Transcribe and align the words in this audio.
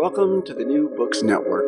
Welcome 0.00 0.42
to 0.46 0.54
the 0.54 0.64
New 0.64 0.94
Books 0.96 1.22
Network. 1.22 1.66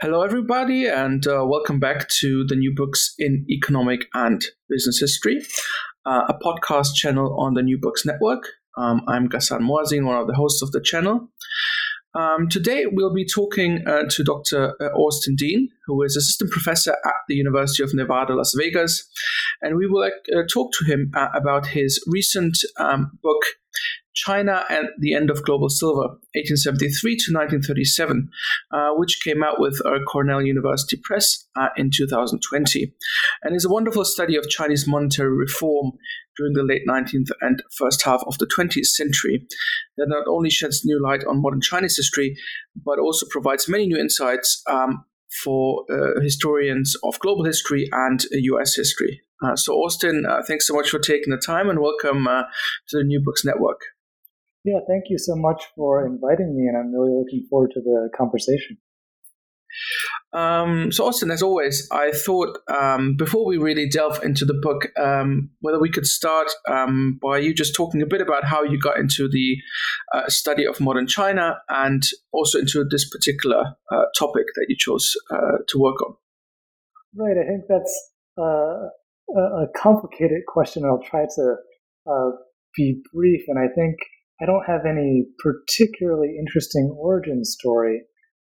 Hello, 0.00 0.22
everybody, 0.22 0.86
and 0.86 1.26
uh, 1.26 1.44
welcome 1.46 1.78
back 1.78 2.08
to 2.20 2.42
the 2.48 2.56
New 2.56 2.74
Books 2.74 3.12
in 3.18 3.44
Economic 3.50 4.06
and 4.14 4.42
Business 4.70 4.98
History, 4.98 5.40
uh, 6.06 6.22
a 6.26 6.38
podcast 6.42 6.94
channel 6.94 7.38
on 7.38 7.52
the 7.52 7.60
New 7.60 7.78
Books 7.78 8.06
Network. 8.06 8.44
Um, 8.78 9.02
I'm 9.08 9.28
Ghassan 9.28 9.60
Moazzin, 9.60 10.06
one 10.06 10.16
of 10.16 10.26
the 10.26 10.32
hosts 10.32 10.62
of 10.62 10.72
the 10.72 10.80
channel. 10.80 11.28
Um, 12.14 12.48
today, 12.48 12.86
we'll 12.90 13.12
be 13.12 13.26
talking 13.26 13.84
uh, 13.86 14.04
to 14.08 14.24
Dr. 14.24 14.76
Uh, 14.80 14.86
Austin 14.96 15.36
Dean, 15.36 15.68
who 15.84 16.02
is 16.02 16.16
assistant 16.16 16.50
professor 16.50 16.92
at 16.92 17.14
the 17.28 17.34
University 17.34 17.82
of 17.82 17.92
Nevada, 17.92 18.34
Las 18.34 18.54
Vegas, 18.56 19.06
and 19.60 19.76
we 19.76 19.86
will 19.86 20.04
uh, 20.04 20.42
talk 20.50 20.72
to 20.78 20.90
him 20.90 21.12
uh, 21.14 21.28
about 21.34 21.66
his 21.66 22.02
recent 22.10 22.56
um, 22.78 23.18
book, 23.22 23.42
China 24.24 24.64
and 24.68 24.88
the 24.98 25.14
End 25.14 25.30
of 25.30 25.44
Global 25.44 25.68
Silver, 25.68 26.08
1873 26.34 27.16
to 27.16 27.32
1937, 27.32 28.28
uh, 28.72 28.90
which 28.96 29.20
came 29.24 29.42
out 29.42 29.58
with 29.58 29.80
Cornell 30.06 30.42
University 30.42 30.98
Press 31.02 31.46
uh, 31.56 31.68
in 31.76 31.90
2020, 31.90 32.92
and 33.42 33.56
is 33.56 33.64
a 33.64 33.70
wonderful 33.70 34.04
study 34.04 34.36
of 34.36 34.48
Chinese 34.48 34.86
monetary 34.86 35.34
reform 35.34 35.92
during 36.36 36.52
the 36.52 36.62
late 36.62 36.82
19th 36.88 37.30
and 37.40 37.62
first 37.76 38.02
half 38.02 38.22
of 38.26 38.36
the 38.38 38.46
20th 38.46 38.86
century 38.86 39.46
that 39.96 40.08
not 40.08 40.24
only 40.28 40.50
sheds 40.50 40.84
new 40.84 41.02
light 41.02 41.24
on 41.24 41.42
modern 41.42 41.60
Chinese 41.60 41.96
history, 41.96 42.36
but 42.84 42.98
also 42.98 43.26
provides 43.30 43.68
many 43.68 43.86
new 43.86 43.98
insights 43.98 44.62
um, 44.68 45.04
for 45.42 45.84
uh, 45.90 46.20
historians 46.20 46.96
of 47.04 47.18
global 47.20 47.44
history 47.44 47.88
and 47.92 48.24
US 48.32 48.74
history. 48.74 49.22
Uh, 49.42 49.56
so, 49.56 49.74
Austin, 49.74 50.26
uh, 50.28 50.42
thanks 50.46 50.66
so 50.66 50.74
much 50.74 50.90
for 50.90 50.98
taking 50.98 51.30
the 51.30 51.38
time 51.38 51.70
and 51.70 51.80
welcome 51.80 52.26
uh, 52.26 52.42
to 52.88 52.98
the 52.98 53.04
New 53.04 53.22
Books 53.24 53.44
Network. 53.44 53.80
Yeah, 54.64 54.80
thank 54.86 55.04
you 55.08 55.18
so 55.18 55.34
much 55.36 55.64
for 55.74 56.06
inviting 56.06 56.54
me, 56.56 56.66
and 56.68 56.76
I'm 56.76 56.92
really 56.94 57.16
looking 57.16 57.46
forward 57.48 57.70
to 57.74 57.80
the 57.80 58.10
conversation. 58.16 58.76
Um, 60.32 60.92
so, 60.92 61.06
Austin, 61.06 61.30
as 61.30 61.42
always, 61.42 61.88
I 61.90 62.12
thought 62.12 62.58
um, 62.68 63.16
before 63.16 63.46
we 63.46 63.56
really 63.56 63.88
delve 63.88 64.22
into 64.22 64.44
the 64.44 64.54
book, 64.54 64.88
um, 64.98 65.50
whether 65.60 65.80
we 65.80 65.90
could 65.90 66.06
start 66.06 66.50
um, 66.68 67.18
by 67.22 67.38
you 67.38 67.54
just 67.54 67.74
talking 67.74 68.02
a 68.02 68.06
bit 68.06 68.20
about 68.20 68.44
how 68.44 68.62
you 68.62 68.78
got 68.78 68.98
into 68.98 69.28
the 69.28 69.56
uh, 70.14 70.28
study 70.28 70.66
of 70.66 70.80
modern 70.80 71.06
China 71.06 71.58
and 71.68 72.02
also 72.32 72.58
into 72.58 72.84
this 72.88 73.08
particular 73.08 73.76
uh, 73.92 74.04
topic 74.18 74.46
that 74.54 74.66
you 74.68 74.76
chose 74.78 75.14
uh, 75.30 75.58
to 75.68 75.78
work 75.78 76.00
on. 76.02 76.14
Right. 77.16 77.36
I 77.36 77.48
think 77.48 77.64
that's 77.68 78.10
uh, 78.38 78.88
a 79.36 79.66
complicated 79.76 80.42
question. 80.46 80.84
I'll 80.84 81.02
try 81.02 81.24
to 81.24 81.54
uh, 82.06 82.30
be 82.76 83.02
brief, 83.12 83.42
and 83.48 83.58
I 83.58 83.72
think 83.74 83.96
I 84.42 84.46
don't 84.46 84.64
have 84.66 84.86
any 84.86 85.26
particularly 85.38 86.36
interesting 86.38 86.94
origin 86.98 87.44
story 87.44 88.02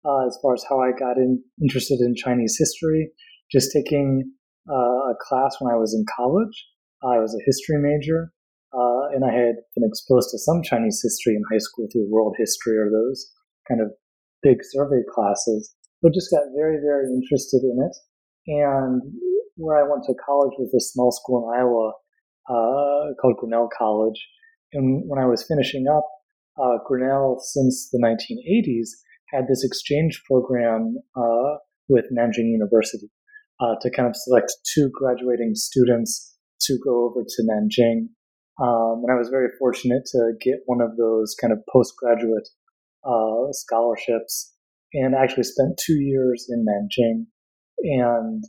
uh, 0.05 0.27
as 0.27 0.39
far 0.41 0.55
as 0.55 0.65
how 0.69 0.81
I 0.81 0.93
got 0.97 1.17
in, 1.17 1.43
interested 1.61 2.01
in 2.01 2.15
Chinese 2.15 2.57
history. 2.59 3.11
Just 3.51 3.73
taking 3.75 4.33
uh, 4.71 5.11
a 5.11 5.15
class 5.21 5.57
when 5.59 5.73
I 5.73 5.77
was 5.77 5.95
in 5.95 6.05
college. 6.15 6.55
I 7.03 7.19
was 7.19 7.35
a 7.35 7.45
history 7.47 7.81
major, 7.81 8.31
uh, 8.73 9.09
and 9.17 9.25
I 9.25 9.33
had 9.33 9.57
been 9.75 9.89
exposed 9.89 10.31
to 10.31 10.39
some 10.39 10.63
Chinese 10.63 11.01
history 11.03 11.35
in 11.35 11.43
high 11.51 11.59
school 11.59 11.89
through 11.91 12.11
world 12.11 12.37
history 12.39 12.77
or 12.77 12.91
those 12.91 13.27
kind 13.67 13.81
of 13.81 13.91
big 14.43 14.59
survey 14.63 15.01
classes, 15.13 15.75
but 16.03 16.13
just 16.13 16.31
got 16.31 16.45
very, 16.55 16.77
very 16.77 17.09
interested 17.09 17.65
in 17.65 17.77
it. 17.81 17.97
And 18.47 19.03
where 19.57 19.79
I 19.79 19.89
went 19.89 20.05
to 20.05 20.15
college 20.25 20.53
was 20.59 20.73
a 20.75 20.81
small 20.81 21.11
school 21.11 21.43
in 21.43 21.59
Iowa 21.59 21.93
uh, 22.49 23.15
called 23.21 23.37
Grinnell 23.41 23.69
College. 23.77 24.21
And 24.73 25.03
when 25.07 25.23
I 25.23 25.27
was 25.27 25.45
finishing 25.47 25.87
up, 25.89 26.07
uh, 26.61 26.79
Grinnell, 26.87 27.41
since 27.41 27.89
the 27.91 27.99
1980s, 27.99 28.89
had 29.33 29.47
this 29.49 29.65
exchange 29.65 30.23
program 30.27 30.97
uh, 31.17 31.57
with 31.89 32.05
Nanjing 32.17 32.51
University 32.51 33.11
uh, 33.61 33.75
to 33.81 33.91
kind 33.91 34.09
of 34.09 34.17
select 34.17 34.53
two 34.75 34.91
graduating 34.93 35.53
students 35.55 36.37
to 36.63 36.79
go 36.85 37.05
over 37.05 37.25
to 37.27 37.43
Nanjing. 37.43 38.09
Um, 38.61 39.03
and 39.03 39.11
I 39.11 39.17
was 39.17 39.29
very 39.31 39.49
fortunate 39.59 40.03
to 40.13 40.33
get 40.41 40.61
one 40.67 40.81
of 40.81 40.97
those 40.97 41.35
kind 41.41 41.53
of 41.53 41.61
postgraduate 41.73 42.49
uh, 43.05 43.53
scholarships 43.53 44.55
and 44.93 45.15
actually 45.15 45.45
spent 45.45 45.81
two 45.85 46.01
years 46.01 46.47
in 46.51 46.67
Nanjing 46.67 47.27
and 47.83 48.45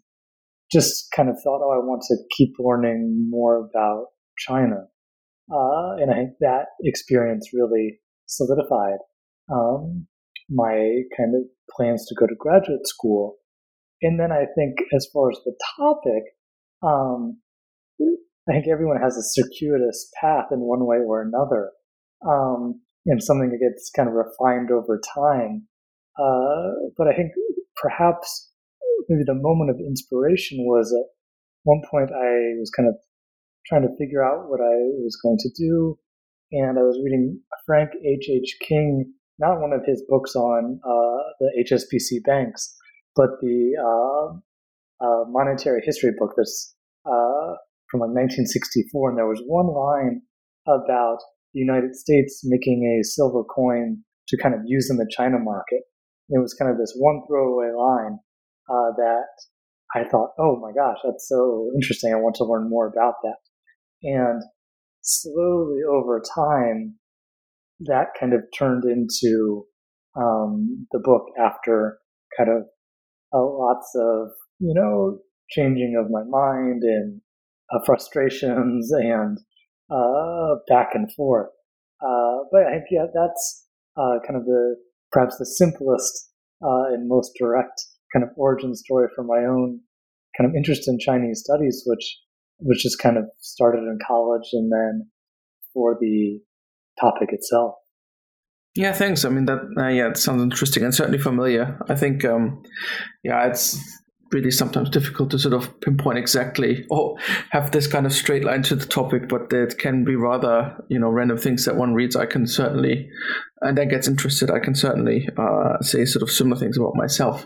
just 0.72 1.12
kind 1.16 1.30
of 1.30 1.36
thought, 1.44 1.62
oh, 1.64 1.72
I 1.72 1.86
want 1.86 2.02
to 2.08 2.18
keep 2.36 2.54
learning 2.60 3.28
more 3.30 3.70
about 3.70 4.08
China. 4.38 4.88
Uh, 5.52 6.02
and 6.02 6.12
I 6.12 6.16
think 6.16 6.32
that 6.40 6.68
experience 6.84 7.50
really 7.54 8.00
solidified 8.26 9.00
um, 9.52 10.08
my 10.50 11.02
kind 11.18 11.36
of 11.36 11.44
plans 11.76 12.06
to 12.08 12.16
go 12.16 12.28
to 12.28 12.36
graduate 12.38 12.88
school. 12.88 13.36
And 14.02 14.20
then 14.20 14.32
I 14.32 14.46
think, 14.56 14.78
as 14.96 15.08
far 15.14 15.30
as 15.30 15.38
the 15.46 15.54
topic, 15.78 16.24
um, 16.82 17.38
I 18.50 18.54
think 18.54 18.66
everyone 18.72 19.00
has 19.02 19.16
a 19.16 19.24
circuitous 19.24 20.10
path 20.20 20.46
in 20.52 20.60
one 20.60 20.86
way 20.86 20.98
or 20.98 21.22
another, 21.22 21.72
um, 22.28 22.82
and 23.06 23.22
something 23.22 23.50
that 23.52 23.60
gets 23.60 23.92
kind 23.96 24.10
of 24.10 24.16
refined 24.16 24.72
over 24.72 25.00
time. 25.16 25.68
Uh, 26.18 26.92
but 26.98 27.08
I 27.08 27.14
think 27.16 27.32
perhaps 27.76 28.52
maybe 29.08 29.24
the 29.26 29.36
moment 29.36 29.70
of 29.70 29.78
inspiration 29.80 30.66
was 30.66 30.92
at 30.92 31.06
one 31.64 31.82
point 31.90 32.10
I 32.12 32.58
was 32.60 32.72
kind 32.76 32.90
of 32.90 32.96
trying 33.68 33.84
to 33.84 33.96
figure 33.98 34.24
out 34.24 34.50
what 34.50 34.60
I 34.60 34.76
was 35.02 35.18
going 35.22 35.38
to 35.40 35.50
do, 35.58 35.98
and 36.52 36.78
I 36.78 36.82
was 36.82 37.00
reading 37.04 37.40
Frank 37.66 37.92
H. 38.06 38.30
H. 38.30 38.58
King, 38.62 39.14
not 39.40 39.62
one 39.62 39.74
of 39.74 39.86
his 39.86 40.04
books 40.08 40.36
on 40.36 40.80
uh, 40.84 41.24
the 41.40 41.66
HSBC 41.70 42.24
banks, 42.26 42.76
but 43.16 43.30
the 43.42 43.74
uh, 43.80 45.06
uh, 45.06 45.24
monetary 45.28 45.82
history 45.86 46.12
book 46.18 46.34
that's 46.36 46.76
uh, 47.06 47.56
from 47.90 48.02
like 48.02 48.16
1964, 48.16 49.10
and 49.10 49.18
there 49.18 49.28
was 49.28 49.42
one 49.46 49.68
line 49.68 50.22
about 50.68 51.18
the 51.54 51.60
United 51.60 51.96
States 51.96 52.42
making 52.46 52.86
a 52.86 53.04
silver 53.04 53.44
coin 53.44 53.98
to 54.28 54.38
kind 54.38 54.56
of 54.56 54.62
use 54.66 54.90
in 54.90 54.98
the 54.98 55.10
China 55.12 55.38
market. 55.40 55.82
it 56.30 56.40
was 56.40 56.54
kind 56.54 56.72
of 56.72 56.78
this 56.78 56.94
one 56.98 57.22
throwaway 57.28 57.72
line, 57.76 58.20
uh, 58.70 58.96
that 58.96 59.28
I 59.94 60.08
thought, 60.10 60.30
oh 60.40 60.58
my 60.62 60.72
gosh, 60.72 60.98
that's 61.04 61.28
so 61.28 61.70
interesting. 61.76 62.14
I 62.14 62.18
want 62.18 62.36
to 62.36 62.46
learn 62.46 62.70
more 62.70 62.88
about 62.88 63.16
that. 63.24 63.36
And 64.04 64.42
slowly 65.02 65.82
over 65.90 66.22
time, 66.36 66.96
that 67.82 68.08
kind 68.20 68.34
of 68.34 68.42
turned 68.58 68.84
into 68.86 69.66
um, 70.16 70.88
the 70.92 71.00
book 71.00 71.26
after 71.40 72.00
kind 72.38 72.50
of 72.50 72.64
uh, 73.34 73.44
lots 73.44 73.92
of 73.96 74.30
you 74.60 74.74
know 74.74 75.20
changing 75.50 75.96
of 76.00 76.12
my 76.12 76.24
mind 76.28 76.84
and 76.84 77.22
uh, 77.74 77.80
frustrations 77.86 78.92
and 78.94 79.38
uh, 79.90 80.56
back 80.68 80.90
and 80.94 81.12
forth. 81.14 81.50
Uh, 82.02 82.40
but 82.52 82.64
I 82.64 82.74
think 82.74 82.86
yeah, 82.92 83.06
that's 83.14 83.68
uh, 83.98 84.20
kind 84.26 84.38
of 84.38 84.46
the 84.46 84.76
perhaps 85.12 85.38
the 85.38 85.46
simplest 85.46 86.30
uh, 86.64 86.94
and 86.94 87.08
most 87.08 87.34
direct 87.40 87.82
kind 88.14 88.24
of 88.24 88.30
origin 88.36 88.76
story 88.76 89.08
for 89.16 89.24
my 89.24 89.46
own 89.46 89.80
kind 90.38 90.50
of 90.50 90.56
interest 90.56 90.88
in 90.88 91.00
Chinese 91.00 91.44
studies, 91.46 91.84
which 91.86 92.20
which 92.62 92.84
just 92.84 93.00
kind 93.00 93.18
of 93.18 93.26
started 93.40 93.80
in 93.80 93.98
college 94.06 94.50
and 94.54 94.72
then 94.72 95.10
for 95.74 95.98
the 96.00 96.40
topic 97.00 97.30
itself. 97.32 97.76
Yeah, 98.76 98.94
thanks. 98.94 99.26
I 99.26 99.30
mean 99.30 99.46
that. 99.46 99.60
Uh, 99.78 99.88
yeah, 99.88 100.10
it 100.10 100.18
sounds 100.18 100.42
interesting 100.42 100.84
and 100.84 100.96
certainly 100.96 101.20
familiar. 101.20 101.78
I 101.90 101.96
think, 101.96 102.24
um, 102.24 102.64
yeah, 103.24 103.48
it's 103.48 103.78
really 104.32 104.52
sometimes 104.52 104.90
difficult 104.90 105.30
to 105.32 105.40
sort 105.40 105.54
of 105.54 105.80
pinpoint 105.82 106.18
exactly 106.18 106.86
or 106.90 107.18
have 107.50 107.72
this 107.72 107.88
kind 107.88 108.06
of 108.06 108.14
straight 108.14 108.44
line 108.44 108.64
to 108.64 108.76
the 108.76 108.86
topic, 108.86 109.28
but 109.28 109.52
it 109.52 109.78
can 109.78 110.04
be 110.04 110.16
rather, 110.16 110.76
you 110.90 111.00
know, 111.00 111.10
random 111.10 111.38
things 111.38 111.66
that 111.66 111.76
one 111.76 111.94
reads. 111.94 112.16
I 112.16 112.26
can 112.26 112.48
certainly, 112.48 113.10
and 113.62 113.78
then 113.78 113.90
gets 113.90 114.08
interested, 114.08 114.50
I 114.50 114.60
can 114.60 114.76
certainly 114.76 115.28
uh, 115.38 115.82
say 115.82 116.06
sort 116.06 116.24
of 116.24 116.32
similar 116.32 116.60
things 116.60 116.78
about 116.78 116.96
myself. 116.96 117.46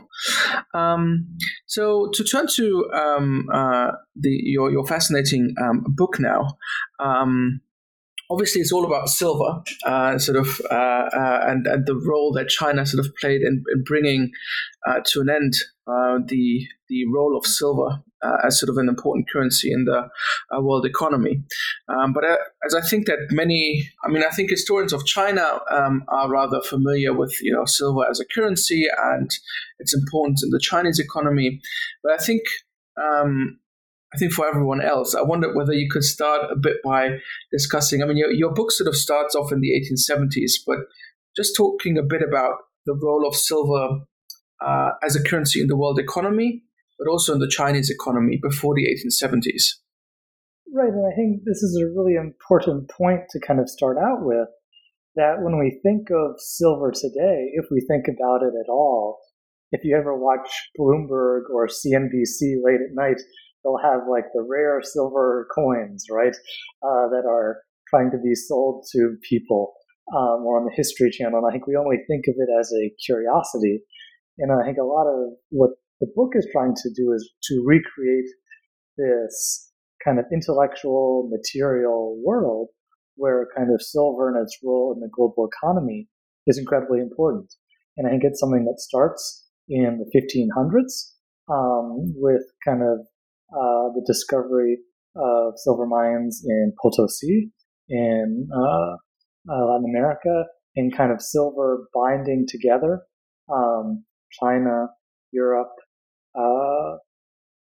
Um, 0.73 1.27
so 1.65 2.09
to 2.13 2.23
turn 2.23 2.47
to 2.55 2.89
um, 2.93 3.47
uh, 3.53 3.91
the 4.15 4.29
your 4.29 4.71
your 4.71 4.85
fascinating 4.85 5.55
um, 5.61 5.83
book 5.87 6.19
now. 6.19 6.57
Obviously 8.29 8.61
it's 8.61 8.71
all 8.71 8.85
about 8.85 9.09
silver, 9.09 9.61
uh, 9.85 10.17
sort 10.17 10.37
of, 10.37 10.61
uh, 10.71 10.73
uh, 10.73 11.39
and 11.47 11.67
and 11.67 11.85
the 11.85 11.95
role 11.95 12.31
that 12.33 12.49
China 12.49 12.85
sort 12.85 13.05
of 13.05 13.13
played 13.15 13.41
in, 13.41 13.63
in 13.73 13.83
bringing 13.83 14.31
uh, 14.87 15.01
to 15.05 15.21
an 15.21 15.29
end 15.29 15.53
uh, 15.87 16.17
the 16.27 16.65
the 16.89 17.05
role 17.13 17.37
of 17.37 17.45
silver 17.45 18.03
uh, 18.23 18.37
as 18.45 18.59
sort 18.59 18.69
of 18.69 18.77
an 18.77 18.89
important 18.89 19.29
currency 19.31 19.71
in 19.71 19.85
the 19.85 20.09
world 20.59 20.85
economy. 20.85 21.43
Um, 21.87 22.13
but 22.13 22.23
as 22.65 22.73
I 22.73 22.81
think 22.81 23.05
that 23.07 23.27
many, 23.31 23.87
I 24.03 24.09
mean, 24.09 24.23
I 24.23 24.33
think 24.33 24.49
historians 24.49 24.93
of 24.93 25.05
China 25.05 25.59
um, 25.71 26.03
are 26.07 26.29
rather 26.29 26.61
familiar 26.61 27.13
with 27.13 27.35
you 27.41 27.53
know 27.53 27.65
silver 27.65 28.09
as 28.09 28.19
a 28.19 28.25
currency 28.25 28.87
and 29.13 29.29
its 29.79 29.93
importance 29.93 30.43
in 30.43 30.49
the 30.49 30.59
Chinese 30.59 30.99
economy. 30.99 31.61
But 32.03 32.13
I 32.13 32.17
think 32.17 32.41
um, 32.97 33.59
I 34.15 34.17
think 34.17 34.31
for 34.31 34.47
everyone 34.47 34.81
else. 34.81 35.13
I 35.13 35.23
wonder 35.23 35.53
whether 35.53 35.73
you 35.73 35.89
could 35.91 36.05
start 36.05 36.49
a 36.49 36.55
bit 36.55 36.77
by 36.85 37.17
discussing. 37.51 38.01
I 38.01 38.05
mean, 38.05 38.15
your, 38.15 38.31
your 38.31 38.53
book 38.53 38.71
sort 38.71 38.87
of 38.87 38.95
starts 38.95 39.35
off 39.35 39.51
in 39.51 39.59
the 39.59 39.71
1870s, 39.71 40.53
but 40.65 40.77
just 41.35 41.55
talking 41.57 41.97
a 41.97 42.03
bit 42.03 42.21
about 42.21 42.53
the 42.85 42.93
role 42.93 43.27
of 43.27 43.35
silver 43.35 43.99
uh, 44.65 44.91
as 45.03 45.17
a 45.17 45.23
currency 45.23 45.59
in 45.59 45.67
the 45.67 45.75
world 45.75 45.99
economy, 45.99 46.63
but 46.97 47.09
also 47.09 47.33
in 47.33 47.39
the 47.39 47.49
Chinese 47.49 47.89
economy 47.89 48.39
before 48.41 48.73
the 48.73 48.87
1870s. 48.87 49.81
Right, 50.73 50.93
and 50.93 51.05
I 51.05 51.15
think 51.15 51.41
this 51.45 51.61
is 51.61 51.77
a 51.77 51.91
really 51.99 52.15
important 52.15 52.89
point 52.89 53.21
to 53.31 53.39
kind 53.45 53.59
of 53.59 53.69
start 53.69 53.97
out 53.97 54.19
with. 54.21 54.47
That 55.17 55.41
when 55.41 55.59
we 55.59 55.79
think 55.83 56.07
of 56.09 56.35
silver 56.37 56.91
today, 56.91 57.51
if 57.53 57.65
we 57.69 57.81
think 57.81 58.05
about 58.07 58.43
it 58.43 58.53
at 58.59 58.69
all, 58.69 59.19
if 59.71 59.81
you 59.83 59.97
ever 59.97 60.15
watch 60.15 60.49
Bloomberg 60.79 61.49
or 61.53 61.67
CNBC 61.67 62.63
late 62.63 62.79
at 62.79 62.93
night, 62.93 63.21
they'll 63.65 63.81
have 63.81 64.01
like 64.09 64.25
the 64.33 64.45
rare 64.47 64.79
silver 64.83 65.47
coins, 65.53 66.05
right, 66.09 66.35
uh, 66.83 67.09
that 67.09 67.25
are 67.27 67.61
trying 67.89 68.11
to 68.11 68.17
be 68.17 68.35
sold 68.35 68.85
to 68.93 69.17
people 69.27 69.73
um, 70.15 70.45
or 70.45 70.59
on 70.59 70.65
the 70.65 70.75
History 70.75 71.09
Channel. 71.09 71.39
And 71.39 71.47
I 71.47 71.51
think 71.51 71.67
we 71.67 71.75
only 71.75 71.97
think 72.07 72.25
of 72.27 72.35
it 72.37 72.49
as 72.59 72.71
a 72.71 72.93
curiosity. 73.03 73.81
And 74.37 74.51
I 74.51 74.63
think 74.65 74.77
a 74.77 74.85
lot 74.85 75.07
of 75.07 75.33
what 75.49 75.71
the 75.99 76.07
book 76.15 76.33
is 76.35 76.47
trying 76.51 76.75
to 76.75 76.89
do 76.95 77.11
is 77.13 77.29
to 77.43 77.63
recreate 77.65 78.29
this 78.97 79.71
kind 80.03 80.19
of 80.19 80.25
intellectual, 80.31 81.29
material 81.31 82.21
world 82.23 82.69
where 83.15 83.47
kind 83.55 83.73
of 83.73 83.81
silver 83.81 84.29
and 84.29 84.43
its 84.43 84.57
role 84.63 84.93
in 84.93 84.99
the 84.99 85.09
global 85.11 85.49
economy 85.51 86.07
is 86.47 86.57
incredibly 86.57 86.99
important. 86.99 87.51
And 87.97 88.05
I 88.05 88.11
think 88.11 88.23
it's 88.25 88.39
something 88.39 88.65
that 88.65 88.79
starts 88.79 89.47
in 89.69 89.99
the 89.99 90.19
1500s 90.19 91.13
um, 91.49 92.13
with 92.17 92.43
kind 92.63 92.83
of 92.83 92.99
uh, 93.55 93.87
the 93.95 94.03
discovery 94.05 94.77
of 95.15 95.53
silver 95.55 95.85
mines 95.85 96.43
in 96.45 96.73
Potosi 96.81 97.51
in 97.87 98.49
uh, 98.53 98.95
uh, 99.49 99.65
Latin 99.65 99.85
America 99.89 100.43
and 100.75 100.95
kind 100.95 101.11
of 101.11 101.21
silver 101.21 101.87
binding 101.93 102.45
together 102.49 103.03
um, 103.53 104.03
China, 104.41 104.87
Europe, 105.31 105.71
uh, 106.37 106.97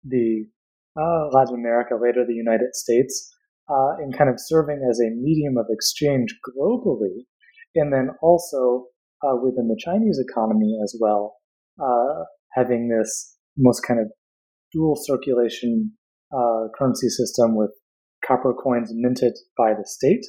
the 0.04 0.46
uh, 1.00 1.28
Latin 1.32 1.56
America, 1.56 1.94
later 2.02 2.26
the 2.28 2.34
United 2.34 2.74
States, 2.74 3.34
and 3.70 4.18
kind 4.18 4.30
of 4.30 4.36
serving 4.40 4.86
as 4.90 5.00
a 5.00 5.16
medium 5.16 5.58
of 5.58 5.68
exchange 5.70 6.36
globally, 6.44 7.26
and 7.76 7.94
then 7.94 8.10
also 8.22 8.86
within 9.42 9.68
the 9.68 9.80
Chinese 9.80 10.20
economy 10.20 10.78
as 10.84 10.98
well, 11.00 11.36
having 12.54 12.90
this 12.90 13.38
most 13.58 13.82
kind 13.82 14.00
of 14.00 14.08
dual 14.78 14.96
circulation 14.96 15.92
uh, 16.32 16.68
currency 16.78 17.10
system 17.10 17.56
with 17.56 17.72
copper 18.26 18.54
coins 18.54 18.92
minted 18.94 19.34
by 19.58 19.74
the 19.74 19.86
state 19.86 20.26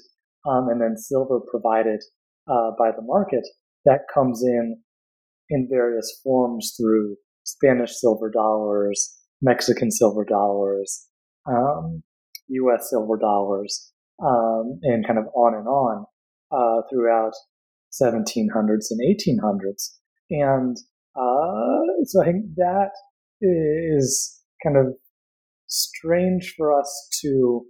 um, 0.48 0.68
and 0.68 0.80
then 0.80 0.96
silver 0.96 1.40
provided 1.50 2.00
uh, 2.48 2.70
by 2.78 2.90
the 2.90 3.02
market 3.02 3.46
that 3.84 4.00
comes 4.12 4.42
in 4.42 4.78
in 5.50 5.68
various 5.70 6.20
forms 6.22 6.74
through 6.78 7.16
Spanish 7.44 7.92
silver 7.94 8.30
dollars, 8.30 9.16
Mexican 9.40 9.90
silver 9.90 10.24
dollars, 10.24 11.06
um, 11.46 12.02
U.S. 12.48 12.90
silver 12.90 13.16
dollars, 13.16 13.92
um, 14.22 14.78
and 14.82 15.06
kind 15.06 15.18
of 15.18 15.26
on 15.34 15.54
and 15.54 15.66
on 15.66 16.04
uh, 16.52 16.82
throughout 16.90 17.32
1700s 17.92 18.90
and 18.90 19.00
1800s. 19.00 19.90
And 20.30 20.76
uh, 21.16 22.04
so 22.04 22.22
I 22.22 22.26
think 22.26 22.44
that 22.56 22.90
is 23.40 24.37
kind 24.62 24.76
of 24.76 24.94
strange 25.66 26.54
for 26.56 26.78
us 26.78 27.08
to 27.22 27.62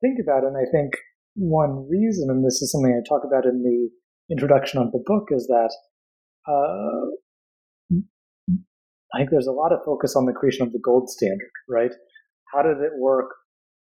think 0.00 0.18
about. 0.22 0.44
And 0.44 0.56
I 0.56 0.70
think 0.70 0.92
one 1.34 1.88
reason, 1.88 2.30
and 2.30 2.44
this 2.44 2.60
is 2.62 2.72
something 2.72 2.92
I 2.92 3.08
talk 3.08 3.22
about 3.24 3.46
in 3.46 3.62
the 3.62 3.88
introduction 4.32 4.80
of 4.80 4.92
the 4.92 5.02
book, 5.04 5.28
is 5.30 5.46
that 5.46 5.70
uh, 6.46 7.98
I 9.14 9.18
think 9.18 9.30
there's 9.30 9.46
a 9.46 9.52
lot 9.52 9.72
of 9.72 9.80
focus 9.84 10.16
on 10.16 10.26
the 10.26 10.32
creation 10.32 10.66
of 10.66 10.72
the 10.72 10.80
gold 10.82 11.08
standard, 11.08 11.50
right? 11.68 11.92
How 12.52 12.62
did 12.62 12.78
it 12.78 12.92
work? 12.98 13.30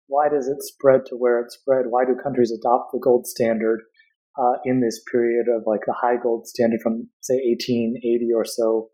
Why 0.09 0.29
does 0.29 0.47
it 0.47 0.63
spread 0.63 1.07
to 1.07 1.17
where 1.17 1.41
it 1.41 1.51
spread? 1.51 1.87
Why 1.89 2.05
do 2.05 2.15
countries 2.15 2.53
adopt 2.53 2.93
the 2.93 3.01
gold 3.03 3.27
standard 3.27 3.81
uh, 4.39 4.59
in 4.65 4.81
this 4.81 5.03
period 5.11 5.47
of 5.49 5.65
like 5.67 5.81
the 5.87 5.95
high 6.01 6.17
gold 6.23 6.47
standard 6.47 6.81
from, 6.83 7.09
say, 7.21 7.35
1880 7.35 8.29
or 8.35 8.45
so 8.45 8.89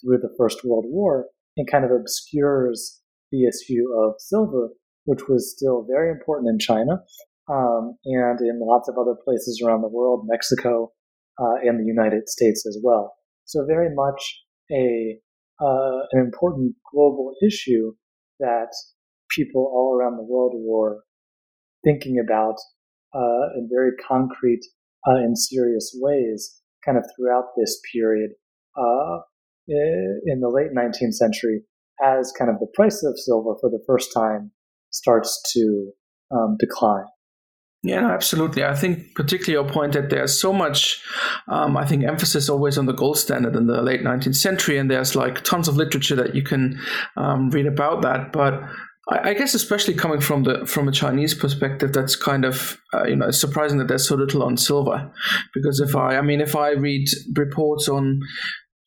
through 0.00 0.18
the 0.18 0.34
First 0.36 0.64
World 0.64 0.84
War? 0.88 1.26
And 1.58 1.70
kind 1.70 1.84
of 1.84 1.90
obscures 1.90 3.02
the 3.30 3.44
issue 3.44 3.84
of 3.98 4.14
silver, 4.18 4.70
which 5.04 5.28
was 5.28 5.54
still 5.54 5.84
very 5.86 6.10
important 6.10 6.48
in 6.48 6.58
China 6.58 7.02
um, 7.50 7.98
and 8.04 8.40
in 8.40 8.60
lots 8.62 8.88
of 8.88 8.96
other 8.96 9.14
places 9.24 9.60
around 9.62 9.82
the 9.82 9.88
world, 9.88 10.26
Mexico 10.26 10.92
uh, 11.38 11.56
and 11.62 11.78
the 11.78 11.84
United 11.84 12.28
States 12.28 12.64
as 12.66 12.78
well. 12.82 13.14
So 13.44 13.66
very 13.66 13.94
much 13.94 14.44
a 14.72 15.18
uh, 15.60 16.06
an 16.12 16.20
important 16.20 16.76
global 16.92 17.34
issue 17.44 17.92
that 18.38 18.68
people 19.28 19.62
all 19.74 19.98
around 19.98 20.16
the 20.16 20.22
world 20.22 20.52
were 20.56 21.02
thinking 21.84 22.22
about 22.24 22.54
uh, 23.12 23.56
in 23.56 23.68
very 23.72 23.90
concrete 24.06 24.64
uh, 25.08 25.16
and 25.16 25.36
serious 25.36 25.90
ways, 26.00 26.62
kind 26.84 26.96
of 26.96 27.04
throughout 27.16 27.46
this 27.56 27.80
period 27.92 28.30
uh, 28.76 29.18
in 29.68 30.40
the 30.40 30.48
late 30.48 30.72
19th 30.76 31.14
century 31.14 31.62
as 32.02 32.32
kind 32.38 32.50
of 32.50 32.58
the 32.60 32.68
price 32.74 33.02
of 33.02 33.18
silver 33.18 33.54
for 33.60 33.70
the 33.70 33.82
first 33.86 34.12
time 34.14 34.52
starts 34.90 35.40
to 35.52 35.92
um, 36.30 36.56
decline. 36.58 37.04
Yeah, 37.84 38.10
absolutely. 38.10 38.64
I 38.64 38.74
think 38.74 39.14
particularly 39.14 39.52
your 39.52 39.72
point 39.72 39.92
that 39.92 40.10
there's 40.10 40.38
so 40.38 40.52
much, 40.52 41.00
um, 41.46 41.76
I 41.76 41.86
think, 41.86 42.04
emphasis 42.04 42.48
always 42.48 42.76
on 42.76 42.86
the 42.86 42.92
gold 42.92 43.18
standard 43.18 43.54
in 43.54 43.68
the 43.68 43.82
late 43.82 44.02
19th 44.02 44.34
century, 44.34 44.78
and 44.78 44.90
there's 44.90 45.14
like 45.14 45.44
tons 45.44 45.68
of 45.68 45.76
literature 45.76 46.16
that 46.16 46.34
you 46.34 46.42
can 46.42 46.80
um, 47.16 47.50
read 47.50 47.66
about 47.66 48.02
that. 48.02 48.32
But 48.32 48.60
I, 49.10 49.32
guess, 49.32 49.54
especially 49.54 49.94
coming 49.94 50.20
from 50.20 50.42
the 50.42 50.66
from 50.66 50.88
a 50.88 50.92
Chinese 50.92 51.34
perspective, 51.34 51.92
that's 51.92 52.16
kind 52.16 52.44
of 52.44 52.78
uh, 52.92 53.04
you 53.04 53.14
know 53.14 53.30
surprising 53.30 53.78
that 53.78 53.86
there's 53.86 54.08
so 54.08 54.16
little 54.16 54.42
on 54.42 54.56
silver, 54.56 55.10
because 55.54 55.78
if 55.78 55.94
I, 55.94 56.16
I 56.16 56.22
mean, 56.22 56.40
if 56.40 56.56
I 56.56 56.70
read 56.70 57.06
reports 57.36 57.88
on 57.88 58.20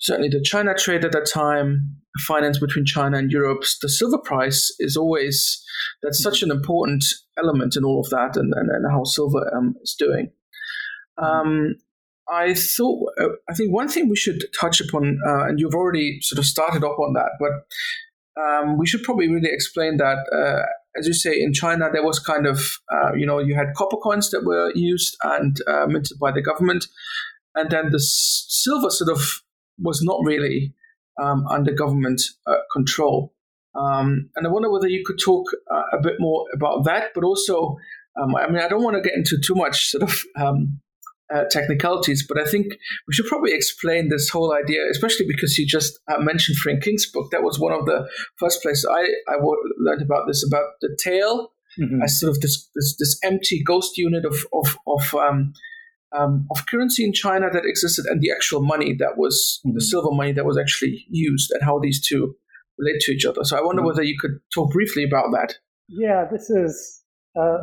certainly 0.02 0.30
the 0.30 0.44
China 0.44 0.74
trade 0.76 1.06
at 1.06 1.14
that 1.14 1.30
time, 1.32 1.96
finance 2.28 2.60
between 2.60 2.86
China 2.86 3.18
and 3.18 3.32
Europe, 3.32 3.64
the 3.82 3.90
silver 3.90 4.18
price 4.18 4.74
is 4.80 4.98
always 4.98 5.64
that's 6.04 6.22
such 6.22 6.44
an 6.44 6.52
important 6.52 7.06
element 7.38 7.76
in 7.76 7.86
all 7.86 8.02
of 8.02 8.10
that, 8.10 8.36
and 8.36 8.54
and, 8.56 8.70
and 8.70 8.86
how 8.92 9.04
silver 9.04 9.50
um, 9.56 9.76
is 9.82 9.96
doing. 9.98 10.32
Um, 11.22 11.76
I 12.32 12.54
thought, 12.54 13.10
uh, 13.20 13.28
I 13.50 13.54
think 13.54 13.74
one 13.74 13.90
thing 13.90 14.10
we 14.10 14.16
should 14.16 14.44
touch 14.60 14.80
upon, 14.82 15.20
uh, 15.28 15.46
and 15.46 15.60
you've 15.60 15.76
already 15.76 16.20
sort 16.22 16.40
of 16.40 16.46
started 16.46 16.84
off 16.84 17.00
on 17.00 17.14
that, 17.14 17.32
but 17.40 18.42
um, 18.42 18.78
we 18.78 18.88
should 18.88 19.04
probably 19.04 19.28
really 19.28 19.50
explain 19.52 19.98
that. 19.98 20.18
Uh, 20.34 20.66
as 20.98 21.08
you 21.08 21.14
say, 21.14 21.32
in 21.32 21.54
China, 21.54 21.90
there 21.92 22.04
was 22.04 22.20
kind 22.20 22.46
of, 22.46 22.78
uh, 22.92 23.14
you 23.16 23.26
know, 23.26 23.40
you 23.40 23.56
had 23.56 23.74
copper 23.78 23.96
coins 23.96 24.30
that 24.32 24.44
were 24.44 24.74
used 24.76 25.16
and 25.24 25.58
uh, 25.66 25.86
minted 25.88 26.20
by 26.20 26.32
the 26.32 26.42
government, 26.42 26.86
and 27.56 27.70
then 27.70 27.92
the 27.92 28.00
silver 28.00 28.90
sort 28.90 29.10
of 29.10 29.42
was 29.78 30.02
not 30.02 30.20
really 30.24 30.74
um, 31.22 31.46
under 31.48 31.72
government 31.72 32.22
uh, 32.48 32.56
control. 32.74 33.34
Um, 33.74 34.30
and 34.36 34.46
I 34.46 34.50
wonder 34.50 34.70
whether 34.70 34.90
you 34.90 35.04
could 35.06 35.20
talk 35.24 35.48
a 35.94 36.02
bit 36.02 36.16
more 36.20 36.46
about 36.54 36.84
that, 36.86 37.12
but 37.16 37.24
also, 37.24 37.78
um, 38.22 38.36
I 38.36 38.48
mean, 38.48 38.62
I 38.62 38.68
don't 38.68 38.84
want 38.84 38.98
to 38.98 39.02
get 39.02 39.18
into 39.18 39.40
too 39.40 39.56
much 39.56 39.90
sort 39.90 40.04
of 40.04 40.22
um, 40.36 40.82
uh, 41.34 41.46
technicalities, 41.50 42.26
but 42.28 42.38
I 42.38 42.44
think 42.44 42.74
we 43.08 43.14
should 43.14 43.28
probably 43.28 43.54
explain 43.54 44.10
this 44.10 44.28
whole 44.28 44.54
idea, 44.54 44.82
especially 44.92 45.26
because 45.26 45.58
you 45.58 45.66
just 45.66 46.00
uh, 46.12 46.20
mentioned 46.20 46.58
Frank 46.58 46.84
King's 46.84 47.10
book. 47.10 47.32
That 47.32 47.44
was 47.44 47.60
one 47.60 47.72
of 47.72 47.86
the 47.86 48.10
first 48.38 48.62
places 48.62 48.86
I, 48.92 49.08
I 49.32 49.38
learned 49.80 50.02
about 50.02 50.28
this, 50.28 50.46
about 50.46 50.66
the 50.82 50.98
tael 51.02 51.54
mm-hmm. 51.80 52.02
as 52.02 52.20
sort 52.20 52.32
of 52.32 52.42
this, 52.42 52.70
this, 52.76 52.96
this 53.00 53.18
empty 53.24 53.64
ghost 53.64 53.98
unit 53.98 54.26
of 54.26 54.46
of 54.54 54.78
of, 54.86 55.16
um, 56.18 56.48
of 56.52 56.66
currency 56.68 57.04
in 57.04 57.14
China 57.14 57.50
that 57.52 57.66
existed, 57.66 58.06
and 58.06 58.22
the 58.22 58.32
actual 58.32 58.62
money 58.62 58.96
that 59.00 59.18
was 59.18 59.60
mm-hmm. 59.66 59.76
the 59.76 59.82
silver 59.82 60.12
money 60.12 60.32
that 60.34 60.46
was 60.46 60.58
actually 60.58 61.06
used, 61.10 61.52
and 61.52 61.64
how 61.64 61.80
these 61.80 62.06
two 62.06 62.36
relate 62.78 63.00
to 63.02 63.12
each 63.12 63.26
other. 63.26 63.44
So 63.44 63.58
I 63.58 63.62
wonder 63.62 63.82
mm-hmm. 63.82 63.88
whether 63.88 64.04
you 64.04 64.18
could 64.20 64.40
talk 64.54 64.72
briefly 64.72 65.04
about 65.04 65.32
that. 65.32 65.56
Yeah, 65.88 66.26
this 66.32 66.50
is. 66.50 67.04
Uh, 67.36 67.58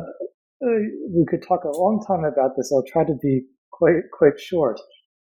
uh 0.61 0.79
we 1.15 1.25
could 1.29 1.43
talk 1.47 1.63
a 1.63 1.77
long 1.77 2.03
time 2.07 2.23
about 2.25 2.51
this. 2.57 2.71
I'll 2.73 2.83
try 2.91 3.03
to 3.05 3.15
be 3.21 3.41
quite 3.71 4.09
quite 4.11 4.39
short. 4.39 4.79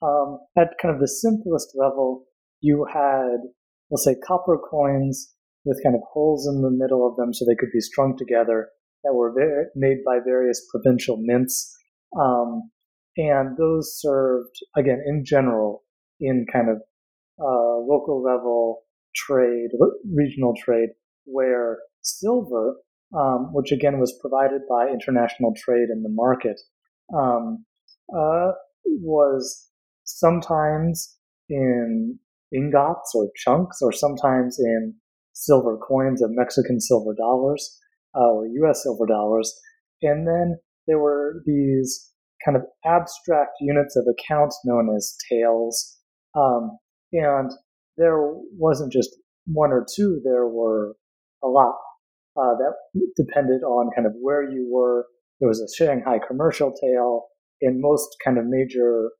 Um, 0.01 0.39
at 0.57 0.69
kind 0.81 0.93
of 0.93 0.99
the 0.99 1.07
simplest 1.07 1.75
level, 1.75 2.25
you 2.59 2.87
had 2.91 3.37
let's 3.91 4.05
say 4.05 4.15
copper 4.25 4.57
coins 4.57 5.33
with 5.65 5.83
kind 5.83 5.95
of 5.95 6.01
holes 6.11 6.47
in 6.47 6.61
the 6.61 6.71
middle 6.71 7.07
of 7.07 7.15
them 7.17 7.33
so 7.33 7.45
they 7.45 7.55
could 7.55 7.71
be 7.71 7.81
strung 7.81 8.17
together 8.17 8.69
that 9.03 9.13
were 9.13 9.33
very, 9.33 9.65
made 9.75 9.97
by 10.05 10.17
various 10.23 10.65
provincial 10.71 11.17
mints. 11.19 11.75
Um, 12.19 12.71
and 13.17 13.57
those 13.57 13.99
served, 13.99 14.55
again, 14.75 15.01
in 15.05 15.23
general, 15.25 15.83
in 16.19 16.45
kind 16.51 16.69
of 16.69 16.77
uh, 17.39 17.77
local 17.79 18.21
level 18.23 18.83
trade, 19.15 19.69
regional 20.13 20.53
trade, 20.63 20.89
where 21.25 21.79
silver, 22.01 22.75
um, 23.17 23.49
which 23.53 23.71
again 23.71 23.99
was 23.99 24.17
provided 24.21 24.61
by 24.69 24.87
international 24.87 25.53
trade 25.57 25.89
in 25.91 26.03
the 26.03 26.09
market, 26.09 26.59
um, 27.13 27.65
uh, 28.15 28.51
was 28.85 29.69
sometimes 30.03 31.17
in 31.49 32.17
ingots 32.53 33.11
or 33.15 33.29
chunks, 33.35 33.81
or 33.81 33.91
sometimes 33.91 34.59
in 34.59 34.93
silver 35.33 35.77
coins 35.77 36.21
of 36.21 36.29
Mexican 36.31 36.79
silver 36.79 37.13
dollars 37.13 37.79
uh, 38.15 38.27
or 38.27 38.47
U.S. 38.47 38.83
silver 38.83 39.05
dollars, 39.05 39.53
and 40.01 40.27
then 40.27 40.57
there 40.87 40.99
were 40.99 41.41
these 41.45 42.10
kind 42.45 42.57
of 42.57 42.63
abstract 42.85 43.51
units 43.59 43.95
of 43.95 44.05
account 44.07 44.53
known 44.65 44.93
as 44.95 45.15
taels. 45.29 45.97
um, 46.35 46.77
and 47.13 47.51
there 47.97 48.17
wasn't 48.57 48.91
just 48.91 49.09
one 49.45 49.71
or 49.71 49.85
two; 49.95 50.21
there 50.23 50.47
were 50.47 50.95
a 51.43 51.47
lot 51.47 51.75
uh, 52.37 52.55
that 52.55 52.73
depended 53.17 53.63
on 53.63 53.91
kind 53.95 54.07
of 54.07 54.13
where 54.21 54.49
you 54.49 54.69
were. 54.71 55.07
There 55.39 55.49
was 55.49 55.61
a 55.61 55.73
Shanghai 55.75 56.19
commercial 56.25 56.71
tael 56.71 57.25
in 57.61 57.81
most 57.81 58.15
kind 58.23 58.37
of 58.37 58.45
major 58.47 59.11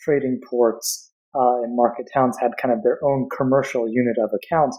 trading 0.00 0.40
ports 0.48 1.12
uh, 1.34 1.62
and 1.62 1.76
market 1.76 2.06
towns 2.12 2.36
had 2.40 2.52
kind 2.60 2.72
of 2.72 2.82
their 2.82 2.98
own 3.04 3.28
commercial 3.36 3.88
unit 3.88 4.16
of 4.22 4.30
account, 4.34 4.74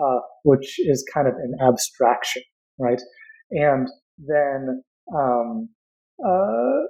uh, 0.00 0.20
which 0.44 0.76
is 0.80 1.04
kind 1.12 1.28
of 1.28 1.34
an 1.34 1.54
abstraction, 1.66 2.42
right? 2.78 3.00
And 3.50 3.88
then 4.18 4.82
um, 5.14 5.68
uh, 6.24 6.88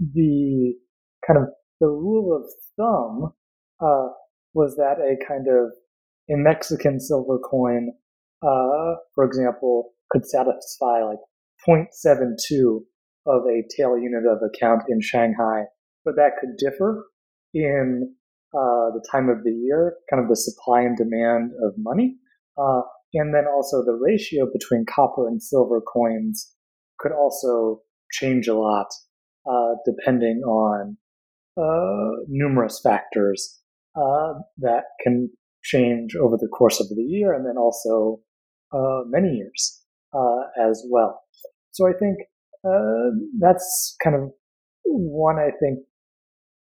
the 0.00 0.74
kind 1.26 1.38
of 1.38 1.48
the 1.80 1.86
rule 1.86 2.36
of 2.36 2.44
thumb 2.76 3.32
uh, 3.80 4.08
was 4.54 4.76
that 4.76 4.98
a 4.98 5.16
kind 5.26 5.46
of 5.48 5.72
a 6.30 6.36
Mexican 6.36 7.00
silver 7.00 7.38
coin, 7.38 7.90
uh, 8.42 8.96
for 9.14 9.24
example, 9.24 9.92
could 10.10 10.26
satisfy 10.26 11.02
like 11.02 11.18
0.72 11.68 12.80
of 13.26 13.42
a 13.44 13.62
tael 13.76 13.98
unit 13.98 14.24
of 14.26 14.38
account 14.42 14.82
in 14.88 15.00
Shanghai, 15.00 15.64
but 16.04 16.16
that 16.16 16.32
could 16.40 16.56
differ 16.56 17.06
in 17.52 18.14
uh, 18.54 18.90
the 18.94 19.04
time 19.10 19.28
of 19.28 19.44
the 19.44 19.52
year, 19.52 19.96
kind 20.08 20.22
of 20.22 20.28
the 20.28 20.36
supply 20.36 20.80
and 20.80 20.96
demand 20.96 21.52
of 21.62 21.74
money. 21.76 22.16
Uh, 22.58 22.82
and 23.14 23.34
then 23.34 23.44
also 23.46 23.84
the 23.84 23.98
ratio 24.00 24.46
between 24.52 24.84
copper 24.86 25.26
and 25.26 25.42
silver 25.42 25.80
coins 25.80 26.54
could 26.98 27.12
also 27.12 27.80
change 28.12 28.48
a 28.48 28.54
lot 28.54 28.86
uh, 29.48 29.74
depending 29.84 30.42
on 30.46 30.96
uh, 31.56 32.22
numerous 32.28 32.80
factors 32.82 33.60
uh, 33.96 34.34
that 34.58 34.84
can 35.02 35.30
change 35.62 36.14
over 36.16 36.36
the 36.36 36.48
course 36.48 36.80
of 36.80 36.88
the 36.88 37.02
year 37.02 37.34
and 37.34 37.46
then 37.46 37.56
also 37.56 38.20
uh, 38.72 39.00
many 39.06 39.28
years 39.36 39.82
as 40.60 40.84
well. 40.90 41.20
So 41.72 41.86
I 41.86 41.92
think 41.92 42.18
uh, 42.64 43.10
that's 43.38 43.96
kind 44.02 44.16
of 44.16 44.30
one, 44.84 45.36
I 45.38 45.50
think, 45.60 45.80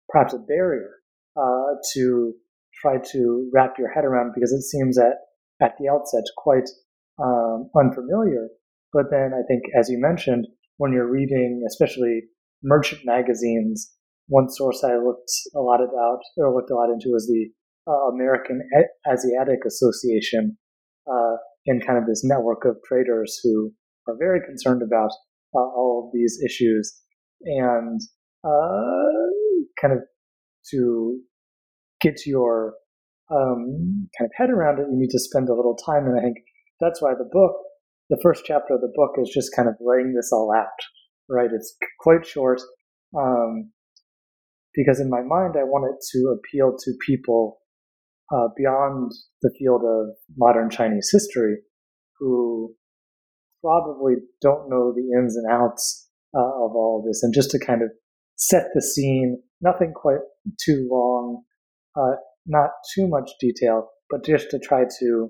perhaps 0.09 0.33
a 0.33 0.37
barrier 0.37 0.89
uh, 1.35 1.75
to 1.93 2.33
try 2.81 2.97
to 3.11 3.49
wrap 3.53 3.75
your 3.77 3.91
head 3.91 4.05
around 4.05 4.33
because 4.33 4.51
it 4.51 4.61
seems 4.61 4.97
at, 4.97 5.17
at 5.61 5.73
the 5.79 5.89
outset 5.89 6.23
quite 6.37 6.69
um, 7.21 7.69
unfamiliar. 7.75 8.49
But 8.91 9.05
then 9.09 9.31
I 9.33 9.41
think, 9.47 9.63
as 9.77 9.89
you 9.89 9.99
mentioned, 9.99 10.47
when 10.77 10.93
you're 10.93 11.09
reading, 11.09 11.63
especially 11.67 12.23
merchant 12.63 13.01
magazines, 13.05 13.91
one 14.27 14.49
source 14.49 14.83
I 14.83 14.95
looked 14.95 15.31
a 15.55 15.59
lot 15.59 15.81
about 15.81 16.19
or 16.37 16.53
looked 16.53 16.71
a 16.71 16.75
lot 16.75 16.89
into 16.89 17.09
was 17.09 17.27
the 17.27 17.49
uh, 17.87 18.09
American 18.13 18.61
Asiatic 19.11 19.59
Association, 19.67 20.57
uh, 21.07 21.35
and 21.67 21.85
kind 21.85 21.97
of 21.97 22.05
this 22.05 22.23
network 22.23 22.65
of 22.65 22.77
traders 22.87 23.39
who 23.43 23.71
are 24.07 24.15
very 24.17 24.39
concerned 24.45 24.81
about 24.81 25.11
uh, 25.55 25.59
all 25.59 26.05
of 26.05 26.17
these 26.17 26.39
issues 26.45 26.93
and 27.45 28.01
uh, 28.43 29.29
kind 29.79 29.93
of 29.93 29.99
to 30.71 31.19
get 32.01 32.25
your 32.25 32.75
um, 33.31 34.07
kind 34.17 34.27
of 34.27 34.31
head 34.35 34.49
around 34.49 34.79
it, 34.79 34.87
you 34.91 34.97
need 34.97 35.09
to 35.09 35.19
spend 35.19 35.49
a 35.49 35.53
little 35.53 35.75
time. 35.75 36.05
And 36.05 36.17
I 36.17 36.21
think 36.21 36.37
that's 36.79 37.01
why 37.01 37.11
the 37.13 37.29
book, 37.31 37.55
the 38.09 38.19
first 38.21 38.43
chapter 38.45 38.75
of 38.75 38.81
the 38.81 38.91
book, 38.95 39.11
is 39.21 39.31
just 39.33 39.55
kind 39.55 39.67
of 39.67 39.75
laying 39.79 40.13
this 40.13 40.31
all 40.31 40.53
out. 40.55 40.67
Right? 41.29 41.49
It's 41.53 41.75
quite 41.99 42.25
short 42.25 42.61
um, 43.17 43.71
because 44.75 44.99
in 44.99 45.09
my 45.09 45.21
mind, 45.21 45.55
I 45.57 45.63
wanted 45.63 45.97
to 46.11 46.37
appeal 46.37 46.75
to 46.77 46.93
people 47.05 47.59
uh, 48.33 48.47
beyond 48.57 49.11
the 49.41 49.53
field 49.59 49.81
of 49.83 50.15
modern 50.37 50.69
Chinese 50.69 51.09
history 51.11 51.57
who 52.19 52.73
probably 53.61 54.15
don't 54.41 54.69
know 54.69 54.93
the 54.93 55.17
ins 55.17 55.35
and 55.37 55.51
outs 55.51 56.09
uh, 56.35 56.39
of 56.39 56.75
all 56.75 56.99
of 56.99 57.05
this. 57.07 57.23
And 57.23 57.33
just 57.33 57.51
to 57.51 57.59
kind 57.59 57.81
of 57.81 57.89
set 58.35 58.67
the 58.73 58.81
scene, 58.81 59.41
nothing 59.61 59.93
quite 59.93 60.19
too 60.63 60.87
long, 60.91 61.43
uh, 61.95 62.15
not 62.45 62.71
too 62.95 63.07
much 63.07 63.31
detail, 63.39 63.89
but 64.09 64.25
just 64.25 64.49
to 64.51 64.59
try 64.59 64.83
to 64.99 65.29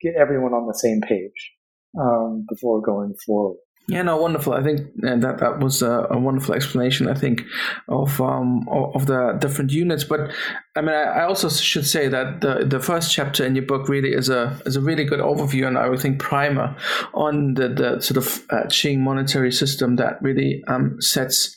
get 0.00 0.14
everyone 0.18 0.52
on 0.52 0.66
the 0.66 0.78
same 0.78 1.00
page 1.00 1.52
um, 2.00 2.46
before 2.48 2.80
going 2.80 3.14
forward. 3.26 3.58
Yeah, 3.88 4.02
no, 4.02 4.16
wonderful. 4.18 4.52
I 4.52 4.62
think 4.62 4.82
that 5.00 5.38
that 5.40 5.58
was 5.58 5.82
a, 5.82 6.06
a 6.10 6.18
wonderful 6.18 6.54
explanation. 6.54 7.08
I 7.08 7.14
think 7.14 7.42
of 7.88 8.20
um 8.20 8.68
of 8.68 9.06
the 9.06 9.36
different 9.40 9.72
units. 9.72 10.04
But 10.04 10.30
I 10.76 10.80
mean, 10.80 10.94
I, 10.94 11.24
also 11.24 11.48
should 11.48 11.86
say 11.86 12.06
that 12.06 12.40
the 12.40 12.64
the 12.64 12.78
first 12.78 13.12
chapter 13.12 13.44
in 13.44 13.56
your 13.56 13.66
book 13.66 13.88
really 13.88 14.12
is 14.12 14.28
a 14.28 14.60
is 14.64 14.76
a 14.76 14.80
really 14.80 15.04
good 15.04 15.18
overview 15.18 15.66
and 15.66 15.76
I 15.76 15.88
would 15.88 15.98
think 15.98 16.20
primer 16.20 16.76
on 17.14 17.54
the 17.54 17.68
the 17.68 18.00
sort 18.00 18.18
of 18.18 18.44
uh, 18.50 18.66
Qing 18.68 18.98
monetary 18.98 19.50
system 19.50 19.96
that 19.96 20.22
really 20.22 20.62
um, 20.68 21.00
sets 21.00 21.56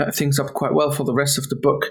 uh, 0.00 0.10
things 0.10 0.40
up 0.40 0.54
quite 0.54 0.74
well 0.74 0.90
for 0.90 1.04
the 1.04 1.14
rest 1.14 1.38
of 1.38 1.48
the 1.48 1.56
book. 1.56 1.86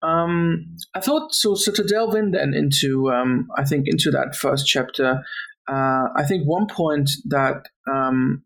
Um, 0.00 0.74
I 0.94 1.00
thought 1.00 1.34
so. 1.34 1.54
So 1.54 1.70
to 1.72 1.84
delve 1.84 2.14
in 2.14 2.30
then 2.30 2.54
into 2.54 3.10
um, 3.10 3.48
I 3.58 3.64
think 3.64 3.86
into 3.88 4.10
that 4.10 4.36
first 4.36 4.66
chapter. 4.66 5.22
Uh, 5.68 6.08
I 6.16 6.24
think 6.26 6.44
one 6.44 6.66
point 6.66 7.10
that 7.26 7.66
um, 7.88 8.42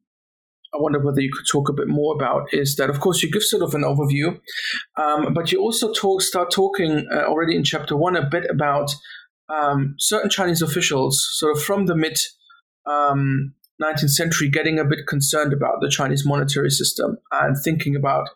I 0.77 0.81
wonder 0.81 1.01
whether 1.01 1.21
you 1.21 1.31
could 1.33 1.47
talk 1.51 1.69
a 1.69 1.73
bit 1.73 1.89
more 1.89 2.15
about 2.15 2.53
is 2.53 2.77
that, 2.77 2.91
of 2.91 3.01
course, 3.01 3.23
you 3.23 3.31
give 3.31 3.43
sort 3.43 3.63
of 3.63 3.75
an 3.75 3.83
overview, 3.83 4.39
um, 4.99 5.33
but 5.33 5.51
you 5.51 5.61
also 5.61 5.93
talk, 5.93 6.21
start 6.21 6.51
talking 6.51 7.07
uh, 7.11 7.23
already 7.23 7.57
in 7.57 7.65
chapter 7.65 7.97
one 7.97 8.15
a 8.15 8.29
bit 8.29 8.45
about 8.51 8.95
um, 9.49 9.95
certain 9.99 10.29
Chinese 10.29 10.61
officials, 10.61 11.27
sort 11.33 11.57
of 11.57 11.63
from 11.63 11.87
the 11.87 11.97
mid 11.97 12.19
um, 12.87 13.55
19th 13.83 14.11
century, 14.11 14.51
getting 14.51 14.79
a 14.79 14.85
bit 14.85 15.07
concerned 15.07 15.53
about 15.55 15.81
the 15.81 15.89
Chinese 15.89 16.27
monetary 16.27 16.71
system 16.71 17.17
and 17.33 17.57
thinking 17.63 17.97
about 17.97 18.29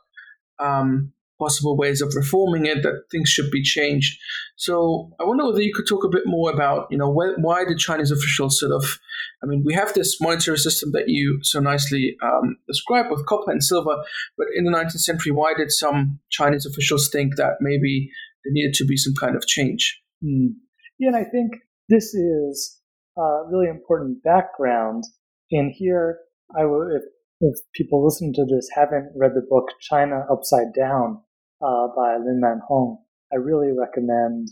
um, 0.58 1.12
possible 1.40 1.76
ways 1.76 2.00
of 2.00 2.14
reforming 2.14 2.66
it, 2.66 2.82
that 2.82 3.04
things 3.10 3.28
should 3.28 3.50
be 3.50 3.62
changed. 3.62 4.20
So 4.56 5.10
I 5.18 5.24
wonder 5.24 5.46
whether 5.46 5.62
you 5.62 5.72
could 5.74 5.88
talk 5.88 6.04
a 6.04 6.08
bit 6.08 6.24
more 6.26 6.52
about, 6.52 6.86
you 6.90 6.98
know, 6.98 7.08
why, 7.08 7.32
why 7.38 7.64
did 7.64 7.78
Chinese 7.78 8.10
officials 8.10 8.60
sort 8.60 8.72
of, 8.72 8.98
I 9.42 9.46
mean, 9.46 9.62
we 9.64 9.72
have 9.72 9.94
this 9.94 10.20
monetary 10.20 10.58
system 10.58 10.92
that 10.92 11.08
you 11.08 11.38
so 11.42 11.60
nicely 11.60 12.16
um, 12.22 12.56
described 12.68 13.08
with 13.10 13.26
copper 13.26 13.50
and 13.50 13.64
silver, 13.64 13.96
but 14.36 14.46
in 14.54 14.64
the 14.64 14.70
19th 14.70 15.00
century, 15.00 15.32
why 15.32 15.54
did 15.56 15.72
some 15.72 16.20
Chinese 16.30 16.66
officials 16.66 17.08
think 17.10 17.36
that 17.36 17.54
maybe 17.60 18.10
there 18.44 18.52
needed 18.52 18.74
to 18.74 18.84
be 18.84 18.98
some 18.98 19.14
kind 19.18 19.34
of 19.34 19.46
change? 19.46 19.98
Mm. 20.22 20.54
Yeah, 20.98 21.08
and 21.08 21.16
I 21.16 21.24
think 21.24 21.52
this 21.88 22.12
is 22.12 22.80
a 23.16 23.42
really 23.50 23.68
important 23.68 24.22
background. 24.22 25.04
And 25.50 25.72
here, 25.74 26.18
I 26.56 26.66
would, 26.66 26.92
if, 26.92 27.02
if 27.40 27.58
people 27.74 28.04
listening 28.04 28.34
to 28.34 28.44
this 28.44 28.68
haven't 28.74 29.12
read 29.16 29.32
the 29.34 29.46
book 29.48 29.70
China 29.80 30.26
Upside 30.30 30.74
Down 30.78 31.22
uh, 31.62 31.88
by 31.96 32.16
Lin 32.16 32.40
Man-houng, 32.40 32.98
I 33.32 33.36
really 33.36 33.72
recommend 33.76 34.48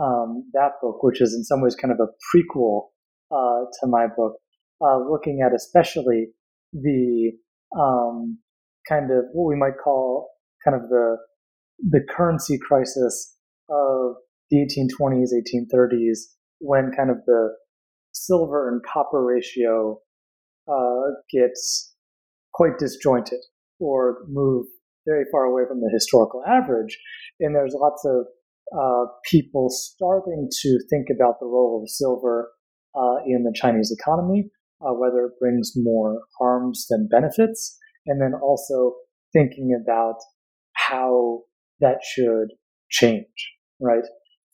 um, 0.00 0.50
that 0.52 0.72
book, 0.82 1.02
which 1.02 1.20
is 1.20 1.34
in 1.34 1.44
some 1.44 1.60
ways 1.60 1.74
kind 1.74 1.92
of 1.92 2.00
a 2.00 2.08
prequel 2.30 2.88
uh, 3.30 3.64
to 3.80 3.86
my 3.86 4.06
book, 4.06 4.34
uh, 4.80 4.98
looking 4.98 5.42
at 5.44 5.54
especially 5.54 6.28
the 6.72 7.32
um, 7.78 8.38
kind 8.88 9.10
of 9.10 9.24
what 9.32 9.48
we 9.48 9.56
might 9.56 9.78
call 9.82 10.28
kind 10.64 10.76
of 10.76 10.88
the 10.88 11.16
the 11.90 12.00
currency 12.16 12.58
crisis 12.58 13.36
of 13.68 14.14
the 14.50 14.56
1820s, 14.56 15.28
1830s, 15.34 16.18
when 16.58 16.90
kind 16.96 17.10
of 17.10 17.18
the 17.26 17.50
silver 18.12 18.68
and 18.68 18.80
copper 18.82 19.22
ratio 19.22 19.98
uh, 20.68 21.10
gets 21.30 21.94
quite 22.54 22.78
disjointed 22.78 23.40
or 23.78 24.24
moved 24.28 24.68
very 25.06 25.24
far 25.30 25.44
away 25.44 25.62
from 25.68 25.80
the 25.80 25.90
historical 25.92 26.42
average. 26.46 26.98
And 27.40 27.54
there's 27.54 27.74
lots 27.74 28.04
of 28.04 28.26
uh, 28.76 29.06
people 29.30 29.70
starting 29.70 30.48
to 30.62 30.78
think 30.90 31.06
about 31.14 31.38
the 31.40 31.46
role 31.46 31.80
of 31.82 31.88
silver 31.88 32.50
uh, 32.94 33.16
in 33.26 33.44
the 33.44 33.54
Chinese 33.54 33.94
economy, 33.96 34.50
uh, 34.80 34.92
whether 34.92 35.26
it 35.26 35.38
brings 35.40 35.72
more 35.76 36.22
harms 36.38 36.86
than 36.90 37.08
benefits, 37.10 37.78
and 38.06 38.20
then 38.20 38.32
also 38.42 38.94
thinking 39.32 39.78
about 39.80 40.16
how 40.72 41.40
that 41.80 41.98
should 42.02 42.48
change, 42.90 43.54
right? 43.80 44.04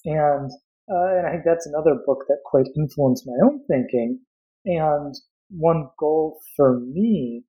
And 0.05 0.51
uh, 0.91 1.17
and 1.17 1.27
I 1.27 1.31
think 1.31 1.45
that's 1.45 1.67
another 1.67 1.95
book 2.05 2.25
that 2.29 2.39
quite 2.45 2.67
influenced 2.77 3.25
my 3.27 3.47
own 3.47 3.61
thinking. 3.69 4.19
And 4.67 5.15
one 5.49 5.89
goal 5.99 6.41
for 6.57 6.81
me 6.81 7.45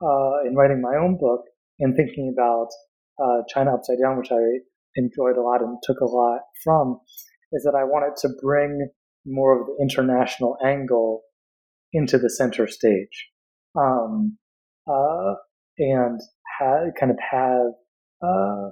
uh, 0.00 0.46
in 0.46 0.54
writing 0.54 0.80
my 0.80 0.96
own 0.96 1.18
book 1.18 1.42
and 1.80 1.96
thinking 1.96 2.34
about 2.36 2.68
uh, 3.22 3.42
China 3.48 3.74
Upside 3.74 3.98
Down, 4.02 4.18
which 4.18 4.32
I 4.32 4.42
enjoyed 4.96 5.36
a 5.36 5.42
lot 5.42 5.60
and 5.60 5.78
took 5.82 6.00
a 6.00 6.06
lot 6.06 6.40
from, 6.64 7.00
is 7.52 7.62
that 7.64 7.76
I 7.78 7.84
wanted 7.84 8.16
to 8.22 8.28
bring 8.42 8.88
more 9.26 9.60
of 9.60 9.66
the 9.66 9.76
international 9.82 10.56
angle 10.64 11.22
into 11.92 12.18
the 12.18 12.30
center 12.30 12.66
stage, 12.66 13.30
um, 13.78 14.36
uh, 14.88 15.34
and 15.78 16.20
ha- 16.58 16.90
kind 16.98 17.10
of 17.10 17.18
have 17.30 17.72
uh, 18.22 18.70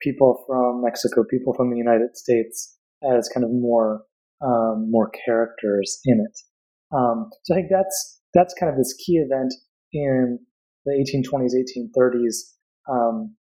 people 0.00 0.44
from 0.46 0.82
Mexico, 0.82 1.24
people 1.28 1.54
from 1.54 1.70
the 1.70 1.76
United 1.76 2.16
States 2.16 2.76
as 3.02 3.28
kind 3.28 3.44
of 3.44 3.50
more 3.50 4.02
um, 4.44 4.90
more 4.90 5.10
characters 5.24 6.00
in 6.04 6.20
it. 6.20 6.38
Um, 6.94 7.30
so 7.44 7.54
I 7.54 7.58
think 7.58 7.68
that's 7.70 8.20
that's 8.34 8.54
kind 8.58 8.70
of 8.70 8.76
this 8.76 8.94
key 9.04 9.14
event 9.14 9.52
in 9.92 10.38
the 10.84 10.92
1820s, 10.92 11.52
1830s, 11.54 12.36
um, 12.90 13.34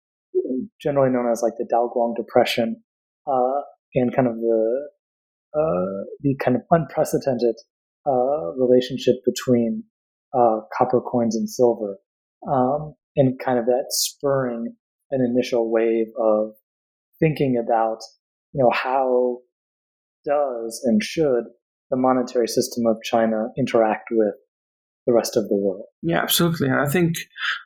generally 0.81 1.11
known 1.11 1.31
as 1.31 1.43
like 1.43 1.55
the 1.59 1.69
Daoguang 1.73 2.15
Depression, 2.17 2.83
uh, 3.27 3.61
and 3.95 4.15
kind 4.15 4.29
of 4.29 4.37
the 4.37 4.89
uh, 5.55 6.05
the 6.21 6.37
kind 6.43 6.57
of 6.57 6.63
unprecedented 6.71 7.57
uh, 8.07 8.53
relationship 8.57 9.17
between 9.25 9.83
uh, 10.33 10.61
copper 10.77 11.01
coins 11.01 11.35
and 11.37 11.49
silver, 11.49 11.97
um, 12.51 12.95
and 13.17 13.39
kind 13.45 13.59
of 13.59 13.67
that 13.67 13.87
spurring 13.91 14.75
an 15.11 15.21
initial 15.21 15.71
wave 15.71 16.07
of 16.19 16.53
thinking 17.19 17.61
about 17.63 17.99
you 18.53 18.63
know 18.63 18.71
how 18.73 19.39
does 20.25 20.81
and 20.85 21.03
should 21.03 21.45
the 21.91 21.97
monetary 21.97 22.47
system 22.47 22.87
of 22.87 22.97
China 23.03 23.49
interact 23.59 24.09
with 24.11 24.35
the 25.11 25.17
rest 25.17 25.37
of 25.37 25.49
the 25.49 25.57
world. 25.57 25.83
Yeah, 26.03 26.23
absolutely. 26.23 26.69
And 26.69 26.81
I 26.81 26.89
think, 26.89 27.17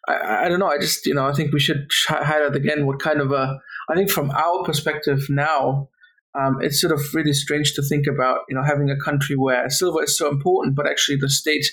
I, 0.08 0.44
I 0.44 0.48
don't 0.48 0.60
know, 0.60 0.72
I 0.76 0.78
just, 0.78 1.06
you 1.06 1.14
know, 1.14 1.26
I 1.26 1.32
think 1.32 1.52
we 1.52 1.60
should 1.60 1.86
highlight 2.08 2.56
again 2.56 2.86
what 2.86 3.00
kind 3.00 3.20
of 3.20 3.32
a, 3.32 3.58
I 3.90 3.94
think 3.94 4.10
from 4.10 4.30
our 4.30 4.64
perspective 4.64 5.20
now, 5.28 5.88
um, 6.40 6.58
it's 6.60 6.80
sort 6.80 6.92
of 6.92 7.00
really 7.14 7.32
strange 7.32 7.74
to 7.74 7.82
think 7.82 8.06
about, 8.06 8.40
you 8.48 8.56
know, 8.56 8.64
having 8.64 8.90
a 8.90 9.04
country 9.04 9.36
where 9.36 9.68
silver 9.70 10.02
is 10.02 10.18
so 10.18 10.28
important, 10.28 10.74
but 10.74 10.86
actually 10.86 11.18
the 11.20 11.28
state 11.28 11.66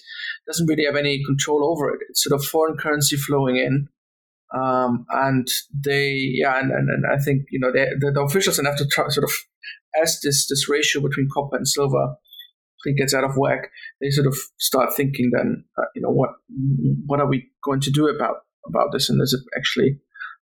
doesn't 0.46 0.68
really 0.68 0.86
have 0.86 0.96
any 0.96 1.24
control 1.26 1.62
over 1.72 1.94
it. 1.94 2.02
It's 2.10 2.24
sort 2.24 2.40
of 2.40 2.46
foreign 2.46 2.78
currency 2.78 3.16
flowing 3.16 3.58
in. 3.58 3.88
Um, 4.54 5.06
and 5.10 5.48
they, 5.74 6.12
yeah, 6.42 6.60
and, 6.60 6.72
and, 6.72 6.90
and 6.90 7.06
I 7.12 7.18
think, 7.24 7.46
you 7.50 7.60
know, 7.60 7.72
they, 7.72 7.88
the, 8.00 8.12
the 8.12 8.22
officials 8.22 8.58
have 8.58 8.78
to 8.78 8.88
try, 8.88 9.08
sort 9.08 9.24
of 9.24 9.34
as 10.02 10.20
this 10.22 10.48
this 10.48 10.70
ratio 10.70 11.02
between 11.02 11.30
copper 11.34 11.58
and 11.58 11.68
silver 11.68 12.16
gets 12.98 13.13
out 13.13 13.24
of 13.24 13.36
whack, 13.38 13.70
they 14.00 14.10
sort 14.10 14.28
of 14.28 14.36
start 14.58 14.94
thinking 14.96 15.32
then, 15.34 15.63
uh, 15.78 15.84
you 15.96 16.02
know, 16.02 16.10
what 16.10 16.32
what 17.06 17.20
are 17.20 17.28
we 17.28 17.50
going 17.63 17.80
to 17.82 17.91
do 17.91 18.08
about 18.08 18.38
about 18.67 18.91
this, 18.91 19.10
and 19.10 19.22
is 19.22 19.34
it 19.34 19.41
actually 19.58 20.00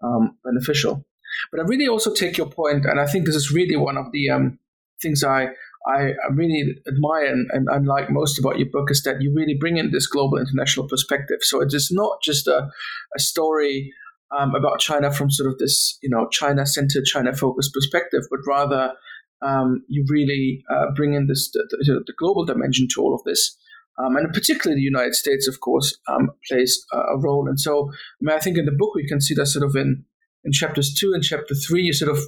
um, 0.03 0.37
beneficial? 0.43 1.05
But 1.51 1.61
I 1.61 1.63
really 1.63 1.87
also 1.87 2.13
take 2.13 2.37
your 2.37 2.49
point, 2.49 2.85
and 2.85 2.99
I 2.99 3.05
think 3.05 3.25
this 3.25 3.35
is 3.35 3.51
really 3.51 3.75
one 3.75 3.97
of 3.97 4.11
the 4.11 4.29
um, 4.29 4.59
things 5.01 5.23
I, 5.23 5.47
I 5.87 6.11
really 6.31 6.75
admire 6.87 7.25
and, 7.25 7.49
and, 7.51 7.67
and, 7.71 7.87
like 7.87 8.11
most 8.11 8.37
about 8.37 8.59
your 8.59 8.69
book 8.69 8.91
is 8.91 9.01
that 9.03 9.21
you 9.21 9.33
really 9.35 9.55
bring 9.59 9.77
in 9.77 9.91
this 9.91 10.05
global 10.05 10.37
international 10.37 10.87
perspective. 10.87 11.37
So 11.41 11.61
it 11.61 11.73
is 11.73 11.89
not 11.91 12.21
just 12.21 12.47
a, 12.47 12.69
a 13.15 13.19
story 13.19 13.91
um, 14.37 14.53
about 14.53 14.79
China 14.79 15.11
from 15.11 15.31
sort 15.31 15.51
of 15.51 15.57
this, 15.57 15.97
you 16.03 16.09
know, 16.09 16.27
China 16.29 16.65
centered, 16.65 17.05
China 17.05 17.33
focused 17.33 17.73
perspective, 17.73 18.21
but 18.29 18.39
rather 18.47 18.93
um, 19.41 19.83
you 19.87 20.05
really 20.09 20.63
uh, 20.69 20.87
bring 20.95 21.13
in 21.13 21.27
this 21.27 21.51
the, 21.51 22.03
the, 22.05 22.13
global 22.17 22.45
dimension 22.45 22.87
to 22.93 23.01
all 23.01 23.13
of 23.13 23.23
this. 23.23 23.57
Um, 23.97 24.15
and 24.15 24.33
particularly 24.33 24.79
the 24.79 24.85
United 24.85 25.15
States, 25.15 25.47
of 25.47 25.59
course, 25.59 25.97
um, 26.07 26.31
plays 26.47 26.83
a 26.93 27.17
role. 27.17 27.47
And 27.47 27.59
so, 27.59 27.89
I, 27.91 28.21
mean, 28.21 28.35
I 28.35 28.39
think 28.39 28.57
in 28.57 28.65
the 28.65 28.71
book 28.71 28.95
we 28.95 29.07
can 29.07 29.19
see 29.19 29.33
that 29.35 29.47
sort 29.47 29.65
of 29.65 29.75
in, 29.75 30.05
in 30.43 30.51
chapters 30.51 30.93
two 30.93 31.11
and 31.13 31.23
chapter 31.23 31.53
three, 31.53 31.83
you 31.83 31.93
sort 31.93 32.09
of, 32.09 32.19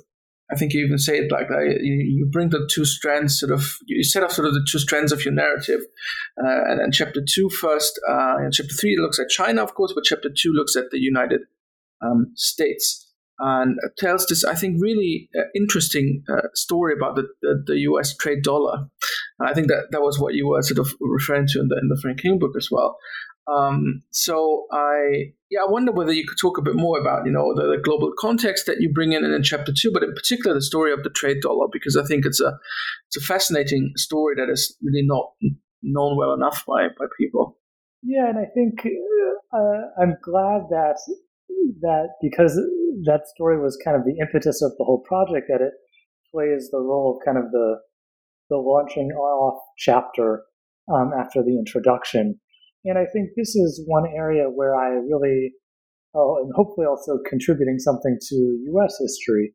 I 0.52 0.56
think 0.56 0.74
you 0.74 0.86
even 0.86 0.98
say 0.98 1.20
it 1.20 1.32
like 1.32 1.48
that, 1.48 1.80
you, 1.82 2.28
bring 2.32 2.50
the 2.50 2.70
two 2.72 2.86
strands 2.86 3.40
sort 3.40 3.52
of, 3.52 3.78
you 3.88 4.04
set 4.04 4.24
up 4.24 4.32
sort 4.32 4.48
of 4.48 4.54
the 4.54 4.68
two 4.70 4.78
strands 4.78 5.12
of 5.12 5.24
your 5.24 5.34
narrative. 5.34 5.80
Uh, 6.38 6.64
and 6.68 6.94
chapter 6.94 7.22
two 7.28 7.50
first, 7.50 8.00
uh, 8.10 8.36
and 8.40 8.54
chapter 8.54 8.74
three 8.74 8.98
looks 9.00 9.20
at 9.20 9.30
China, 9.30 9.64
of 9.64 9.74
course, 9.74 9.94
but 9.96 10.04
chapter 10.04 10.30
two 10.30 10.52
looks 10.52 10.76
at 10.76 10.92
the 10.92 11.00
United 11.00 11.42
um, 12.02 12.34
States 12.36 13.03
and 13.40 13.78
tells 13.98 14.28
this, 14.28 14.44
I 14.44 14.56
think, 14.56 14.78
really 14.80 15.30
uh, 15.38 15.44
interesting 15.56 16.24
uh, 16.32 16.48
story 16.54 16.94
about 16.96 17.16
the, 17.16 17.28
the, 17.42 17.64
the, 17.66 17.78
U.S. 17.80 18.16
trade 18.16 18.44
dollar. 18.44 18.88
And 19.40 19.50
I 19.50 19.54
think 19.54 19.68
that 19.68 19.88
that 19.92 20.02
was 20.02 20.20
what 20.20 20.36
you 20.36 20.50
were 20.50 20.62
sort 20.62 20.80
of 20.80 20.94
referring 21.02 21.48
to 21.48 21.60
in 21.60 21.68
the 21.68 21.78
in 21.82 21.90
the 21.90 22.00
Frank 22.02 22.22
King 22.22 22.40
book 22.40 22.54
as 22.58 22.70
well. 22.72 22.98
Um, 23.52 24.04
so 24.12 24.68
I 24.72 25.34
yeah, 25.50 25.60
I 25.68 25.70
wonder 25.70 25.92
whether 25.92 26.14
you 26.14 26.26
could 26.26 26.38
talk 26.40 26.58
a 26.58 26.62
bit 26.62 26.76
more 26.76 27.00
about 27.00 27.26
you 27.26 27.32
know 27.32 27.54
the, 27.54 27.76
the, 27.76 27.82
global 27.84 28.14
context 28.18 28.66
that 28.68 28.80
you 28.80 28.92
bring 28.94 29.12
in 29.12 29.26
in 29.26 29.44
chapter 29.44 29.74
two, 29.76 29.92
but 29.92 30.04
in 30.04 30.14
particular 30.14 30.54
the 30.54 30.62
story 30.62 30.94
of 30.94 31.04
the 31.04 31.10
trade 31.10 31.42
dollar 31.42 31.68
because 31.72 31.98
I 31.98 32.06
think 32.06 32.26
it's 32.26 32.40
a 32.40 32.58
it's 33.08 33.18
a 33.18 33.26
fascinating 33.26 33.92
story 33.98 34.36
that 34.38 34.50
is 34.50 34.78
really 34.82 35.06
not 35.06 35.34
known 35.82 36.18
well 36.18 36.34
enough 36.34 36.64
by 36.66 36.88
by 36.98 37.06
people. 37.20 37.58
Yeah, 38.02 38.30
and 38.30 38.38
I 38.38 38.46
think 38.54 38.88
uh, 39.54 40.02
I'm 40.02 40.16
glad 40.24 40.70
that 40.70 41.00
that 41.82 42.10
because 42.22 42.58
that 43.06 43.28
story 43.36 43.60
was 43.60 43.78
kind 43.84 43.98
of 43.98 44.04
the 44.04 44.18
impetus 44.20 44.62
of 44.62 44.72
the 44.78 44.84
whole 44.84 45.04
project, 45.08 45.48
that 45.50 45.62
it 45.62 45.74
plays 46.34 46.70
the 46.72 46.80
role 46.80 47.18
of 47.18 47.26
kind 47.26 47.38
of 47.38 47.52
the 47.52 47.78
the 48.50 48.58
launching 48.58 49.10
off 49.12 49.62
chapter 49.78 50.44
um, 50.94 51.12
after 51.18 51.42
the 51.42 51.58
introduction. 51.58 52.40
And 52.86 52.98
I 52.98 53.06
think 53.14 53.30
this 53.36 53.56
is 53.56 53.84
one 53.88 54.06
area 54.06 54.46
where 54.46 54.76
I 54.76 54.90
really, 54.90 55.54
oh, 56.14 56.40
and 56.44 56.52
hopefully 56.56 56.86
also 56.86 57.20
contributing 57.30 57.80
something 57.80 58.18
to 58.30 58.36
U.S. 58.36 58.98
history, 59.00 59.54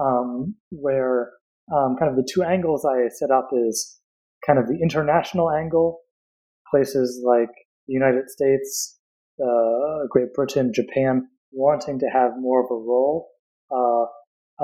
um, 0.00 0.54
where 0.70 1.32
um, 1.74 1.96
kind 1.98 2.10
of 2.10 2.16
the 2.16 2.28
two 2.32 2.42
angles 2.42 2.86
I 2.86 3.08
set 3.08 3.30
up 3.30 3.48
is 3.52 4.00
kind 4.46 4.58
of 4.58 4.66
the 4.66 4.78
international 4.80 5.50
angle, 5.50 6.00
places 6.70 7.22
like 7.26 7.50
the 7.88 7.94
United 7.94 8.30
States, 8.30 8.98
uh, 9.42 10.06
Great 10.08 10.32
Britain, 10.34 10.72
Japan, 10.72 11.28
wanting 11.52 11.98
to 11.98 12.06
have 12.06 12.32
more 12.38 12.64
of 12.64 12.70
a 12.70 12.74
role, 12.74 13.28
uh, 13.70 14.04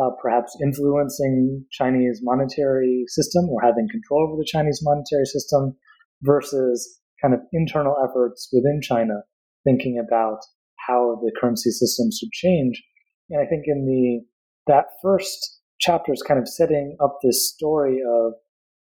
uh, 0.01 0.11
perhaps 0.20 0.57
influencing 0.62 1.64
Chinese 1.70 2.20
monetary 2.23 3.05
system 3.09 3.49
or 3.49 3.61
having 3.62 3.88
control 3.90 4.27
over 4.29 4.37
the 4.37 4.49
Chinese 4.51 4.81
monetary 4.83 5.27
system, 5.27 5.77
versus 6.23 7.01
kind 7.20 7.35
of 7.35 7.40
internal 7.53 7.97
efforts 8.03 8.49
within 8.53 8.81
China, 8.83 9.23
thinking 9.64 10.03
about 10.05 10.38
how 10.87 11.18
the 11.23 11.33
currency 11.40 11.70
system 11.70 12.09
should 12.11 12.31
change. 12.33 12.83
And 13.31 13.40
I 13.40 13.49
think 13.49 13.64
in 13.66 13.87
the 13.87 14.25
that 14.66 14.87
first 15.03 15.61
chapter 15.81 16.12
is 16.12 16.23
kind 16.23 16.40
of 16.40 16.49
setting 16.49 16.97
up 17.03 17.18
this 17.23 17.53
story 17.53 18.01
of 18.09 18.33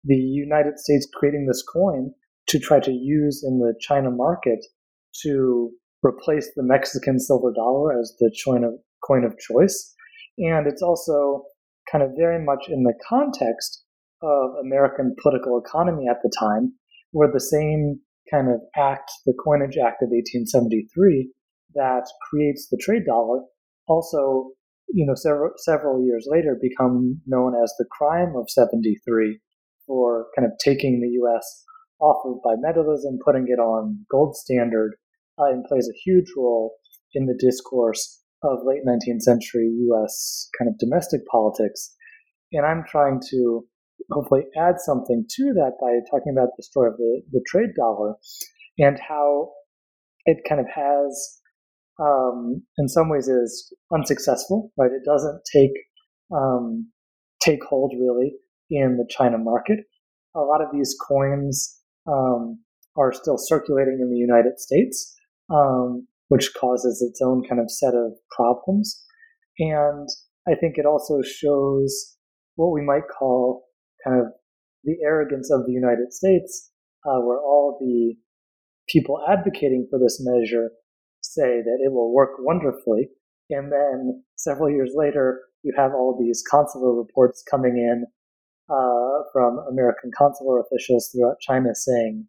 the 0.04 0.16
United 0.16 0.78
States 0.78 1.06
creating 1.14 1.46
this 1.46 1.62
coin 1.62 2.12
to 2.48 2.58
try 2.58 2.80
to 2.80 2.92
use 2.92 3.44
in 3.46 3.58
the 3.58 3.74
China 3.80 4.10
market 4.10 4.64
to 5.22 5.70
replace 6.02 6.50
the 6.54 6.62
Mexican 6.62 7.18
silver 7.18 7.52
dollar 7.54 7.98
as 7.98 8.14
the 8.18 8.34
coin 8.44 8.64
of, 8.64 8.74
coin 9.06 9.24
of 9.24 9.38
choice. 9.38 9.94
And 10.38 10.66
it's 10.66 10.82
also 10.82 11.44
kind 11.90 12.02
of 12.02 12.10
very 12.16 12.42
much 12.44 12.68
in 12.68 12.84
the 12.84 12.94
context 13.08 13.82
of 14.22 14.50
American 14.62 15.14
political 15.20 15.58
economy 15.58 16.06
at 16.08 16.18
the 16.22 16.32
time, 16.38 16.72
where 17.12 17.30
the 17.30 17.40
same 17.40 18.00
kind 18.30 18.48
of 18.48 18.60
act, 18.76 19.10
the 19.26 19.34
Coinage 19.44 19.76
Act 19.76 20.02
of 20.02 20.10
1873, 20.10 21.30
that 21.74 22.06
creates 22.28 22.68
the 22.70 22.78
trade 22.80 23.04
dollar, 23.06 23.40
also, 23.88 24.50
you 24.88 25.06
know, 25.06 25.14
several 25.14 25.52
several 25.56 26.04
years 26.04 26.26
later, 26.28 26.58
become 26.60 27.20
known 27.26 27.54
as 27.60 27.72
the 27.78 27.86
crime 27.90 28.34
of 28.36 28.50
73 28.50 29.40
for 29.86 30.26
kind 30.36 30.46
of 30.46 30.52
taking 30.62 31.00
the 31.00 31.08
U.S. 31.20 31.64
off 32.00 32.22
of 32.24 32.40
bimetallism, 32.44 33.18
putting 33.24 33.46
it 33.48 33.58
on 33.58 34.04
gold 34.10 34.36
standard, 34.36 34.94
uh, 35.40 35.50
and 35.50 35.64
plays 35.64 35.88
a 35.88 35.98
huge 36.04 36.26
role 36.36 36.76
in 37.14 37.26
the 37.26 37.38
discourse 37.38 38.22
of 38.42 38.58
late 38.64 38.82
19th 38.86 39.22
century 39.22 39.70
U.S. 39.88 40.48
kind 40.58 40.68
of 40.68 40.78
domestic 40.78 41.20
politics. 41.30 41.94
And 42.52 42.66
I'm 42.66 42.84
trying 42.88 43.20
to 43.30 43.64
hopefully 44.10 44.42
add 44.56 44.74
something 44.78 45.24
to 45.28 45.52
that 45.54 45.72
by 45.80 45.98
talking 46.10 46.34
about 46.36 46.50
the 46.56 46.62
story 46.62 46.90
of 46.90 46.96
the, 46.96 47.22
the 47.32 47.44
trade 47.46 47.70
dollar 47.76 48.14
and 48.78 48.98
how 49.06 49.50
it 50.24 50.38
kind 50.48 50.60
of 50.60 50.66
has, 50.74 51.40
um, 52.00 52.62
in 52.78 52.88
some 52.88 53.08
ways, 53.08 53.28
is 53.28 53.72
unsuccessful. 53.92 54.72
Right? 54.76 54.90
It 54.90 55.04
doesn't 55.04 55.42
take 55.52 55.72
um, 56.32 56.90
take 57.42 57.62
hold 57.64 57.92
really 57.98 58.32
in 58.70 58.96
the 58.96 59.06
China 59.10 59.38
market. 59.38 59.80
A 60.36 60.40
lot 60.40 60.62
of 60.62 60.68
these 60.72 60.96
coins 61.08 61.80
um, 62.06 62.60
are 62.96 63.12
still 63.12 63.36
circulating 63.38 63.98
in 64.00 64.10
the 64.10 64.18
United 64.18 64.60
States, 64.60 65.16
um, 65.50 66.06
which 66.28 66.52
causes 66.58 67.02
its 67.02 67.20
own 67.20 67.42
kind 67.48 67.60
of 67.60 67.70
set 67.70 67.94
of 67.94 68.12
problems. 68.30 69.04
And 69.58 70.08
I 70.48 70.54
think 70.54 70.76
it 70.76 70.86
also 70.86 71.20
shows 71.22 72.16
what 72.56 72.72
we 72.72 72.82
might 72.82 73.08
call 73.18 73.64
kind 74.04 74.20
of 74.20 74.26
the 74.84 74.96
arrogance 75.04 75.50
of 75.50 75.66
the 75.66 75.72
United 75.72 76.12
States, 76.12 76.70
uh, 77.04 77.20
where 77.20 77.38
all 77.38 77.78
the 77.80 78.14
people 78.88 79.20
advocating 79.28 79.86
for 79.90 79.98
this 79.98 80.20
measure 80.24 80.70
say 81.22 81.60
that 81.62 81.78
it 81.84 81.92
will 81.92 82.14
work 82.14 82.30
wonderfully. 82.38 83.08
And 83.50 83.70
then 83.70 84.24
several 84.36 84.70
years 84.70 84.92
later, 84.94 85.40
you 85.62 85.74
have 85.76 85.92
all 85.92 86.16
these 86.18 86.42
consular 86.48 86.94
reports 86.94 87.42
coming 87.50 87.76
in 87.76 88.04
uh, 88.72 89.24
from 89.32 89.58
American 89.70 90.10
consular 90.16 90.60
officials 90.60 91.10
throughout 91.10 91.40
China 91.40 91.74
saying, 91.74 92.26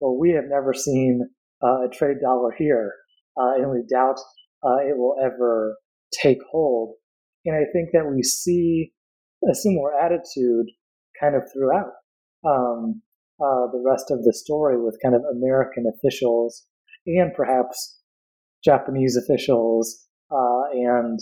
well, 0.00 0.16
we 0.18 0.30
have 0.30 0.44
never 0.48 0.72
seen 0.72 1.28
uh, 1.62 1.86
a 1.86 1.88
trade 1.92 2.18
dollar 2.22 2.52
here, 2.56 2.94
uh, 3.40 3.54
and 3.56 3.70
we 3.70 3.82
doubt 3.90 4.18
uh, 4.64 4.78
it 4.78 4.96
will 4.96 5.16
ever 5.22 5.76
take 6.22 6.38
hold. 6.50 6.94
And 7.44 7.56
I 7.56 7.70
think 7.72 7.90
that 7.92 8.10
we 8.10 8.22
see 8.22 8.92
a 9.50 9.54
similar 9.54 9.92
attitude 9.98 10.66
kind 11.18 11.34
of 11.34 11.42
throughout 11.52 11.92
um, 12.44 13.02
uh, 13.40 13.66
the 13.72 13.82
rest 13.84 14.10
of 14.10 14.22
the 14.24 14.32
story 14.34 14.80
with 14.82 14.98
kind 15.02 15.14
of 15.14 15.22
American 15.34 15.84
officials 15.86 16.66
and 17.06 17.32
perhaps 17.34 17.98
Japanese 18.64 19.16
officials 19.16 20.06
uh, 20.30 20.64
and 20.72 21.18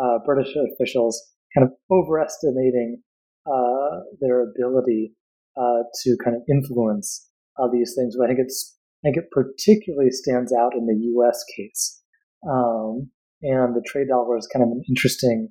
uh, 0.00 0.18
British 0.24 0.54
officials 0.56 1.20
kind 1.54 1.66
of 1.66 1.72
overestimating 1.90 3.02
uh, 3.46 4.00
their 4.20 4.42
ability 4.50 5.14
uh, 5.56 5.82
to 6.02 6.16
kind 6.22 6.36
of 6.36 6.42
influence 6.48 7.28
these 7.72 7.94
things. 7.98 8.14
But 8.16 8.24
I 8.24 8.28
think 8.28 8.40
it's 8.40 8.77
I 9.02 9.08
think 9.08 9.16
it 9.16 9.30
particularly 9.30 10.10
stands 10.10 10.52
out 10.52 10.72
in 10.74 10.86
the 10.86 10.98
U.S. 11.12 11.44
case, 11.56 12.02
um, 12.48 13.10
and 13.42 13.74
the 13.74 13.84
trade 13.86 14.08
dollar 14.08 14.36
is 14.36 14.48
kind 14.52 14.64
of 14.64 14.70
an 14.70 14.82
interesting 14.88 15.50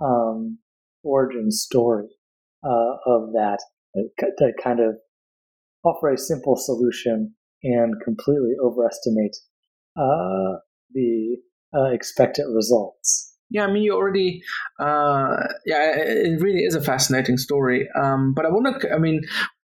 um, 0.00 0.58
origin 1.04 1.50
story 1.50 2.08
uh, 2.64 2.96
of 3.06 3.32
that 3.32 3.58
to 3.94 4.52
kind 4.62 4.80
of 4.80 4.96
offer 5.84 6.12
a 6.12 6.18
simple 6.18 6.56
solution 6.56 7.34
and 7.62 7.94
completely 8.04 8.52
overestimate 8.62 9.36
uh, 9.96 10.58
the 10.92 11.36
uh, 11.74 11.90
expected 11.92 12.46
results. 12.54 13.36
Yeah, 13.50 13.64
I 13.64 13.72
mean, 13.72 13.82
you 13.82 13.94
already, 13.94 14.42
uh, 14.78 15.36
yeah, 15.66 15.92
it 15.96 16.40
really 16.40 16.60
is 16.60 16.76
a 16.76 16.80
fascinating 16.80 17.36
story. 17.36 17.88
Um, 18.00 18.32
but 18.32 18.46
I 18.46 18.48
want 18.48 18.80
to, 18.80 18.92
I 18.92 18.98
mean, 18.98 19.22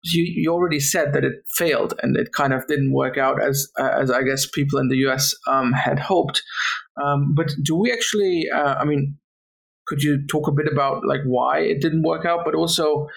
you, 0.03 0.25
you 0.35 0.51
already 0.51 0.79
said 0.79 1.13
that 1.13 1.23
it 1.23 1.33
failed 1.55 1.93
and 2.01 2.17
it 2.17 2.33
kind 2.33 2.53
of 2.53 2.67
didn't 2.67 2.93
work 2.93 3.17
out 3.17 3.41
as 3.41 3.67
as 3.79 4.11
I 4.11 4.23
guess 4.23 4.45
people 4.45 4.79
in 4.79 4.89
the 4.89 4.97
US 5.07 5.33
um, 5.47 5.71
had 5.71 5.99
hoped. 5.99 6.41
Um, 7.03 7.33
but 7.35 7.51
do 7.63 7.75
we 7.75 7.91
actually? 7.91 8.45
Uh, 8.53 8.75
I 8.75 8.85
mean, 8.85 9.17
could 9.87 10.03
you 10.03 10.25
talk 10.27 10.47
a 10.47 10.51
bit 10.51 10.67
about 10.71 11.05
like 11.07 11.21
why 11.25 11.59
it 11.59 11.81
didn't 11.81 12.03
work 12.03 12.25
out, 12.25 12.41
but 12.43 12.55
also 12.55 13.07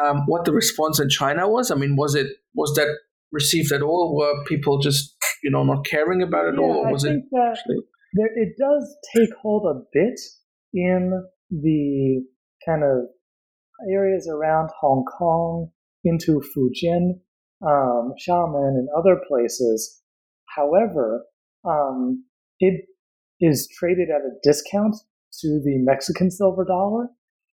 um, 0.00 0.22
what 0.26 0.44
the 0.44 0.52
response 0.52 1.00
in 1.00 1.08
China 1.08 1.48
was? 1.48 1.70
I 1.70 1.74
mean, 1.74 1.96
was 1.96 2.14
it 2.14 2.28
was 2.54 2.72
that 2.76 2.88
received 3.32 3.72
at 3.72 3.82
all? 3.82 4.16
Were 4.16 4.44
people 4.44 4.78
just 4.78 5.16
you 5.42 5.50
know 5.50 5.64
not 5.64 5.84
caring 5.84 6.22
about 6.22 6.46
it 6.46 6.54
yeah, 6.54 6.64
all? 6.64 6.76
Or 6.76 6.92
was 6.92 7.04
I 7.04 7.08
think 7.08 7.24
it 7.24 7.28
that 7.32 7.56
actually? 7.58 7.76
there, 8.14 8.30
it 8.34 8.54
does 8.58 8.96
take 9.16 9.30
hold 9.42 9.66
a 9.66 9.80
bit 9.92 10.20
in 10.72 11.12
the 11.50 12.24
kind 12.64 12.84
of 12.84 13.08
areas 13.92 14.28
around 14.28 14.70
Hong 14.80 15.04
Kong 15.18 15.70
into 16.06 16.40
Fujian, 16.54 17.20
um, 17.66 18.14
Xiamen, 18.26 18.78
and 18.78 18.88
other 18.96 19.20
places. 19.28 20.02
However, 20.56 21.24
um, 21.64 22.24
it 22.60 22.86
is 23.40 23.68
traded 23.78 24.08
at 24.08 24.22
a 24.22 24.38
discount 24.42 24.96
to 25.40 25.60
the 25.64 25.78
Mexican 25.78 26.30
silver 26.30 26.64
dollar. 26.64 27.08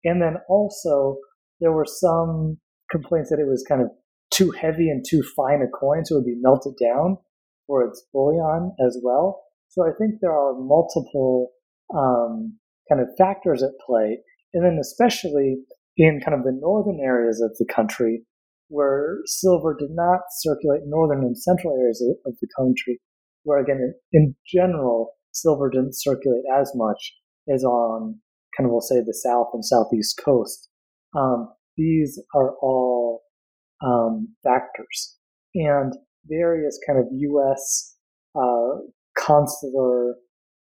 And 0.03 0.21
then 0.21 0.37
also, 0.49 1.17
there 1.59 1.71
were 1.71 1.85
some 1.85 2.57
complaints 2.89 3.29
that 3.29 3.39
it 3.39 3.47
was 3.47 3.65
kind 3.67 3.81
of 3.81 3.89
too 4.33 4.51
heavy 4.51 4.89
and 4.89 5.03
too 5.07 5.23
fine 5.35 5.61
a 5.61 5.67
coin, 5.67 6.05
so 6.05 6.15
it 6.15 6.19
would 6.19 6.25
be 6.25 6.39
melted 6.41 6.73
down 6.81 7.17
for 7.65 7.85
its 7.85 8.03
bullion 8.13 8.73
as 8.85 8.97
well. 9.03 9.43
So 9.69 9.83
I 9.83 9.91
think 9.97 10.15
there 10.21 10.31
are 10.31 10.53
multiple 10.57 11.51
um, 11.95 12.57
kind 12.89 13.01
of 13.01 13.09
factors 13.17 13.61
at 13.61 13.71
play. 13.85 14.19
And 14.53 14.63
then, 14.63 14.77
especially 14.79 15.57
in 15.97 16.21
kind 16.23 16.37
of 16.37 16.43
the 16.43 16.57
northern 16.59 16.99
areas 17.03 17.41
of 17.41 17.55
the 17.57 17.65
country, 17.73 18.23
where 18.69 19.19
silver 19.25 19.75
did 19.77 19.91
not 19.91 20.21
circulate 20.39 20.83
in 20.83 20.89
northern 20.89 21.23
and 21.23 21.37
central 21.37 21.75
areas 21.77 22.03
of, 22.25 22.35
the 22.41 22.47
country, 22.57 22.99
where 23.43 23.59
again, 23.59 23.93
in, 24.13 24.35
general, 24.45 25.11
silver 25.31 25.69
didn't 25.69 25.95
circulate 25.95 26.43
as 26.53 26.71
much 26.75 27.13
as 27.53 27.63
on 27.63 28.19
kind 28.55 28.65
of 28.65 28.71
we'll 28.71 28.81
say 28.81 28.99
the 28.99 29.13
south 29.13 29.49
and 29.53 29.63
southeast 29.63 30.19
coast. 30.23 30.69
Um, 31.15 31.49
these 31.77 32.21
are 32.33 32.55
all 32.61 33.21
um, 33.85 34.29
factors, 34.43 35.15
and 35.53 35.93
various 36.25 36.79
kind 36.85 36.99
of 36.99 37.05
U.S. 37.11 37.95
Uh, 38.35 38.79
consular 39.17 40.15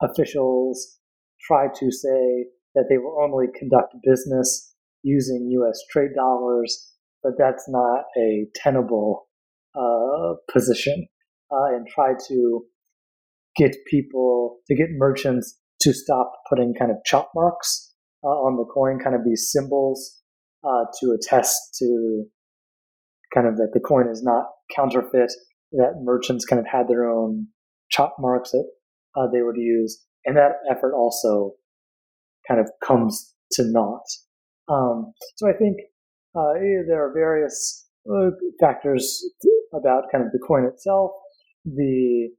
officials 0.01 0.99
try 1.41 1.67
to 1.67 1.91
say 1.91 2.45
that 2.75 2.85
they 2.89 2.97
will 2.97 3.19
only 3.21 3.47
conduct 3.57 3.95
business 4.03 4.73
using 5.03 5.49
U.S. 5.51 5.79
trade 5.91 6.11
dollars, 6.15 6.93
but 7.23 7.33
that's 7.37 7.65
not 7.67 8.05
a 8.17 8.45
tenable 8.55 9.27
uh, 9.75 10.33
position, 10.51 11.07
uh, 11.51 11.75
and 11.75 11.87
try 11.87 12.13
to 12.27 12.61
get 13.55 13.75
people 13.89 14.57
to 14.67 14.75
get 14.75 14.87
merchants 14.91 15.59
to 15.81 15.93
stop 15.93 16.31
putting 16.49 16.73
kind 16.77 16.91
of 16.91 16.97
chop 17.05 17.31
marks 17.35 17.93
uh, 18.23 18.27
on 18.27 18.57
the 18.57 18.65
coin, 18.65 18.99
kind 18.99 19.15
of 19.15 19.21
these 19.25 19.49
symbols 19.51 20.21
uh, 20.63 20.85
to 20.99 21.11
attest 21.11 21.75
to 21.77 22.25
kind 23.33 23.47
of 23.47 23.57
that 23.57 23.69
the 23.73 23.79
coin 23.79 24.07
is 24.09 24.23
not 24.23 24.45
counterfeit, 24.75 25.31
that 25.71 25.93
merchants 26.01 26.45
kind 26.45 26.59
of 26.59 26.65
had 26.67 26.87
their 26.87 27.09
own 27.09 27.47
chop 27.89 28.15
marks 28.19 28.51
that 28.51 28.67
uh, 29.15 29.27
they 29.31 29.41
would 29.41 29.57
use. 29.57 30.03
And 30.25 30.35
that 30.37 30.53
effort 30.69 30.93
also 30.93 31.53
kind 32.47 32.59
of 32.59 32.69
comes 32.85 33.33
to 33.53 33.63
naught. 33.65 34.05
Um, 34.67 35.13
so 35.37 35.47
I 35.47 35.53
think 35.53 35.77
uh, 36.35 36.53
there 36.87 37.03
are 37.03 37.13
various 37.13 37.87
uh, 38.09 38.29
factors 38.59 39.23
about 39.73 40.03
kind 40.11 40.23
of 40.23 40.31
the 40.31 40.39
coin 40.39 40.65
itself, 40.65 41.11
the 41.65 42.29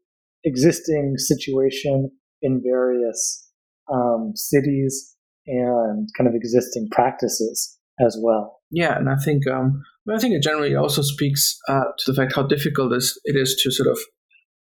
existing 0.44 1.14
situation 1.16 2.10
in 2.42 2.62
various 2.64 3.50
um, 3.92 4.32
cities 4.34 5.16
and 5.46 6.08
kind 6.16 6.28
of 6.28 6.34
existing 6.34 6.88
practices 6.90 7.78
as 8.04 8.16
well. 8.22 8.60
Yeah, 8.70 8.96
and 8.96 9.10
I 9.10 9.16
think 9.16 9.46
um, 9.46 9.82
I 10.08 10.18
think 10.18 10.34
it 10.34 10.42
generally 10.42 10.74
also 10.74 11.02
speaks 11.02 11.58
uh, 11.68 11.84
to 11.98 12.12
the 12.12 12.14
fact 12.14 12.34
how 12.34 12.44
difficult 12.44 12.92
it 12.92 13.36
is 13.36 13.60
to 13.62 13.70
sort 13.70 13.88
of 13.88 13.98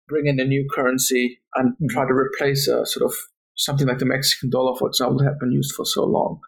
bring 0.07 0.27
in 0.27 0.39
a 0.39 0.45
new 0.45 0.67
currency 0.73 1.39
and 1.55 1.73
mm-hmm. 1.73 1.87
try 1.89 2.05
to 2.05 2.13
replace 2.13 2.67
a 2.67 2.85
sort 2.85 3.05
of 3.05 3.15
something 3.55 3.87
like 3.87 3.99
the 3.99 4.05
Mexican 4.05 4.49
dollar, 4.49 4.77
for 4.77 4.87
example, 4.87 5.19
that 5.19 5.25
had 5.25 5.39
been 5.39 5.51
used 5.51 5.73
for 5.75 5.85
so 5.85 6.03
long. 6.03 6.39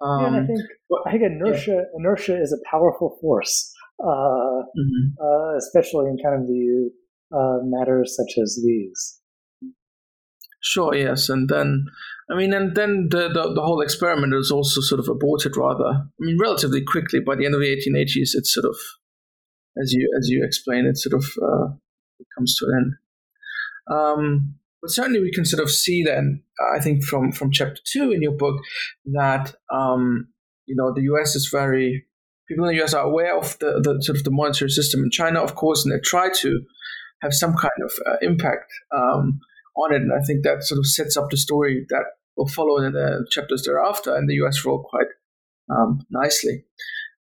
Um, 0.00 0.20
yeah, 0.20 0.26
and 0.26 0.36
I 0.36 0.38
um, 0.40 0.46
think 0.46 0.60
but, 0.88 1.00
I 1.06 1.10
think 1.12 1.22
inertia 1.22 1.70
yeah. 1.70 1.82
inertia 1.98 2.40
is 2.40 2.52
a 2.52 2.70
powerful 2.70 3.18
force, 3.20 3.72
uh, 4.02 4.06
mm-hmm. 4.06 5.22
uh, 5.22 5.56
especially 5.58 6.06
in 6.06 6.16
kind 6.22 6.40
of 6.40 6.46
the 6.46 6.90
uh, 7.34 7.58
matters 7.64 8.16
such 8.16 8.42
as 8.42 8.60
these. 8.64 9.20
Sure. 10.62 10.94
Yes, 10.94 11.28
and 11.28 11.48
then 11.48 11.86
I 12.30 12.36
mean, 12.36 12.52
and 12.52 12.76
then 12.76 13.08
the, 13.10 13.28
the, 13.28 13.54
the 13.54 13.62
whole 13.62 13.80
experiment 13.80 14.34
was 14.34 14.50
also 14.50 14.80
sort 14.80 15.00
of 15.00 15.08
aborted 15.08 15.56
rather. 15.56 15.84
I 15.84 16.20
mean, 16.20 16.38
relatively 16.40 16.82
quickly. 16.82 17.18
By 17.18 17.34
the 17.34 17.44
end 17.44 17.54
of 17.54 17.60
the 17.60 17.66
1880s, 17.66 18.30
it's 18.34 18.54
sort 18.54 18.66
of, 18.66 18.76
as 19.82 19.92
you 19.92 20.08
as 20.18 20.28
you 20.28 20.44
explain, 20.44 20.86
it 20.86 20.96
sort 20.96 21.14
of 21.14 21.24
uh, 21.42 21.74
comes 22.36 22.56
to 22.56 22.66
an 22.66 22.72
end. 22.76 22.92
Um, 23.98 24.54
but 24.82 24.90
certainly, 24.90 25.20
we 25.20 25.32
can 25.32 25.44
sort 25.44 25.62
of 25.62 25.70
see 25.70 26.02
then, 26.02 26.42
I 26.74 26.80
think, 26.80 27.04
from 27.04 27.32
from 27.32 27.50
chapter 27.50 27.80
two 27.84 28.12
in 28.12 28.22
your 28.22 28.36
book, 28.36 28.60
that 29.06 29.54
um, 29.72 30.28
you 30.66 30.76
know 30.76 30.92
the 30.94 31.02
U.S. 31.02 31.36
is 31.36 31.48
very 31.48 32.06
people 32.48 32.64
in 32.64 32.74
the 32.74 32.80
U.S. 32.80 32.94
are 32.94 33.04
aware 33.04 33.36
of 33.36 33.58
the, 33.60 33.80
the 33.82 34.02
sort 34.02 34.18
of 34.18 34.24
the 34.24 34.30
monetary 34.30 34.70
system 34.70 35.04
in 35.04 35.10
China, 35.10 35.40
of 35.40 35.54
course, 35.54 35.84
and 35.84 35.94
they 35.94 36.00
try 36.00 36.28
to 36.40 36.60
have 37.22 37.32
some 37.32 37.54
kind 37.54 37.72
of 37.84 37.92
uh, 38.06 38.16
impact 38.22 38.72
um, 38.94 39.40
on 39.76 39.94
it. 39.94 40.02
And 40.02 40.12
I 40.12 40.24
think 40.24 40.42
that 40.42 40.64
sort 40.64 40.78
of 40.78 40.86
sets 40.86 41.16
up 41.16 41.30
the 41.30 41.36
story 41.36 41.86
that 41.90 42.04
will 42.36 42.48
follow 42.48 42.78
in 42.78 42.92
the 42.92 43.26
chapters 43.30 43.62
thereafter 43.64 44.14
and 44.14 44.28
the 44.28 44.34
US 44.46 44.64
role 44.64 44.84
quite 44.88 45.06
um, 45.70 46.00
nicely. 46.10 46.64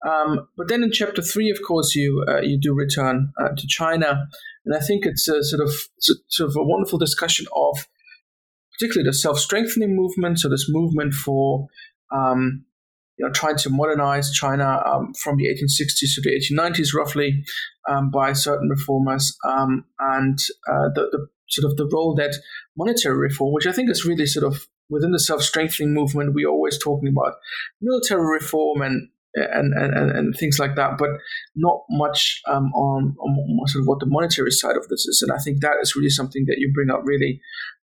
Um, 0.07 0.49
but 0.57 0.69
then 0.69 0.83
in 0.83 0.93
chapter 0.93 1.23
three, 1.23 1.51
of 1.51 1.59
course, 1.67 1.95
you 1.95 2.25
uh, 2.29 2.41
you 2.41 2.59
do 2.59 2.75
return 2.75 3.33
uh, 3.41 3.49
to 3.57 3.67
China, 3.67 4.27
and 4.65 4.75
I 4.75 4.81
think 4.81 5.05
it's 5.05 5.29
a 5.29 5.43
sort 5.43 5.63
of 5.63 5.73
sort 5.99 6.51
of 6.51 6.57
a 6.57 6.63
wonderful 6.63 6.99
discussion 6.99 7.47
of 7.55 7.87
particularly 8.73 9.09
the 9.09 9.15
self 9.15 9.39
strengthening 9.39 9.97
movement. 9.97 10.41
So 10.41 10.49
this 10.49 10.67
movement 10.69 11.15
for 11.15 11.67
um, 12.15 12.65
you 13.17 13.27
know 13.27 13.33
trying 13.33 13.57
to 13.57 13.71
modernize 13.71 14.31
China 14.31 14.83
um, 14.87 15.15
from 15.15 15.37
the 15.37 15.47
1860s 15.47 16.15
to 16.15 16.21
the 16.23 16.31
1890s, 16.31 16.95
roughly, 16.95 17.45
um, 17.89 18.11
by 18.11 18.33
certain 18.33 18.69
reformers, 18.69 19.37
um, 19.45 19.85
and 19.99 20.39
uh, 20.69 20.89
the, 20.95 21.09
the 21.11 21.27
sort 21.49 21.71
of 21.71 21.77
the 21.77 21.89
role 21.93 22.15
that 22.15 22.37
monetary 22.77 23.17
reform, 23.17 23.53
which 23.53 23.67
I 23.67 23.73
think 23.73 23.91
is 23.91 24.05
really 24.05 24.27
sort 24.27 24.47
of 24.47 24.69
within 24.91 25.13
the 25.13 25.19
self-strengthening 25.19 25.93
movement, 25.93 26.35
we're 26.35 26.49
always 26.49 26.79
talking 26.79 27.09
about 27.09 27.35
military 27.81 28.27
reform 28.27 28.81
and 28.81 29.09
and, 29.35 29.75
and, 29.75 30.11
and 30.11 30.35
things 30.37 30.59
like 30.59 30.75
that, 30.77 30.99
but 30.99 31.11
not 31.55 31.83
much 31.91 32.41
um, 32.47 32.73
on, 32.75 33.15
on, 33.21 33.67
sort 33.69 33.83
of 33.83 33.87
what 33.87 34.01
the 34.01 34.07
monetary 34.07 34.51
side 34.51 34.77
of 34.77 34.89
this 34.89 35.07
is. 35.07 35.23
And 35.23 35.33
I 35.33 35.43
think 35.43 35.61
that 35.61 35.77
is 35.83 35.95
really 35.95 36.11
something 36.11 36.45
that 36.47 36.57
you 36.59 36.73
bring 36.73 36.91
up 36.91 37.03
really 37.05 37.41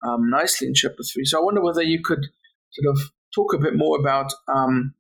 um, 0.06 0.30
nicely 0.30 0.68
in 0.68 0.74
chapter 0.74 1.02
three. 1.02 1.24
So 1.24 1.40
I 1.40 1.44
wonder 1.44 1.62
whether 1.62 1.82
you 1.82 2.00
could 2.02 2.24
sort 2.70 2.96
of 2.96 3.12
talk 3.34 3.54
a 3.54 3.58
bit 3.58 3.74
more 3.76 3.98
about, 3.98 4.32
um, 4.52 4.94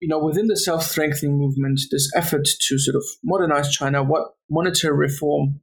you 0.00 0.08
know, 0.08 0.18
within 0.18 0.48
the 0.48 0.56
self-strengthening 0.56 1.38
movement, 1.38 1.80
this 1.90 2.10
effort 2.16 2.44
to 2.44 2.78
sort 2.78 2.96
of 2.96 3.04
modernize 3.24 3.70
China, 3.70 4.02
what 4.02 4.34
monetary 4.50 4.96
reform, 4.96 5.60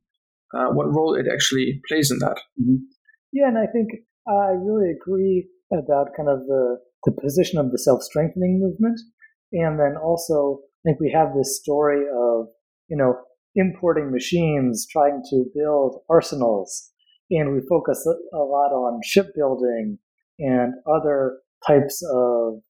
uh, 0.54 0.68
what 0.68 0.94
role 0.94 1.16
it 1.16 1.28
actually 1.32 1.82
plays 1.88 2.12
in 2.12 2.20
that. 2.20 2.38
Mm-hmm. 2.60 2.76
Yeah, 3.32 3.50
and 3.50 3.58
I 3.58 3.68
think 3.68 3.90
I 4.28 4.54
really 4.58 4.92
agree 4.92 5.48
about 5.72 6.16
kind 6.18 6.30
of 6.30 6.40
the, 6.48 6.78
the 7.04 7.12
position 7.12 7.60
of 7.60 7.72
the 7.72 7.78
self 7.78 8.02
strengthening 8.02 8.60
movement. 8.60 9.00
And 9.52 9.80
then 9.80 9.96
also, 10.02 10.60
I 10.62 10.90
think 10.90 11.00
we 11.00 11.12
have 11.12 11.30
this 11.36 11.60
story 11.60 12.02
of, 12.02 12.48
you 12.88 12.98
know, 12.98 13.16
importing 13.56 14.12
machines, 14.12 14.88
trying 14.92 15.22
to 15.30 15.46
build 15.56 16.02
arsenals. 16.10 16.92
And 17.32 17.54
we 17.54 17.62
focus 17.68 18.08
a 18.34 18.38
lot 18.38 18.72
on 18.72 19.02
shipbuilding 19.04 20.00
and 20.40 20.74
other 20.88 21.40
types 21.68 22.04
of 22.12 22.62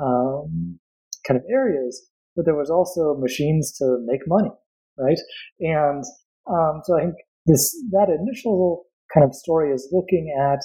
um, 0.00 0.78
kind 1.26 1.38
of 1.38 1.44
areas. 1.50 2.08
But 2.34 2.44
there 2.44 2.54
was 2.54 2.70
also 2.70 3.16
machines 3.18 3.72
to 3.78 3.98
make 4.04 4.20
money, 4.26 4.50
right? 4.98 5.18
And 5.60 6.04
um, 6.46 6.82
so 6.84 6.98
I 6.98 7.04
think 7.04 7.14
this 7.46 7.74
that 7.92 8.08
initial 8.08 8.84
kind 9.14 9.24
of 9.24 9.34
story 9.34 9.72
is 9.72 9.88
looking 9.90 10.34
at 10.38 10.60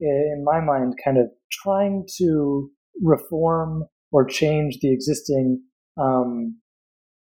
in 0.00 0.42
my 0.44 0.60
mind, 0.60 0.94
kind 1.04 1.18
of 1.18 1.26
trying 1.52 2.06
to 2.18 2.70
reform 3.02 3.84
or 4.12 4.24
change 4.24 4.78
the 4.80 4.92
existing 4.92 5.62
um, 6.00 6.56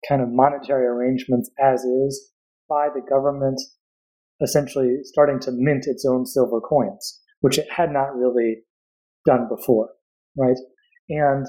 kind 0.07 0.21
of 0.21 0.29
monetary 0.29 0.85
arrangements 0.85 1.49
as 1.59 1.83
is 1.83 2.31
by 2.69 2.87
the 2.93 3.01
government 3.09 3.59
essentially 4.41 4.97
starting 5.03 5.39
to 5.39 5.51
mint 5.51 5.85
its 5.87 6.05
own 6.05 6.25
silver 6.25 6.61
coins, 6.61 7.21
which 7.41 7.57
it 7.57 7.67
had 7.71 7.91
not 7.91 8.15
really 8.15 8.57
done 9.25 9.47
before, 9.49 9.89
right? 10.37 10.57
And 11.09 11.45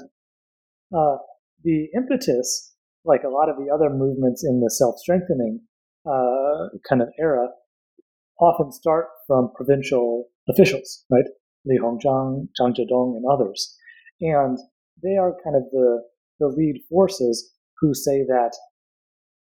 uh, 0.95 1.17
the 1.63 1.87
impetus, 1.95 2.73
like 3.05 3.23
a 3.23 3.29
lot 3.29 3.49
of 3.49 3.57
the 3.57 3.71
other 3.73 3.89
movements 3.89 4.43
in 4.43 4.59
the 4.59 4.71
self-strengthening 4.71 5.61
uh, 6.05 6.69
kind 6.87 7.01
of 7.01 7.09
era, 7.19 7.47
often 8.39 8.71
start 8.71 9.07
from 9.27 9.51
provincial 9.55 10.29
officials, 10.49 11.05
right? 11.11 11.25
Li 11.65 11.77
Hongzhang, 11.77 12.47
Zhang 12.59 12.73
Zhidong, 12.73 13.17
and 13.17 13.25
others. 13.31 13.75
And 14.21 14.57
they 15.03 15.17
are 15.17 15.35
kind 15.43 15.55
of 15.55 15.63
the, 15.71 16.01
the 16.39 16.47
lead 16.47 16.81
forces 16.89 17.53
who 17.79 17.93
say 17.93 18.23
that, 18.27 18.51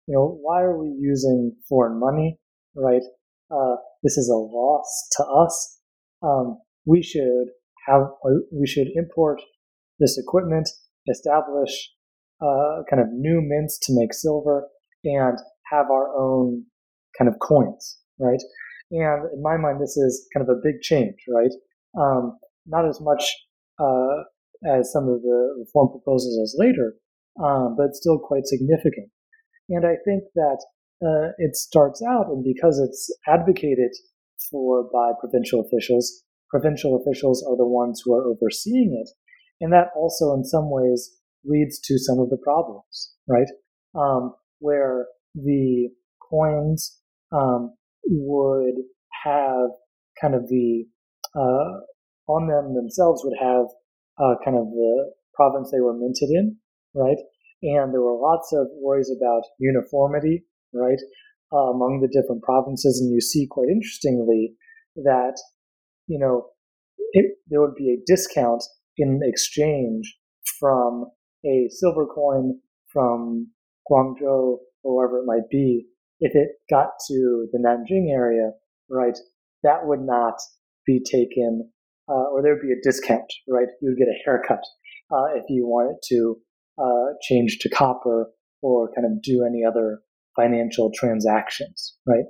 you 0.07 0.15
know, 0.15 0.39
why 0.43 0.61
are 0.63 0.79
we 0.79 0.89
using 0.99 1.57
foreign 1.69 1.99
money, 1.99 2.39
right? 2.75 3.03
Uh, 3.51 3.77
this 4.03 4.17
is 4.17 4.29
a 4.29 4.37
loss 4.37 5.09
to 5.17 5.25
us. 5.25 5.79
Um, 6.23 6.59
we 6.85 7.03
should 7.03 7.49
have, 7.87 8.03
we 8.53 8.67
should 8.67 8.89
import 8.95 9.41
this 9.99 10.19
equipment, 10.19 10.69
establish 11.09 11.91
uh, 12.43 12.83
kind 12.89 13.03
of 13.03 13.09
new 13.13 13.41
mints 13.43 13.79
to 13.83 13.93
make 13.95 14.15
silver, 14.15 14.69
and 15.05 15.39
have 15.71 15.87
our 15.91 16.15
own 16.17 16.65
kind 17.19 17.29
of 17.29 17.39
coins, 17.41 17.99
right? 18.19 18.41
And 18.91 19.33
in 19.33 19.43
my 19.43 19.57
mind, 19.57 19.81
this 19.81 19.97
is 19.97 20.27
kind 20.35 20.49
of 20.49 20.57
a 20.57 20.61
big 20.63 20.81
change, 20.81 21.15
right? 21.29 21.53
Um, 21.99 22.39
not 22.67 22.87
as 22.89 23.01
much 23.01 23.25
uh, 23.79 24.25
as 24.67 24.93
some 24.93 25.09
of 25.09 25.23
the 25.23 25.57
reform 25.59 25.89
proposals 25.91 26.39
as 26.43 26.57
later, 26.59 26.95
um, 27.43 27.77
but 27.77 27.95
still 27.95 28.19
quite 28.19 28.47
significant. 28.47 29.11
And 29.69 29.87
I 29.87 29.97
think 30.05 30.25
that 30.35 30.65
uh, 31.03 31.33
it 31.39 31.57
starts 31.57 32.03
out, 32.03 32.27
and 32.27 32.45
because 32.45 32.79
it's 32.79 33.11
advocated 33.27 33.93
for 34.51 34.85
by 34.93 35.13
provincial 35.19 35.61
officials, 35.61 36.23
provincial 36.51 37.01
officials 37.01 37.45
are 37.49 37.57
the 37.57 37.67
ones 37.67 38.03
who 38.05 38.15
are 38.15 38.27
overseeing 38.27 39.01
it. 39.01 39.11
And 39.61 39.73
that 39.73 39.89
also, 39.97 40.35
in 40.35 40.45
some 40.45 40.71
ways, 40.71 41.11
leads 41.45 41.79
to 41.81 41.99
some 41.99 42.19
of 42.19 42.31
the 42.31 42.39
problems, 42.43 43.15
right? 43.29 43.47
Um, 43.95 44.35
where 44.59 45.07
the 45.35 45.89
coins 46.31 46.99
um, 47.33 47.75
would 48.05 48.75
have 49.25 49.71
kind 50.21 50.35
of 50.35 50.49
the 50.49 50.85
uh, 51.35 51.81
on 52.29 52.49
them 52.49 52.75
themselves 52.75 53.23
would 53.25 53.37
have 53.41 53.67
uh, 54.19 54.35
kind 54.45 54.57
of 54.57 54.67
the 54.67 55.13
province 55.35 55.71
they 55.71 55.81
were 55.81 55.95
minted 55.95 56.31
in, 56.31 56.57
right? 56.95 57.19
And 57.63 57.93
there 57.93 58.01
were 58.01 58.19
lots 58.19 58.53
of 58.53 58.69
worries 58.81 59.11
about 59.11 59.43
uniformity, 59.59 60.45
right, 60.73 60.99
uh, 61.53 61.71
among 61.71 62.01
the 62.01 62.09
different 62.09 62.43
provinces. 62.43 63.01
And 63.01 63.13
you 63.13 63.21
see 63.21 63.47
quite 63.51 63.69
interestingly 63.69 64.55
that, 64.97 65.37
you 66.07 66.19
know, 66.19 66.49
it, 67.13 67.37
there 67.49 67.61
would 67.61 67.75
be 67.75 67.91
a 67.91 68.03
discount 68.07 68.63
in 68.97 69.21
exchange 69.23 70.17
from 70.59 71.07
a 71.45 71.69
silver 71.71 72.07
coin 72.07 72.61
from 72.93 73.49
Guangzhou 73.91 74.59
or 74.83 74.97
wherever 74.97 75.19
it 75.19 75.27
might 75.27 75.49
be 75.51 75.87
if 76.21 76.35
it 76.35 76.49
got 76.69 76.91
to 77.09 77.49
the 77.53 77.59
Nanjing 77.59 78.13
area, 78.13 78.51
right, 78.89 79.17
that 79.63 79.87
would 79.87 80.01
not 80.01 80.35
be 80.87 81.01
taken, 81.03 81.71
uh, 82.11 82.27
or 82.33 82.43
there 82.43 82.55
would 82.55 82.63
be 82.63 82.73
a 82.73 82.83
discount, 82.83 83.33
right? 83.49 83.69
You 83.81 83.91
would 83.91 83.99
get 83.99 84.09
a 84.09 84.23
haircut 84.25 84.63
uh, 85.13 85.37
if 85.37 85.45
you 85.49 85.67
wanted 85.67 85.97
to 86.09 86.37
uh, 86.79 87.15
change 87.23 87.59
to 87.61 87.69
copper 87.69 88.31
or 88.63 88.91
kind 88.95 89.07
of 89.07 89.23
do 89.23 89.45
any 89.47 89.65
other 89.65 90.01
financial 90.37 90.91
transactions, 90.95 91.97
right? 92.07 92.25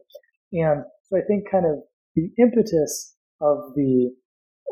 And 0.52 0.84
so 1.04 1.16
I 1.16 1.20
think 1.26 1.50
kind 1.50 1.66
of 1.66 1.78
the 2.14 2.30
impetus 2.38 3.16
of 3.40 3.58
the 3.74 4.10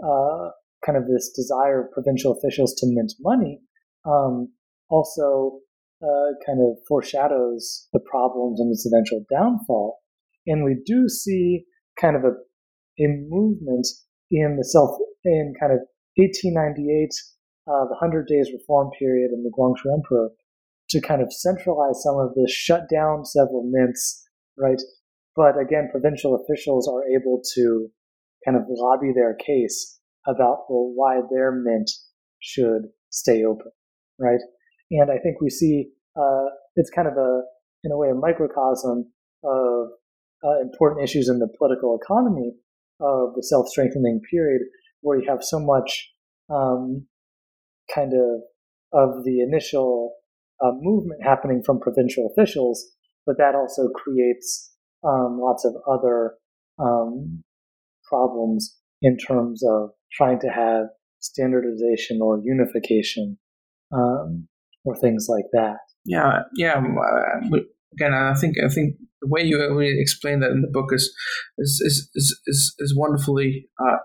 uh, 0.05 0.51
kind 0.85 0.99
of 0.99 1.07
this 1.07 1.33
desire 1.35 1.87
of 1.87 1.93
provincial 1.93 2.37
officials 2.37 2.75
to 2.75 2.87
mint 2.87 3.13
money 3.21 3.61
um, 4.07 4.49
also 4.91 5.61
uh, 6.03 6.31
kind 6.47 6.61
of 6.61 6.79
foreshadows 6.87 7.89
the 7.93 8.01
problems 8.01 8.61
and 8.61 8.71
its 8.71 8.87
eventual 8.87 9.25
downfall. 9.31 9.99
And 10.47 10.65
we 10.65 10.77
do 10.87 11.09
see 11.09 11.65
kind 12.01 12.17
of 12.17 12.23
a, 12.23 12.33
a 13.03 13.07
movement 13.29 13.87
in 14.31 14.57
the 14.57 14.65
self, 14.65 14.91
in 15.25 15.55
kind 15.59 15.73
of 15.73 15.81
1898, 16.17 17.11
uh, 17.67 17.85
the 17.89 17.97
Hundred 17.99 18.27
Days 18.27 18.51
Reform 18.53 18.91
period 18.99 19.31
and 19.31 19.45
the 19.45 19.53
Guangxu 19.57 19.93
Emperor 19.93 20.31
to 20.91 21.01
kind 21.01 21.21
of 21.21 21.33
centralize 21.33 22.03
some 22.03 22.17
of 22.17 22.35
this, 22.35 22.51
shut 22.51 22.89
down 22.89 23.25
several 23.25 23.63
mints, 23.71 24.27
right? 24.57 24.81
But 25.37 25.61
again, 25.61 25.89
provincial 25.91 26.35
officials 26.35 26.89
are 26.89 27.05
able 27.15 27.43
to 27.55 27.89
kind 28.45 28.57
of 28.57 28.65
lobby 28.69 29.13
their 29.15 29.35
case 29.35 30.01
about 30.27 30.65
well, 30.69 30.93
why 30.95 31.21
their 31.31 31.53
mint 31.53 31.91
should 32.41 32.89
stay 33.11 33.45
open, 33.45 33.71
right? 34.19 34.41
And 34.91 35.11
I 35.11 35.19
think 35.19 35.41
we 35.41 35.51
see 35.51 35.91
uh, 36.17 36.47
it's 36.77 36.91
kind 36.91 37.07
of 37.07 37.15
a, 37.15 37.43
in 37.85 37.93
a 37.93 37.97
way, 37.97 38.09
a 38.09 38.15
microcosm 38.15 39.13
of 39.45 39.89
uh, 40.43 40.61
important 40.61 41.05
issues 41.05 41.29
in 41.29 41.39
the 41.39 41.49
political 41.59 41.99
economy 42.03 42.53
of 43.01 43.35
the 43.35 43.43
self-strengthening 43.43 44.21
period, 44.31 44.63
where 45.01 45.19
you 45.19 45.29
have 45.29 45.43
so 45.43 45.61
much 45.61 46.11
um, 46.51 47.07
kind 47.95 48.13
of 48.13 48.41
of 48.93 49.25
the 49.25 49.41
initial 49.41 50.15
uh, 50.63 50.73
movement 50.81 51.23
happening 51.23 51.63
from 51.65 51.79
provincial 51.79 52.31
officials, 52.33 52.85
but 53.27 53.37
that 53.39 53.55
also 53.55 53.89
creates 53.89 54.73
um, 55.05 55.39
lots 55.41 55.65
of 55.65 55.75
other 55.89 56.35
um, 56.79 57.43
problems 58.09 58.77
in 59.03 59.17
terms 59.17 59.63
of 59.63 59.91
trying 60.13 60.41
to 60.41 60.49
have 60.49 60.87
standardization 61.21 62.21
or 62.23 62.41
unification 62.45 63.39
um, 63.93 64.49
or 64.85 64.97
things 64.97 65.27
like 65.29 65.45
that. 65.53 65.77
Yeah, 66.05 66.41
yeah. 66.57 66.79
Uh, 66.79 67.59
again, 67.93 68.15
I 68.15 68.35
think 68.35 68.57
I 68.59 68.69
think 68.69 68.97
the 69.21 69.29
way 69.29 69.43
you 69.43 69.59
really 69.59 70.01
explain 70.01 70.41
that 70.41 70.51
in 70.51 70.63
the 70.63 70.69
book 70.69 70.91
is 70.93 71.15
is 71.59 71.81
is 71.85 72.11
is, 72.15 72.41
is, 72.47 72.75
is 72.79 72.97
wonderfully 72.97 73.69
uh, 73.81 73.99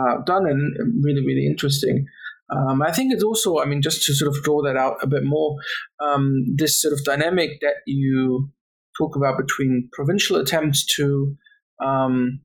uh, 0.00 0.22
done 0.26 0.46
and 0.46 1.04
really 1.04 1.24
really 1.24 1.46
interesting. 1.46 2.06
Um, 2.50 2.82
I 2.82 2.92
think 2.92 3.12
it's 3.12 3.24
also, 3.24 3.58
I 3.58 3.64
mean, 3.64 3.80
just 3.80 4.04
to 4.04 4.14
sort 4.14 4.34
of 4.34 4.42
draw 4.42 4.62
that 4.62 4.76
out 4.76 4.96
a 5.02 5.06
bit 5.06 5.24
more, 5.24 5.56
um, 5.98 6.44
this 6.56 6.80
sort 6.80 6.92
of 6.92 7.02
dynamic 7.04 7.60
that 7.62 7.76
you 7.86 8.50
talk 8.98 9.16
about 9.16 9.38
between 9.38 9.88
provincial 9.92 10.36
attempts 10.36 10.84
to 10.96 11.36
um, 11.82 12.40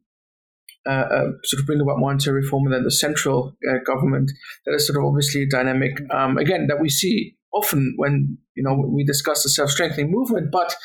uh, 0.88 0.92
uh, 0.92 1.26
sort 1.44 1.60
of 1.60 1.66
bring 1.66 1.82
about 1.82 2.00
monetary 2.00 2.42
reform 2.42 2.66
and 2.66 2.74
then 2.74 2.84
the 2.84 2.92
central 2.92 3.58
uh, 3.70 3.78
government, 3.86 4.32
that 4.66 4.74
is 4.74 4.88
sort 4.88 4.98
of 4.98 5.06
obviously 5.06 5.44
a 5.44 5.50
dynamic, 5.50 5.92
um, 6.12 6.38
again, 6.38 6.68
that 6.68 6.80
we 6.82 6.90
see 6.90 7.36
often 7.54 7.94
when, 7.98 8.38
you 8.56 8.64
know, 8.64 8.76
we 8.88 9.04
discuss 9.04 9.44
the 9.44 9.50
self-strengthening 9.50 10.12
movement, 10.12 10.52
but 10.52 10.76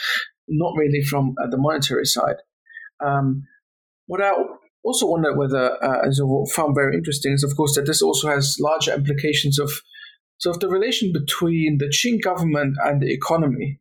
not 0.49 0.75
really 0.77 1.03
from 1.03 1.35
uh, 1.43 1.49
the 1.51 1.59
monetary 1.59 2.05
side. 2.05 2.37
Um, 3.05 3.47
what 4.07 4.23
I 4.23 4.33
also 4.83 5.07
wonder 5.07 5.37
whether, 5.37 5.83
uh, 5.83 6.07
as 6.07 6.21
I 6.21 6.55
found 6.55 6.75
very 6.75 6.95
interesting, 6.95 7.33
is 7.33 7.45
of 7.45 7.57
course 7.57 7.75
that 7.75 7.87
this 7.87 8.03
also 8.03 8.29
has 8.29 8.57
larger 8.61 8.95
implications 8.95 9.59
of 9.59 9.71
sort 10.39 10.57
of 10.57 10.61
the 10.61 10.69
relation 10.69 11.13
between 11.13 11.79
the 11.79 11.87
Qing 11.87 12.23
government 12.23 12.77
and 12.85 13.01
the 13.01 13.13
economy. 13.13 13.81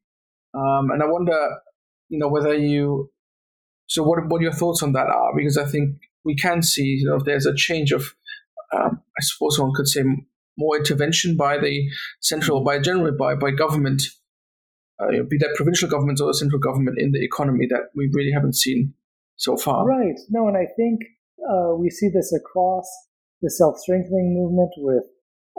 Um, 0.54 0.92
and 0.92 1.02
I 1.02 1.06
wonder, 1.08 1.38
you 2.10 2.20
know, 2.20 2.30
whether 2.30 2.54
you, 2.54 3.12
so 3.88 4.04
what, 4.04 4.20
what 4.28 4.42
your 4.42 4.54
thoughts 4.54 4.84
on 4.84 4.94
that 4.94 5.08
are, 5.08 5.36
because 5.36 5.58
I 5.58 5.66
think 5.66 5.98
we 6.24 6.36
can 6.36 6.62
see, 6.62 6.84
you 6.84 7.06
know, 7.06 7.20
there's 7.20 7.46
a 7.46 7.56
change 7.56 7.92
of, 7.92 8.14
um, 8.74 9.02
I 9.18 9.22
suppose 9.22 9.60
one 9.60 9.74
could 9.76 9.88
say 9.88 10.04
more 10.58 10.78
intervention 10.78 11.36
by 11.36 11.58
the 11.58 11.88
central, 12.22 12.64
by 12.64 12.80
generally 12.80 13.16
by, 13.18 13.36
by 13.36 13.52
government, 13.52 14.02
uh, 15.00 15.08
be 15.28 15.38
that 15.38 15.54
provincial 15.56 15.90
governments 15.90 16.22
or 16.22 16.28
the 16.28 16.34
central 16.34 16.60
government 16.60 16.98
in 17.00 17.12
the 17.12 17.24
economy 17.24 17.68
that 17.70 17.90
we 17.96 18.10
really 18.14 18.32
haven't 18.32 18.56
seen 18.56 18.94
so 19.36 19.58
far. 19.58 19.86
Right. 19.86 20.20
No, 20.30 20.48
and 20.48 20.58
I 20.58 20.68
think 20.76 21.02
uh, 21.50 21.76
we 21.76 21.90
see 21.90 22.10
this 22.14 22.34
across 22.34 22.88
the 23.42 23.50
self 23.50 23.78
strengthening 23.78 24.34
movement 24.34 24.72
with 24.78 25.04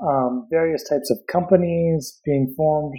um, 0.03 0.47
various 0.51 0.89
types 0.89 1.11
of 1.11 1.19
companies 1.31 2.21
being 2.25 2.53
formed, 2.57 2.95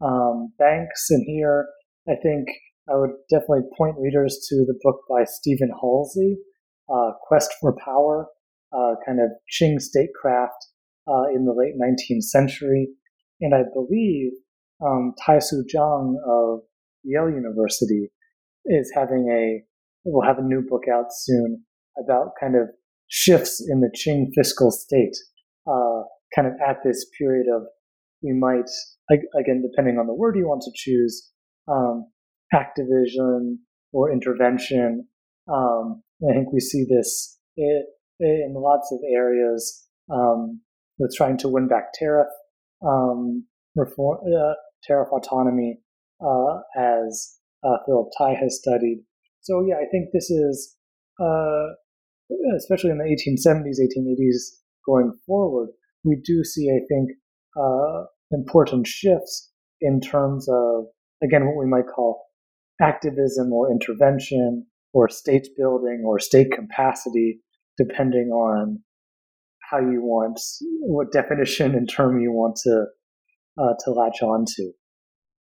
um, 0.00 0.52
banks, 0.58 1.06
and 1.10 1.24
here 1.26 1.66
I 2.08 2.14
think 2.22 2.48
I 2.88 2.96
would 2.96 3.12
definitely 3.30 3.68
point 3.76 3.96
readers 3.98 4.44
to 4.48 4.56
the 4.66 4.78
book 4.82 5.00
by 5.08 5.24
Stephen 5.24 5.70
Halsey, 5.80 6.36
uh, 6.92 7.12
Quest 7.26 7.52
for 7.60 7.74
Power, 7.82 8.26
uh, 8.72 8.94
kind 9.06 9.20
of 9.20 9.30
Qing 9.52 9.80
statecraft 9.80 10.66
uh, 11.08 11.28
in 11.34 11.44
the 11.44 11.52
late 11.52 11.74
19th 11.80 12.22
century. 12.22 12.88
And 13.40 13.54
I 13.54 13.62
believe 13.72 14.32
um, 14.84 15.14
Taisu 15.26 15.62
Zhang 15.72 16.14
of 16.26 16.60
Yale 17.02 17.30
University 17.30 18.10
is 18.66 18.90
having 18.94 19.28
a 19.30 19.64
we'll 20.04 20.26
have 20.26 20.38
a 20.38 20.42
new 20.42 20.62
book 20.68 20.84
out 20.92 21.06
soon 21.10 21.62
about 22.02 22.32
kind 22.40 22.56
of 22.56 22.68
shifts 23.08 23.64
in 23.68 23.80
the 23.80 23.90
Qing 23.90 24.26
fiscal 24.34 24.70
state, 24.70 25.16
uh, 25.66 26.02
kind 26.34 26.46
of 26.46 26.54
at 26.66 26.78
this 26.84 27.06
period 27.18 27.46
of 27.54 27.62
we 28.22 28.32
might 28.32 28.68
again 29.10 29.62
depending 29.62 29.98
on 29.98 30.06
the 30.06 30.14
word 30.14 30.36
you 30.36 30.48
want 30.48 30.62
to 30.62 30.70
choose, 30.74 31.30
um, 31.68 32.06
activism 32.52 33.60
or 33.92 34.12
intervention. 34.12 35.06
Um, 35.52 36.02
I 36.28 36.32
think 36.32 36.52
we 36.52 36.60
see 36.60 36.84
this 36.88 37.38
in, 37.56 37.84
in 38.20 38.54
lots 38.54 38.90
of 38.92 38.98
areas 39.12 39.86
um, 40.10 40.60
with 40.98 41.14
trying 41.16 41.38
to 41.38 41.48
win 41.48 41.68
back 41.68 41.92
tariff 41.94 42.28
um, 42.86 43.44
reform, 43.74 44.18
uh, 44.26 44.54
tariff 44.84 45.08
autonomy, 45.12 45.78
uh, 46.24 46.60
as 46.76 47.38
uh, 47.64 47.76
Philip 47.86 48.08
Thai 48.16 48.34
has 48.34 48.58
studied. 48.58 49.02
So 49.40 49.64
yeah, 49.66 49.76
I 49.76 49.86
think 49.90 50.08
this 50.12 50.30
is, 50.30 50.76
uh, 51.20 51.66
especially 52.56 52.90
in 52.90 52.98
the 52.98 53.04
1870s, 53.04 53.78
1880s 53.80 54.60
going 54.86 55.12
forward, 55.26 55.70
we 56.04 56.20
do 56.24 56.44
see, 56.44 56.70
I 56.70 56.80
think, 56.88 57.10
uh, 57.56 58.04
important 58.30 58.86
shifts 58.86 59.50
in 59.80 60.00
terms 60.00 60.48
of, 60.48 60.84
again, 61.22 61.46
what 61.46 61.56
we 61.56 61.66
might 61.66 61.86
call 61.94 62.24
activism 62.80 63.52
or 63.52 63.70
intervention 63.70 64.66
or 64.92 65.08
state 65.08 65.48
building 65.56 66.02
or 66.06 66.18
state 66.18 66.50
capacity, 66.52 67.40
depending 67.76 68.30
on 68.30 68.80
how 69.74 69.80
you 69.80 70.02
want, 70.02 70.40
what 70.80 71.12
definition 71.12 71.74
and 71.74 71.88
term 71.88 72.20
you 72.20 72.32
want 72.32 72.56
to 72.64 72.84
uh, 73.58 73.74
to 73.84 73.90
latch 73.90 74.22
on 74.22 74.44
to. 74.56 74.72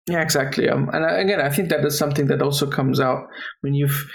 Yeah, 0.09 0.23
exactly. 0.23 0.69
Um, 0.69 0.89
and 0.93 1.05
again, 1.05 1.41
I 1.41 1.51
think 1.51 1.69
that 1.69 1.85
is 1.85 1.97
something 1.97 2.27
that 2.29 2.43
also 2.43 2.69
comes 2.69 3.01
out 3.01 3.29
when 3.61 3.75
you've 3.75 4.11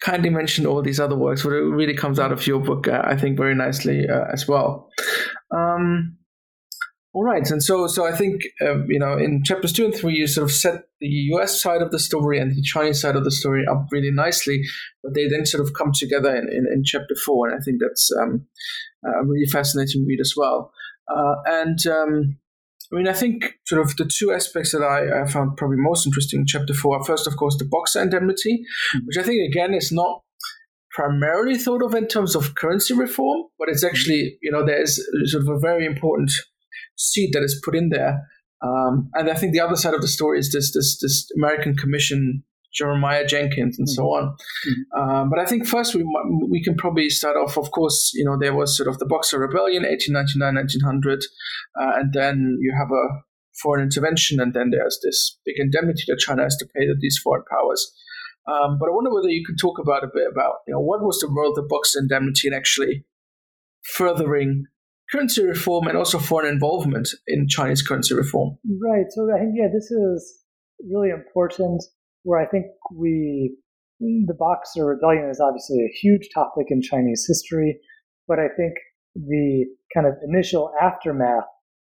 kindly 0.00 0.30
mentioned 0.30 0.66
all 0.66 0.82
these 0.82 1.00
other 1.00 1.16
works, 1.16 1.42
but 1.42 1.52
it 1.52 1.62
really 1.62 1.96
comes 1.96 2.18
out 2.18 2.32
of 2.32 2.46
your 2.46 2.60
book, 2.60 2.86
uh, 2.86 3.02
I 3.04 3.16
think, 3.16 3.38
very 3.38 3.54
nicely 3.54 4.06
uh, 4.08 4.24
as 4.32 4.46
well. 4.46 4.88
Um, 5.54 6.18
all 7.14 7.24
right, 7.24 7.48
and 7.50 7.62
so 7.62 7.86
so 7.86 8.06
I 8.06 8.16
think 8.16 8.42
uh, 8.60 8.84
you 8.86 8.98
know 8.98 9.18
in 9.18 9.42
chapters 9.44 9.72
two 9.72 9.84
and 9.84 9.94
three 9.94 10.14
you 10.14 10.26
sort 10.26 10.44
of 10.44 10.52
set 10.52 10.84
the 11.00 11.08
U.S. 11.08 11.60
side 11.60 11.82
of 11.82 11.90
the 11.90 11.98
story 11.98 12.38
and 12.38 12.56
the 12.56 12.62
Chinese 12.62 13.00
side 13.00 13.16
of 13.16 13.24
the 13.24 13.30
story 13.30 13.64
up 13.70 13.86
really 13.90 14.10
nicely, 14.10 14.62
but 15.02 15.14
they 15.14 15.28
then 15.28 15.44
sort 15.44 15.62
of 15.62 15.74
come 15.74 15.92
together 15.92 16.34
in, 16.34 16.48
in, 16.48 16.66
in 16.72 16.82
chapter 16.84 17.14
four, 17.24 17.48
and 17.48 17.60
I 17.60 17.62
think 17.62 17.80
that's 17.80 18.10
um, 18.20 18.46
a 19.04 19.24
really 19.24 19.46
fascinating 19.46 20.06
read 20.06 20.20
as 20.20 20.34
well. 20.36 20.72
Uh, 21.14 21.34
and 21.46 21.86
um, 21.86 22.38
I 22.92 22.96
mean, 22.96 23.08
I 23.08 23.12
think 23.12 23.58
sort 23.66 23.80
of 23.80 23.96
the 23.96 24.04
two 24.04 24.32
aspects 24.32 24.72
that 24.72 24.82
I, 24.82 25.22
I 25.22 25.26
found 25.26 25.56
probably 25.56 25.78
most 25.78 26.06
interesting 26.06 26.40
in 26.40 26.46
chapter 26.46 26.74
four 26.74 26.98
are 26.98 27.04
first, 27.04 27.26
of 27.26 27.36
course, 27.36 27.56
the 27.58 27.64
Boxer 27.64 28.02
indemnity, 28.02 28.64
mm-hmm. 28.94 29.06
which 29.06 29.18
I 29.18 29.22
think 29.22 29.40
again 29.50 29.74
is 29.74 29.92
not 29.92 30.22
primarily 30.90 31.56
thought 31.56 31.82
of 31.82 31.94
in 31.94 32.06
terms 32.06 32.34
of 32.34 32.54
currency 32.54 32.94
reform, 32.94 33.44
but 33.58 33.68
it's 33.68 33.84
actually, 33.84 34.38
you 34.42 34.50
know, 34.50 34.64
there 34.64 34.80
is 34.80 35.02
sort 35.24 35.42
of 35.42 35.48
a 35.48 35.58
very 35.58 35.86
important 35.86 36.30
seed 36.96 37.30
that 37.32 37.42
is 37.42 37.60
put 37.64 37.76
in 37.76 37.88
there. 37.90 38.20
Um, 38.62 39.10
and 39.14 39.28
I 39.28 39.34
think 39.34 39.52
the 39.52 39.60
other 39.60 39.76
side 39.76 39.94
of 39.94 40.02
the 40.02 40.08
story 40.08 40.38
is 40.38 40.52
this 40.52 40.72
this 40.72 40.98
this 41.00 41.28
American 41.36 41.76
Commission 41.76 42.44
Jeremiah 42.72 43.26
Jenks 43.26 43.56
and 43.58 43.88
so 43.88 44.02
mm-hmm. 44.02 44.26
on. 44.26 44.36
Mm-hmm. 44.66 45.00
Um, 45.00 45.30
but 45.30 45.38
I 45.38 45.46
think 45.46 45.66
first 45.66 45.94
we 45.94 46.04
we 46.48 46.62
can 46.62 46.76
probably 46.76 47.10
start 47.10 47.36
off. 47.36 47.58
Of 47.58 47.70
course, 47.70 48.12
you 48.14 48.24
know 48.24 48.36
there 48.38 48.54
was 48.54 48.76
sort 48.76 48.88
of 48.88 48.98
the 48.98 49.06
Boxer 49.06 49.38
Rebellion, 49.38 49.82
1899, 49.82 50.54
1900, 50.54 51.24
uh, 51.80 52.00
and 52.00 52.12
then 52.12 52.58
you 52.60 52.74
have 52.78 52.90
a 52.90 53.22
foreign 53.60 53.82
intervention, 53.82 54.40
and 54.40 54.54
then 54.54 54.70
there's 54.70 54.98
this 55.02 55.38
big 55.44 55.56
indemnity 55.58 56.04
that 56.08 56.18
China 56.18 56.42
has 56.42 56.56
to 56.56 56.66
pay 56.74 56.86
to 56.86 56.94
these 56.98 57.18
foreign 57.22 57.44
powers. 57.50 57.92
Um, 58.48 58.78
but 58.80 58.88
I 58.88 58.92
wonder 58.92 59.14
whether 59.14 59.28
you 59.28 59.44
could 59.46 59.58
talk 59.60 59.78
about 59.78 60.02
a 60.02 60.10
bit 60.12 60.26
about 60.30 60.64
you 60.66 60.74
know 60.74 60.80
what 60.80 61.02
was 61.02 61.20
the 61.20 61.28
role 61.28 61.50
of 61.50 61.56
the 61.56 61.66
Boxer 61.68 62.00
indemnity 62.00 62.48
in 62.48 62.54
actually 62.54 63.04
furthering 63.82 64.64
currency 65.12 65.44
reform 65.44 65.86
and 65.86 65.96
also 65.96 66.18
foreign 66.18 66.52
involvement 66.52 67.08
in 67.26 67.46
Chinese 67.48 67.82
currency 67.82 68.14
reform. 68.14 68.56
Right. 68.80 69.06
So 69.10 69.28
I 69.34 69.38
think 69.38 69.54
yeah, 69.54 69.68
this 69.72 69.90
is 69.90 70.42
really 70.90 71.10
important 71.10 71.82
where 72.22 72.40
I 72.40 72.46
think 72.46 72.66
we, 72.94 73.56
the 74.00 74.36
Boxer 74.38 74.86
Rebellion 74.86 75.28
is 75.30 75.40
obviously 75.40 75.78
a 75.78 75.94
huge 76.00 76.28
topic 76.34 76.66
in 76.70 76.80
Chinese 76.80 77.24
history, 77.28 77.78
but 78.26 78.38
I 78.38 78.48
think 78.56 78.74
the 79.14 79.66
kind 79.94 80.06
of 80.06 80.14
initial 80.26 80.72
aftermath 80.80 81.44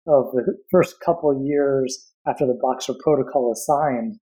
of 0.06 0.26
the 0.32 0.58
first 0.70 0.96
couple 1.04 1.42
years 1.42 2.12
after 2.26 2.46
the 2.46 2.58
Boxer 2.60 2.94
Protocol 3.02 3.52
is 3.52 3.64
signed 3.64 4.18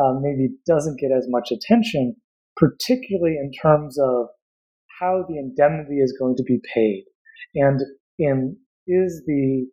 um, 0.00 0.22
maybe 0.22 0.54
doesn't 0.66 1.00
get 1.00 1.10
as 1.10 1.26
much 1.28 1.50
attention, 1.50 2.16
particularly 2.56 3.36
in 3.36 3.50
terms 3.60 3.98
of 3.98 4.28
how 5.00 5.24
the 5.28 5.38
indemnity 5.38 5.96
is 5.96 6.16
going 6.18 6.36
to 6.36 6.42
be 6.44 6.60
paid. 6.74 7.04
And 7.54 7.80
in 8.18 8.56
is 8.86 9.22
the 9.26 9.66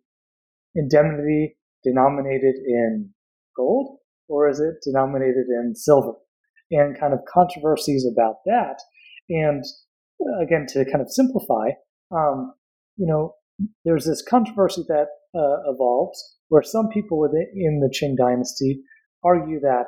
indemnity 0.75 1.57
denominated 1.83 2.55
in 2.65 3.09
gold 3.55 3.97
or 4.27 4.49
is 4.49 4.59
it 4.59 4.75
denominated 4.83 5.45
in 5.47 5.73
silver? 5.75 6.13
And 6.71 6.99
kind 6.99 7.13
of 7.13 7.19
controversies 7.31 8.05
about 8.11 8.37
that. 8.45 8.79
And 9.29 9.63
again, 10.41 10.65
to 10.69 10.83
kind 10.85 11.01
of 11.01 11.11
simplify, 11.11 11.69
um, 12.11 12.53
you 12.97 13.05
know, 13.05 13.35
there's 13.85 14.05
this 14.05 14.23
controversy 14.27 14.83
that 14.87 15.07
uh, 15.35 15.71
evolves 15.71 16.37
where 16.49 16.63
some 16.63 16.89
people 16.89 17.19
within 17.19 17.79
the 17.79 17.93
Qing 17.93 18.17
dynasty 18.17 18.81
argue 19.23 19.59
that 19.59 19.87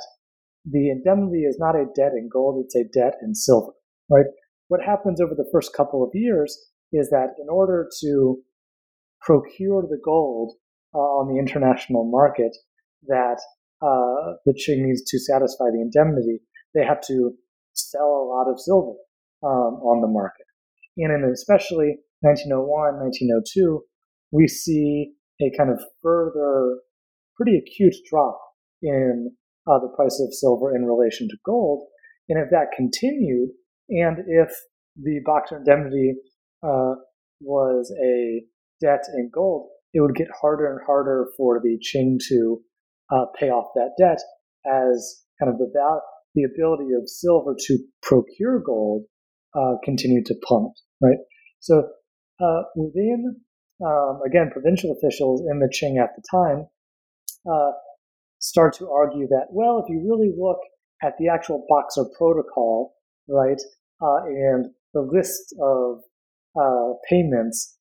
the 0.70 0.90
indemnity 0.90 1.44
is 1.44 1.58
not 1.60 1.76
a 1.76 1.86
debt 1.96 2.12
in 2.14 2.30
gold, 2.32 2.64
it's 2.64 2.76
a 2.76 2.84
debt 2.94 3.16
in 3.22 3.34
silver, 3.34 3.72
right? 4.10 4.26
What 4.68 4.84
happens 4.84 5.22
over 5.22 5.34
the 5.36 5.50
first 5.52 5.74
couple 5.74 6.04
of 6.04 6.10
years 6.14 6.58
is 6.94 7.10
that 7.10 7.36
in 7.42 7.50
order 7.50 7.90
to 8.02 8.38
procure 9.22 9.82
the 9.84 10.00
gold 10.04 10.54
uh, 10.94 10.98
on 10.98 11.34
the 11.34 11.40
international 11.40 12.10
market 12.10 12.56
that 13.08 13.40
uh, 13.82 14.34
the 14.46 14.54
Qing 14.54 14.86
needs 14.86 15.04
to 15.04 15.20
satisfy 15.20 15.66
the 15.72 15.82
indemnity, 15.82 16.40
they 16.74 16.86
have 16.86 17.02
to 17.08 17.34
sell 17.74 18.08
a 18.08 18.28
lot 18.28 18.50
of 18.50 18.60
silver 18.60 18.98
um, 19.44 19.82
on 19.84 20.02
the 20.02 20.08
market. 20.08 20.46
And 20.98 21.14
in 21.14 21.30
especially 21.32 21.98
1901, 22.22 23.00
1902, 23.00 23.82
we 24.32 24.48
see 24.48 25.14
a 25.42 25.52
kind 25.56 25.70
of 25.70 25.80
further, 26.02 26.80
pretty 27.36 27.58
acute 27.58 27.96
drop 28.10 28.40
in 28.82 29.32
uh, 29.68 29.80
the 29.80 29.94
price 29.96 30.20
of 30.26 30.34
silver 30.34 30.76
in 30.76 30.86
relation 30.86 31.28
to 31.28 31.38
gold. 31.46 31.84
And 32.30 32.40
if 32.40 32.50
that 32.50 32.76
continued, 32.76 33.50
and 33.90 34.18
if 34.28 34.50
the 34.96 35.20
Boxer 35.26 35.58
indemnity 35.58 36.16
uh, 36.64 36.96
was 37.42 37.94
a 38.04 38.44
debt 38.82 39.04
in 39.16 39.30
gold, 39.34 39.70
it 39.94 40.02
would 40.02 40.16
get 40.16 40.28
harder 40.40 40.72
and 40.72 40.80
harder 40.86 41.28
for 41.38 41.60
the 41.62 41.78
Qing 41.80 42.18
to 42.30 42.62
uh, 43.12 43.26
pay 43.40 43.50
off 43.50 43.72
that 43.76 43.92
debt 43.98 44.20
as 44.66 45.24
kind 45.40 45.52
of 45.52 45.58
the 45.58 45.72
the 46.36 46.44
ability 46.44 46.94
of 46.94 47.08
silver 47.08 47.56
to 47.58 47.80
procure 48.04 48.60
gold 48.60 49.06
uh, 49.56 49.76
continued 49.84 50.26
to 50.26 50.36
plummet, 50.44 50.74
right? 51.02 51.18
So 51.60 51.88
uh, 52.40 52.62
within, 52.76 53.38
um, 53.84 54.20
again, 54.26 54.50
provincial 54.52 54.96
officials 54.96 55.42
in 55.50 55.60
the 55.60 55.70
Qing 55.70 56.02
at 56.02 56.12
the 56.16 56.24
time 56.30 56.68
uh, 57.52 57.72
start 58.40 58.74
to 58.76 58.90
argue 58.90 59.28
that, 59.30 59.48
well, 59.52 59.84
if 59.84 59.90
you 59.90 60.06
really 60.08 60.32
look 60.38 60.60
at 61.04 61.14
the 61.18 61.30
actual 61.30 61.66
Boxer 61.70 62.06
Protocol, 62.18 62.94
right, 63.28 63.60
uh, 64.02 64.26
and 64.26 64.68
the 64.94 65.02
list 65.02 65.56
of 65.62 66.02
uh, 66.60 66.94
payments, 67.10 67.78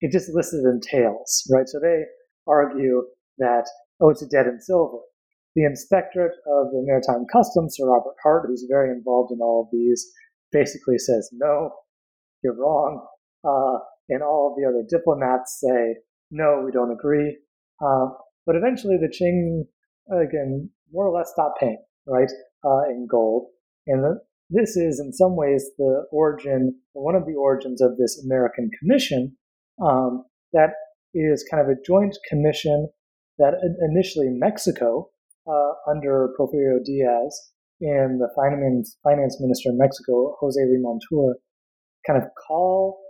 it 0.00 0.12
just 0.12 0.30
listed 0.32 0.64
in 0.64 0.80
taels, 0.80 1.48
right? 1.52 1.68
So 1.68 1.78
they 1.80 2.04
argue 2.46 3.02
that, 3.38 3.68
oh, 4.00 4.10
it's 4.10 4.22
a 4.22 4.28
debt 4.28 4.46
in 4.46 4.60
silver. 4.60 4.98
The 5.54 5.64
inspectorate 5.64 6.32
of 6.46 6.70
the 6.72 6.82
Maritime 6.84 7.26
Customs, 7.30 7.76
Sir 7.76 7.86
Robert 7.86 8.14
Hart, 8.22 8.46
who's 8.46 8.66
very 8.70 8.90
involved 8.90 9.32
in 9.32 9.40
all 9.40 9.62
of 9.62 9.68
these, 9.70 10.04
basically 10.50 10.98
says, 10.98 11.28
no, 11.32 11.70
you're 12.42 12.56
wrong. 12.56 13.06
Uh, 13.44 13.78
and 14.08 14.22
all 14.22 14.50
of 14.50 14.56
the 14.56 14.68
other 14.68 14.84
diplomats 14.88 15.60
say, 15.60 15.96
no, 16.30 16.62
we 16.64 16.72
don't 16.72 16.92
agree. 16.92 17.36
Uh, 17.84 18.06
but 18.46 18.56
eventually 18.56 18.96
the 18.96 19.08
Qing, 19.08 19.66
again, 20.10 20.70
more 20.90 21.06
or 21.06 21.16
less 21.16 21.30
stop 21.32 21.54
paying, 21.60 21.82
right, 22.06 22.30
uh, 22.64 22.88
in 22.88 23.06
gold. 23.10 23.48
And 23.86 24.20
this 24.52 24.76
is 24.76 25.00
in 25.00 25.12
some 25.12 25.34
ways 25.34 25.70
the 25.78 26.04
origin, 26.12 26.74
one 26.92 27.14
of 27.14 27.26
the 27.26 27.34
origins 27.34 27.80
of 27.80 27.96
this 27.96 28.22
American 28.24 28.70
Commission 28.78 29.36
um, 29.82 30.24
that 30.52 30.70
is 31.14 31.44
kind 31.50 31.62
of 31.62 31.68
a 31.68 31.80
joint 31.86 32.16
commission 32.28 32.88
that 33.38 33.54
initially 33.90 34.28
Mexico, 34.28 35.08
uh, 35.46 35.72
under 35.90 36.28
Porfirio 36.38 36.84
Diaz, 36.84 37.52
and 37.80 38.20
the 38.20 38.28
finance, 38.36 38.96
finance 39.02 39.38
minister 39.40 39.70
in 39.70 39.78
Mexico, 39.78 40.36
Jose 40.40 40.60
Limantour, 40.60 41.32
kind 42.06 42.22
of 42.22 42.28
call 42.46 43.00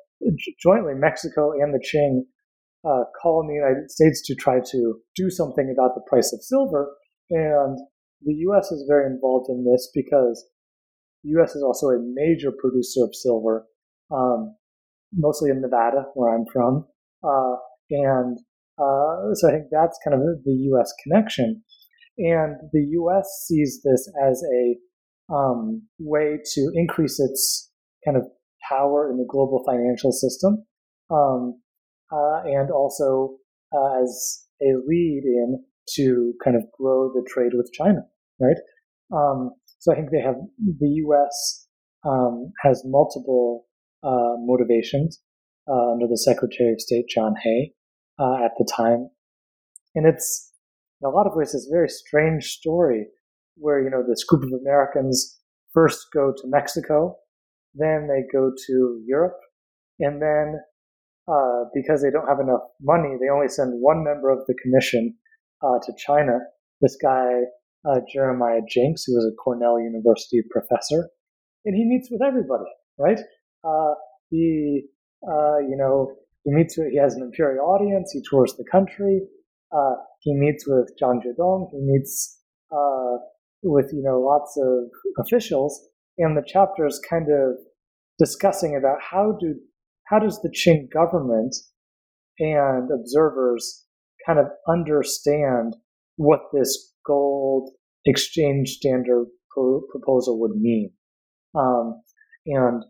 jointly 0.62 0.94
Mexico 0.94 1.52
and 1.52 1.74
the 1.74 1.80
Qing 1.80 2.22
uh, 2.84 3.04
call 3.20 3.40
on 3.40 3.48
the 3.48 3.54
United 3.54 3.90
States 3.90 4.22
to 4.26 4.34
try 4.34 4.60
to 4.70 5.00
do 5.16 5.30
something 5.30 5.74
about 5.76 5.94
the 5.94 6.02
price 6.08 6.32
of 6.32 6.42
silver. 6.42 6.94
And 7.30 7.78
the 8.22 8.34
U.S. 8.46 8.70
is 8.70 8.84
very 8.88 9.06
involved 9.06 9.48
in 9.48 9.64
this 9.64 9.90
because 9.94 10.44
the 11.24 11.30
U.S. 11.30 11.54
is 11.54 11.62
also 11.62 11.88
a 11.88 11.98
major 12.00 12.52
producer 12.52 13.04
of 13.04 13.14
silver, 13.14 13.66
um, 14.10 14.56
mostly 15.12 15.50
in 15.50 15.60
Nevada, 15.60 16.06
where 16.14 16.34
I'm 16.34 16.46
from. 16.52 16.86
Uh, 17.22 17.56
and 17.90 18.38
uh, 18.78 19.34
so 19.34 19.48
I 19.48 19.52
think 19.52 19.66
that's 19.70 19.98
kind 20.04 20.14
of 20.14 20.44
the 20.44 20.52
U.S. 20.70 20.92
connection. 21.02 21.62
And 22.18 22.56
the 22.72 22.86
U.S. 22.90 23.46
sees 23.46 23.80
this 23.84 24.10
as 24.26 24.42
a 24.42 25.34
um, 25.34 25.82
way 25.98 26.38
to 26.54 26.72
increase 26.74 27.18
its 27.20 27.70
kind 28.04 28.16
of 28.16 28.24
power 28.68 29.10
in 29.10 29.16
the 29.16 29.26
global 29.28 29.62
financial 29.66 30.12
system, 30.12 30.64
um, 31.10 31.60
uh, 32.12 32.42
and 32.44 32.70
also 32.70 33.36
uh, 33.74 34.02
as 34.02 34.46
a 34.62 34.74
lead 34.86 35.22
in 35.24 35.64
to 35.96 36.34
kind 36.44 36.56
of 36.56 36.64
grow 36.78 37.12
the 37.12 37.26
trade 37.28 37.52
with 37.54 37.70
China, 37.72 38.00
right? 38.40 38.56
Um, 39.12 39.52
so 39.82 39.92
I 39.92 39.96
think 39.96 40.10
they 40.10 40.20
have 40.20 40.36
the 40.58 40.88
U.S. 40.88 41.66
Um, 42.06 42.52
has 42.62 42.82
multiple 42.84 43.66
uh, 44.02 44.34
motivations 44.38 45.20
uh, 45.68 45.92
under 45.92 46.06
the 46.06 46.18
Secretary 46.18 46.72
of 46.72 46.80
State 46.80 47.06
John 47.08 47.34
Hay 47.42 47.72
uh, 48.18 48.44
at 48.44 48.52
the 48.58 48.68
time, 48.76 49.10
and 49.94 50.06
it's 50.06 50.52
in 51.00 51.06
a 51.06 51.10
lot 51.10 51.26
of 51.26 51.32
ways 51.34 51.54
a 51.54 51.58
very 51.74 51.88
strange 51.88 52.44
story 52.44 53.06
where 53.56 53.82
you 53.82 53.90
know 53.90 54.02
this 54.08 54.24
group 54.24 54.44
of 54.44 54.60
Americans 54.60 55.40
first 55.74 56.06
go 56.14 56.32
to 56.32 56.42
Mexico 56.46 57.16
then 57.74 58.08
they 58.08 58.22
go 58.32 58.52
to 58.66 59.02
Europe, 59.06 59.38
and 59.98 60.20
then 60.20 60.60
uh, 61.28 61.64
because 61.74 62.02
they 62.02 62.10
don't 62.10 62.28
have 62.28 62.40
enough 62.40 62.60
money, 62.80 63.16
they 63.20 63.30
only 63.30 63.48
send 63.48 63.80
one 63.80 64.04
member 64.04 64.30
of 64.30 64.40
the 64.46 64.54
commission 64.62 65.14
uh, 65.62 65.78
to 65.84 65.92
China. 65.96 66.38
This 66.80 66.96
guy 67.00 67.28
uh, 67.84 68.00
Jeremiah 68.12 68.60
Jenks, 68.68 69.04
who 69.04 69.14
was 69.14 69.24
a 69.24 69.34
Cornell 69.36 69.80
University 69.80 70.42
professor, 70.50 71.08
and 71.64 71.76
he 71.76 71.84
meets 71.84 72.10
with 72.10 72.22
everybody. 72.22 72.70
Right? 72.98 73.20
Uh, 73.64 73.94
he, 74.30 74.82
uh, 75.26 75.58
you 75.58 75.76
know, 75.76 76.12
he 76.44 76.52
meets 76.52 76.76
with. 76.76 76.88
He 76.90 76.98
has 76.98 77.14
an 77.14 77.22
imperial 77.22 77.66
audience. 77.66 78.12
He 78.12 78.22
tours 78.28 78.54
the 78.56 78.64
country. 78.70 79.20
Uh, 79.74 79.94
he 80.20 80.34
meets 80.34 80.66
with 80.66 80.90
Zhang 81.00 81.20
Zhidong. 81.24 81.68
He 81.70 81.78
meets 81.80 82.38
with 83.64 83.90
you 83.92 84.02
know 84.02 84.18
lots 84.18 84.58
of 84.58 85.24
officials 85.24 85.88
and 86.18 86.36
the 86.36 86.44
chapter 86.46 86.86
is 86.86 87.00
kind 87.08 87.28
of 87.30 87.56
discussing 88.18 88.76
about 88.76 88.98
how 89.00 89.36
do 89.40 89.54
how 90.06 90.18
does 90.18 90.40
the 90.42 90.50
Qing 90.50 90.90
government 90.92 91.54
and 92.38 92.90
observers 92.90 93.86
kind 94.26 94.38
of 94.38 94.46
understand 94.68 95.76
what 96.16 96.40
this 96.52 96.91
gold 97.06 97.70
exchange 98.04 98.70
standard 98.70 99.26
pro- 99.50 99.82
proposal 99.90 100.40
would 100.40 100.56
mean, 100.56 100.90
um, 101.54 102.02
and 102.46 102.84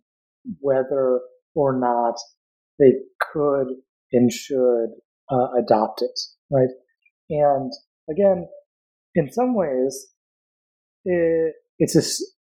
whether 0.60 1.20
or 1.54 1.78
not 1.78 2.14
they 2.78 2.92
could 3.32 3.66
and 4.12 4.32
should 4.32 4.88
uh, 5.30 5.48
adopt 5.58 6.02
it, 6.02 6.18
right? 6.50 6.68
And 7.30 7.72
again, 8.10 8.48
in 9.14 9.32
some 9.32 9.54
ways, 9.54 10.08
it, 11.04 11.54
it's 11.78 11.96
a 11.96 12.02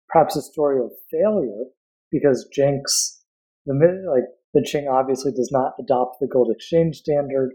perhaps 0.10 0.36
a 0.36 0.42
story 0.42 0.80
of 0.80 0.92
failure 1.12 1.66
because 2.12 2.48
Jenks, 2.54 3.24
the 3.66 3.74
like 3.74 4.24
the 4.54 4.62
Qing 4.62 4.90
obviously 4.92 5.32
does 5.32 5.50
not 5.52 5.74
adopt 5.80 6.18
the 6.20 6.28
gold 6.28 6.50
exchange 6.56 6.98
standard. 6.98 7.52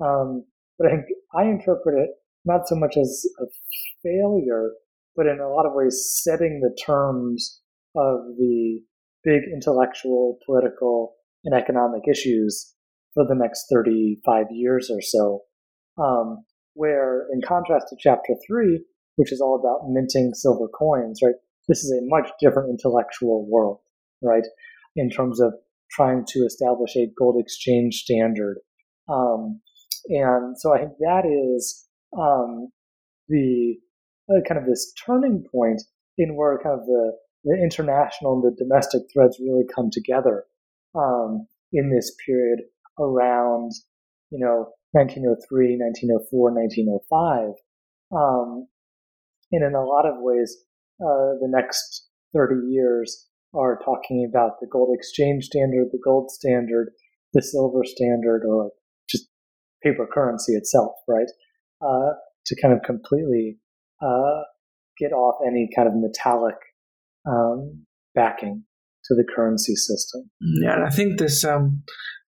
Um, 0.00 0.44
but 0.78 0.88
I 0.88 1.40
I 1.40 1.44
interpret 1.44 1.98
it 1.98 2.10
not 2.44 2.68
so 2.68 2.74
much 2.76 2.96
as 2.96 3.24
a 3.40 3.46
failure, 4.02 4.70
but 5.16 5.26
in 5.26 5.40
a 5.40 5.48
lot 5.48 5.66
of 5.66 5.72
ways 5.74 6.20
setting 6.22 6.60
the 6.60 6.76
terms 6.84 7.60
of 7.96 8.36
the 8.36 8.80
big 9.22 9.42
intellectual, 9.52 10.38
political, 10.44 11.14
and 11.44 11.54
economic 11.54 12.02
issues 12.10 12.74
for 13.14 13.24
the 13.26 13.34
next 13.34 13.66
35 13.72 14.46
years 14.50 14.90
or 14.90 15.00
so. 15.00 15.40
Um, 15.96 16.44
where, 16.74 17.26
in 17.32 17.40
contrast 17.46 17.86
to 17.90 17.96
chapter 17.98 18.34
three, 18.46 18.84
which 19.16 19.32
is 19.32 19.40
all 19.40 19.54
about 19.54 19.88
minting 19.88 20.34
silver 20.34 20.66
coins, 20.66 21.20
right? 21.22 21.34
this 21.68 21.84
is 21.84 21.90
a 21.92 22.04
much 22.04 22.30
different 22.40 22.70
intellectual 22.70 23.46
world, 23.48 23.78
right? 24.22 24.44
In 24.96 25.10
terms 25.10 25.40
of 25.40 25.54
trying 25.90 26.24
to 26.28 26.40
establish 26.40 26.96
a 26.96 27.10
gold 27.18 27.36
exchange 27.38 27.96
standard. 27.96 28.58
Um, 29.08 29.60
and 30.08 30.58
so 30.58 30.74
I 30.74 30.78
think 30.78 30.92
that 31.00 31.24
is 31.24 31.86
um, 32.18 32.68
the 33.28 33.76
uh, 34.30 34.40
kind 34.46 34.60
of 34.60 34.66
this 34.66 34.92
turning 35.06 35.44
point 35.52 35.82
in 36.18 36.36
where 36.36 36.58
kind 36.62 36.78
of 36.78 36.86
the, 36.86 37.12
the 37.44 37.54
international 37.62 38.34
and 38.34 38.44
the 38.44 38.56
domestic 38.56 39.02
threads 39.12 39.38
really 39.40 39.64
come 39.74 39.90
together 39.90 40.44
um, 40.94 41.46
in 41.72 41.90
this 41.90 42.14
period 42.24 42.60
around, 42.98 43.72
you 44.30 44.38
know, 44.38 44.72
1903, 44.92 45.78
1904, 45.78 46.52
1905. 46.52 47.54
Um, 48.14 48.68
and 49.50 49.64
in 49.64 49.74
a 49.74 49.84
lot 49.84 50.06
of 50.06 50.14
ways, 50.18 50.56
uh, 51.00 51.34
the 51.42 51.50
next 51.50 52.08
30 52.32 52.66
years 52.68 53.28
are 53.54 53.78
talking 53.84 54.28
about 54.28 54.60
the 54.60 54.66
gold 54.66 54.94
exchange 54.96 55.46
standard, 55.46 55.88
the 55.92 56.00
gold 56.02 56.30
standard, 56.30 56.90
the 57.32 57.42
silver 57.42 57.82
standard, 57.84 58.42
or 58.48 58.70
just 59.08 59.28
paper 59.82 60.08
currency 60.12 60.54
itself, 60.54 60.92
right? 61.08 61.28
Uh, 61.84 62.14
to 62.46 62.56
kind 62.60 62.74
of 62.74 62.82
completely 62.82 63.58
uh, 64.02 64.42
get 64.98 65.12
off 65.12 65.36
any 65.46 65.68
kind 65.74 65.88
of 65.88 65.94
metallic 65.94 66.56
um, 67.26 67.86
backing 68.14 68.64
to 69.04 69.14
the 69.14 69.24
currency 69.34 69.74
system. 69.74 70.30
Yeah, 70.40 70.74
and 70.74 70.84
I 70.84 70.90
think 70.90 71.18
this, 71.18 71.44
um, 71.44 71.82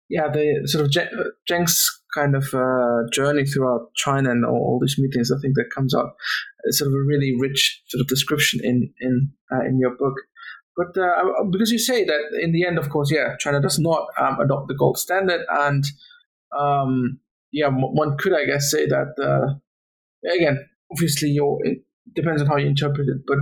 yeah, 0.08 0.28
the 0.32 0.62
sort 0.64 0.84
of 0.84 0.92
Jenks's 1.48 2.02
kind 2.14 2.34
of 2.34 2.52
uh, 2.54 3.08
journey 3.12 3.44
throughout 3.44 3.94
China 3.94 4.30
and 4.30 4.44
all, 4.44 4.56
all, 4.56 4.80
these 4.80 4.96
meetings, 4.98 5.30
I 5.30 5.40
think 5.40 5.54
that 5.54 5.70
comes 5.74 5.94
out 5.94 6.10
as 6.68 6.78
sort 6.78 6.88
of 6.88 6.94
a 6.94 7.06
really 7.06 7.34
rich 7.38 7.82
sort 7.86 8.00
of 8.00 8.08
description 8.08 8.60
in 8.62 8.92
in 9.00 9.30
uh, 9.52 9.64
in 9.64 9.78
your 9.78 9.96
book. 9.96 10.14
But 10.76 11.00
uh, 11.00 11.44
because 11.50 11.70
you 11.70 11.78
say 11.78 12.04
that 12.04 12.40
in 12.40 12.52
the 12.52 12.64
end, 12.64 12.78
of 12.78 12.88
course, 12.88 13.10
yeah, 13.12 13.36
China 13.38 13.60
does 13.60 13.78
not 13.78 14.06
um, 14.18 14.40
adopt 14.40 14.68
the 14.68 14.74
gold 14.74 14.98
standard, 14.98 15.42
and 15.50 15.84
um, 16.58 17.20
yeah, 17.52 17.68
one 17.68 18.16
could, 18.18 18.32
I 18.32 18.44
guess, 18.44 18.70
say 18.70 18.86
that 18.86 19.14
uh, 19.22 19.54
again, 20.34 20.66
obviously, 20.92 21.36
it 21.36 21.78
depends 22.14 22.42
on 22.42 22.48
how 22.48 22.56
you 22.56 22.66
interpret 22.66 23.08
it, 23.08 23.22
but 23.26 23.38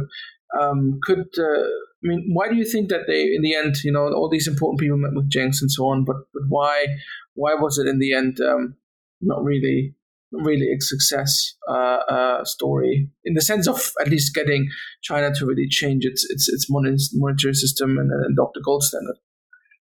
um, 0.60 0.98
could 1.02 1.26
uh, 1.38 1.68
I 2.04 2.06
mean, 2.06 2.30
why 2.32 2.48
do 2.48 2.56
you 2.56 2.64
think 2.64 2.90
that 2.90 3.06
they, 3.06 3.22
in 3.22 3.42
the 3.42 3.54
end, 3.54 3.76
you 3.82 3.90
know, 3.90 4.12
all 4.12 4.28
these 4.30 4.46
important 4.46 4.80
people 4.80 4.96
met 4.96 5.14
with 5.14 5.28
Jenks 5.28 5.60
and 5.60 5.70
so 5.70 5.86
on, 5.88 6.04
but 6.04 6.16
but 6.32 6.42
why 6.48 6.86
why 7.34 7.54
was 7.54 7.78
it 7.78 7.88
in 7.88 7.98
the 7.98 8.14
end 8.14 8.38
um, 8.40 8.76
not 9.20 9.42
really 9.42 9.94
really 10.30 10.70
a 10.70 10.80
success 10.80 11.54
uh, 11.68 12.00
uh, 12.10 12.44
story 12.44 13.08
in 13.24 13.32
the 13.32 13.40
sense 13.40 13.66
of 13.66 13.92
at 14.00 14.08
least 14.08 14.34
getting 14.34 14.68
China 15.02 15.32
to 15.34 15.46
really 15.46 15.66
change 15.68 16.04
its 16.04 16.24
its 16.30 16.48
its 16.48 16.68
monetary 16.70 17.54
system 17.54 17.98
and, 17.98 18.10
and 18.10 18.32
adopt 18.32 18.54
the 18.54 18.62
gold 18.64 18.82
standard? 18.82 19.16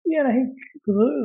Yeah, 0.06 0.24
I 0.28 0.34
think 0.34 0.50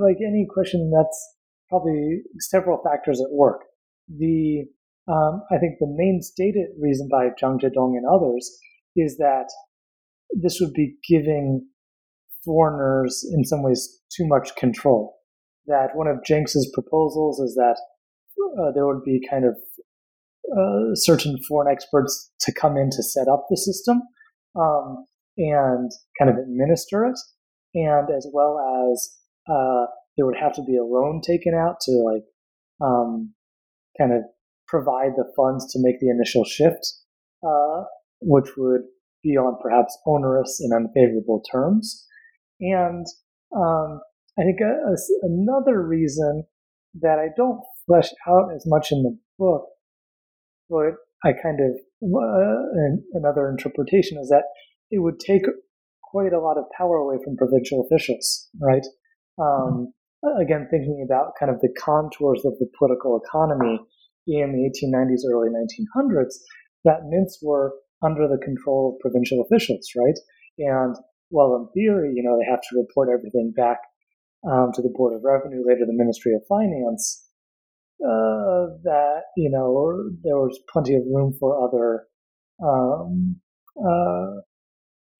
like 0.02 0.16
any 0.26 0.46
question, 0.52 0.90
that's 0.90 1.36
probably 1.70 2.22
several 2.40 2.82
factors 2.82 3.20
at 3.20 3.32
work. 3.32 3.62
The 4.08 4.64
um, 5.08 5.42
I 5.50 5.58
think 5.58 5.78
the 5.80 5.86
main 5.88 6.20
stated 6.22 6.68
reason 6.78 7.08
by 7.10 7.30
Zhang 7.40 7.58
Zhidong 7.60 7.96
and 7.96 8.04
others 8.06 8.50
is 8.94 9.16
that 9.16 9.46
this 10.30 10.58
would 10.60 10.72
be 10.72 10.96
giving 11.08 11.66
foreigners, 12.44 13.26
in 13.32 13.44
some 13.44 13.62
ways, 13.62 14.00
too 14.14 14.26
much 14.26 14.54
control. 14.56 15.16
That 15.66 15.94
one 15.94 16.06
of 16.06 16.24
Jenks's 16.24 16.70
proposals 16.74 17.40
is 17.40 17.54
that 17.54 17.76
uh, 18.58 18.72
there 18.74 18.86
would 18.86 19.04
be 19.04 19.20
kind 19.28 19.44
of 19.44 19.56
uh, 20.56 20.94
certain 20.94 21.38
foreign 21.48 21.70
experts 21.70 22.32
to 22.40 22.52
come 22.52 22.76
in 22.76 22.90
to 22.90 23.02
set 23.02 23.28
up 23.28 23.46
the 23.48 23.56
system 23.56 24.02
um, 24.58 25.04
and 25.36 25.90
kind 26.18 26.30
of 26.30 26.36
administer 26.36 27.04
it, 27.06 27.18
and 27.74 28.08
as 28.10 28.26
well 28.32 28.58
as 28.90 29.16
uh, 29.48 29.86
there 30.20 30.26
would 30.26 30.36
have 30.38 30.52
to 30.52 30.62
be 30.62 30.76
a 30.76 30.84
loan 30.84 31.22
taken 31.22 31.54
out 31.54 31.80
to 31.80 31.92
like 31.92 32.24
um, 32.86 33.32
kind 33.98 34.12
of 34.12 34.20
provide 34.68 35.12
the 35.16 35.24
funds 35.34 35.72
to 35.72 35.78
make 35.80 35.98
the 35.98 36.10
initial 36.10 36.44
shift, 36.44 36.86
uh, 37.42 37.84
which 38.20 38.50
would 38.58 38.82
be 39.22 39.30
on 39.30 39.56
perhaps 39.62 39.96
onerous 40.06 40.60
and 40.60 40.74
unfavorable 40.74 41.42
terms. 41.50 42.06
And 42.60 43.06
um, 43.56 44.00
I 44.38 44.42
think 44.42 44.58
a, 44.60 44.92
a, 44.92 44.96
another 45.22 45.82
reason 45.82 46.44
that 47.00 47.18
I 47.18 47.28
don't 47.34 47.62
flesh 47.86 48.10
out 48.28 48.52
as 48.54 48.64
much 48.66 48.92
in 48.92 49.02
the 49.02 49.18
book, 49.38 49.64
but 50.68 50.96
I 51.24 51.32
kind 51.32 51.60
of 51.60 51.76
uh, 52.02 52.96
another 53.14 53.48
interpretation 53.48 54.18
is 54.18 54.28
that 54.28 54.44
it 54.90 54.98
would 54.98 55.18
take 55.18 55.42
quite 56.02 56.34
a 56.34 56.40
lot 56.40 56.58
of 56.58 56.64
power 56.76 56.96
away 56.96 57.16
from 57.24 57.38
provincial 57.38 57.86
officials, 57.86 58.50
right? 58.60 58.84
Um, 59.38 59.94
again, 60.40 60.68
thinking 60.70 61.04
about 61.04 61.32
kind 61.38 61.50
of 61.50 61.60
the 61.60 61.72
contours 61.78 62.42
of 62.44 62.58
the 62.58 62.68
political 62.78 63.20
economy 63.24 63.80
in 64.26 64.52
the 64.52 64.68
1890s, 64.68 65.28
early 65.30 65.48
1900s, 65.48 66.34
that 66.84 67.04
mints 67.08 67.38
were 67.42 67.72
under 68.02 68.28
the 68.28 68.38
control 68.42 68.94
of 68.94 69.00
provincial 69.00 69.42
officials, 69.42 69.88
right? 69.96 70.18
And 70.58 70.96
well, 71.30 71.56
in 71.56 71.68
theory, 71.72 72.12
you 72.14 72.22
know, 72.22 72.38
they 72.38 72.50
have 72.50 72.60
to 72.60 72.76
report 72.78 73.08
everything 73.12 73.52
back 73.56 73.78
um, 74.50 74.72
to 74.74 74.82
the 74.82 74.92
Board 74.94 75.14
of 75.14 75.22
Revenue, 75.22 75.62
later 75.66 75.86
the 75.86 75.92
Ministry 75.92 76.32
of 76.34 76.42
Finance. 76.48 77.26
Uh, 78.02 78.80
that 78.82 79.24
you 79.36 79.50
know, 79.50 80.10
there 80.24 80.36
was 80.36 80.58
plenty 80.72 80.94
of 80.94 81.02
room 81.12 81.34
for 81.38 81.68
other 81.68 82.06
um, 82.66 83.36
uh, 83.78 84.40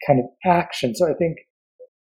kind 0.07 0.21
of 0.21 0.27
action. 0.47 0.95
So 0.95 1.07
I 1.07 1.13
think 1.13 1.37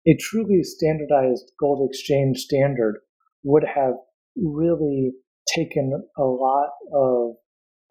a 0.08 0.18
truly 0.20 0.64
standardized 0.64 1.52
gold 1.60 1.88
exchange 1.90 2.40
standard 2.40 3.00
would 3.44 3.64
have 3.64 3.94
really 4.36 5.12
taken 5.56 6.04
a 6.18 6.24
lot 6.24 6.70
of 6.94 7.36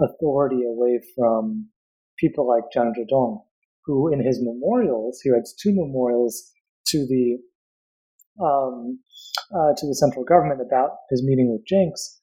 authority 0.01 0.63
away 0.67 1.01
from 1.17 1.69
people 2.19 2.49
like 2.49 2.65
Zhang 2.75 2.93
Zhidong, 2.93 3.43
who 3.85 4.13
in 4.13 4.25
his 4.25 4.41
memorials, 4.43 5.21
he 5.23 5.31
writes 5.31 5.55
two 5.61 5.73
memorials 5.75 6.51
to 6.89 7.07
the 7.07 7.39
um, 8.43 8.99
uh, 9.55 9.73
to 9.77 9.87
the 9.87 9.95
central 9.95 10.25
government 10.25 10.61
about 10.67 10.91
his 11.11 11.23
meeting 11.23 11.53
with 11.53 11.67
Jenks. 11.67 12.21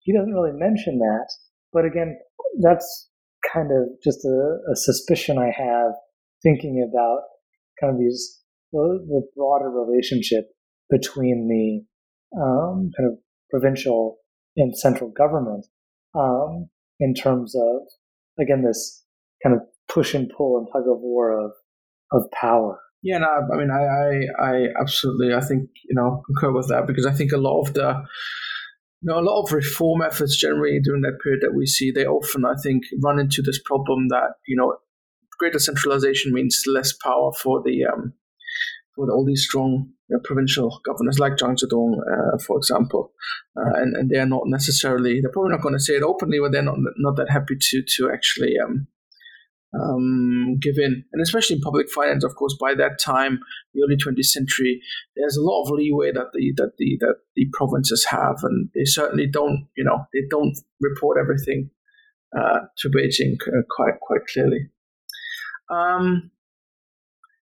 He 0.00 0.12
doesn't 0.12 0.32
really 0.32 0.52
mention 0.52 0.98
that, 0.98 1.26
but 1.72 1.84
again, 1.84 2.18
that's 2.60 3.10
kind 3.52 3.70
of 3.70 3.88
just 4.02 4.24
a, 4.24 4.58
a 4.72 4.76
suspicion 4.76 5.38
I 5.38 5.50
have 5.56 5.92
thinking 6.42 6.86
about 6.88 7.22
kind 7.80 7.92
of 7.92 7.98
these 7.98 8.40
the 8.72 9.22
broader 9.36 9.70
relationship 9.70 10.48
between 10.90 11.48
the 11.48 12.40
um, 12.40 12.90
kind 12.96 13.10
of 13.10 13.18
provincial 13.50 14.18
and 14.56 14.76
central 14.76 15.10
government 15.10 15.66
um, 16.14 16.68
in 17.00 17.14
terms 17.14 17.54
of 17.54 17.82
again 18.40 18.62
this 18.62 19.04
kind 19.42 19.54
of 19.54 19.62
push 19.88 20.14
and 20.14 20.30
pull 20.36 20.58
and 20.58 20.68
tug 20.72 20.88
of 20.90 21.00
war 21.00 21.32
of 21.32 21.52
of 22.12 22.30
power. 22.32 22.80
Yeah, 23.02 23.18
no, 23.18 23.28
I 23.28 23.56
mean, 23.56 23.70
I, 23.70 23.84
I, 23.84 24.50
I 24.50 24.66
absolutely, 24.80 25.32
I 25.32 25.40
think 25.40 25.68
you 25.88 25.94
know 25.94 26.22
concur 26.26 26.52
with 26.52 26.68
that 26.68 26.86
because 26.86 27.06
I 27.06 27.12
think 27.12 27.32
a 27.32 27.38
lot 27.38 27.60
of 27.60 27.74
the 27.74 28.02
you 29.02 29.12
know, 29.12 29.20
a 29.20 29.28
lot 29.28 29.42
of 29.42 29.52
reform 29.52 30.02
efforts 30.02 30.36
generally 30.36 30.80
during 30.82 31.02
that 31.02 31.18
period 31.22 31.40
that 31.42 31.54
we 31.54 31.66
see, 31.66 31.90
they 31.90 32.06
often, 32.06 32.44
I 32.44 32.54
think, 32.62 32.84
run 33.04 33.20
into 33.20 33.42
this 33.42 33.60
problem 33.62 34.08
that, 34.08 34.34
you 34.48 34.56
know, 34.56 34.76
greater 35.38 35.58
centralization 35.58 36.32
means 36.32 36.64
less 36.66 36.92
power 36.92 37.30
for 37.32 37.62
the 37.62 37.84
um, 37.84 38.14
for 38.96 39.10
all 39.12 39.24
these 39.24 39.44
strong 39.44 39.92
you 40.08 40.16
know, 40.16 40.20
provincial 40.24 40.80
governors 40.84 41.18
like 41.18 41.34
Zhang 41.34 41.56
Zhidong, 41.56 41.98
uh, 42.00 42.38
for 42.38 42.56
example, 42.56 43.12
uh, 43.56 43.80
and 43.80 43.94
and 43.94 44.10
they 44.10 44.18
are 44.18 44.26
not 44.26 44.44
necessarily 44.46 45.20
they're 45.20 45.30
probably 45.30 45.52
not 45.52 45.62
going 45.62 45.74
to 45.74 45.80
say 45.80 45.94
it 45.94 46.02
openly, 46.02 46.38
but 46.40 46.52
they're 46.52 46.62
not 46.62 46.78
not 46.96 47.16
that 47.16 47.30
happy 47.30 47.56
to 47.60 47.82
to 47.96 48.10
actually 48.10 48.54
um, 48.64 48.88
um, 49.78 50.58
give 50.60 50.78
in, 50.78 51.04
and 51.12 51.22
especially 51.22 51.56
in 51.56 51.62
public 51.62 51.90
finance, 51.90 52.24
of 52.24 52.34
course, 52.36 52.56
by 52.60 52.74
that 52.74 52.98
time, 52.98 53.40
the 53.74 53.82
early 53.82 53.96
20th 53.96 54.24
century, 54.24 54.80
there's 55.16 55.36
a 55.36 55.42
lot 55.42 55.62
of 55.62 55.70
leeway 55.70 56.12
that 56.12 56.30
the 56.32 56.52
that 56.56 56.72
the 56.78 56.96
that 57.00 57.16
the 57.34 57.46
provinces 57.52 58.06
have, 58.06 58.36
and 58.42 58.70
they 58.74 58.84
certainly 58.84 59.26
don't, 59.26 59.68
you 59.76 59.84
know, 59.84 60.06
they 60.12 60.22
don't 60.30 60.56
report 60.80 61.18
everything 61.20 61.70
uh, 62.36 62.60
to 62.78 62.88
Beijing 62.88 63.34
uh, 63.46 63.62
quite 63.70 64.00
quite 64.00 64.26
clearly. 64.32 64.70
Um, 65.68 66.30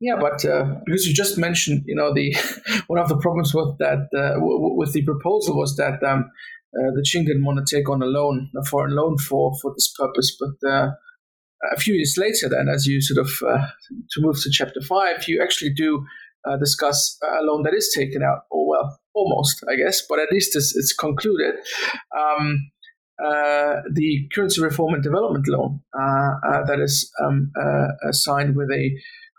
yeah, 0.01 0.15
but 0.19 0.43
uh, 0.43 0.65
because 0.83 1.05
you 1.05 1.13
just 1.13 1.37
mentioned, 1.37 1.83
you 1.85 1.95
know, 1.95 2.11
the 2.11 2.35
one 2.87 2.99
of 2.99 3.07
the 3.07 3.17
problems 3.17 3.53
with 3.53 3.77
that 3.77 4.09
uh, 4.17 4.33
w- 4.33 4.75
with 4.75 4.93
the 4.93 5.03
proposal 5.03 5.55
was 5.55 5.75
that 5.77 6.01
um, 6.03 6.31
uh, 6.75 6.89
the 6.95 7.05
Qing 7.07 7.27
didn't 7.27 7.45
want 7.45 7.65
to 7.65 7.75
take 7.75 7.87
on 7.87 8.01
a 8.01 8.07
loan, 8.07 8.49
a 8.57 8.65
foreign 8.65 8.95
loan 8.95 9.19
for 9.19 9.53
for 9.61 9.71
this 9.77 9.93
purpose. 9.95 10.35
But 10.39 10.67
uh, 10.67 10.89
a 11.71 11.79
few 11.79 11.93
years 11.93 12.17
later, 12.17 12.49
then, 12.49 12.67
as 12.67 12.87
you 12.87 12.99
sort 12.99 13.23
of 13.23 13.31
uh, 13.47 13.67
to 14.11 14.21
move 14.21 14.41
to 14.41 14.49
chapter 14.51 14.81
five, 14.81 15.27
you 15.27 15.39
actually 15.39 15.71
do 15.71 16.03
uh, 16.45 16.57
discuss 16.57 17.19
a 17.23 17.43
loan 17.43 17.61
that 17.63 17.75
is 17.75 17.93
taken 17.95 18.23
out, 18.23 18.45
or 18.49 18.69
well, 18.69 18.99
almost, 19.13 19.63
I 19.69 19.75
guess, 19.75 20.01
but 20.09 20.17
at 20.17 20.31
least 20.31 20.55
it's, 20.55 20.75
it's 20.75 20.93
concluded. 20.93 21.55
Um, 22.17 22.71
the 23.93 24.27
currency 24.33 24.63
reform 24.63 24.95
and 24.95 25.03
development 25.03 25.47
loan 25.47 25.81
that 25.93 26.79
is 26.81 27.11
um, 27.23 27.51
signed 28.11 28.55
with 28.55 28.71
a 28.71 28.89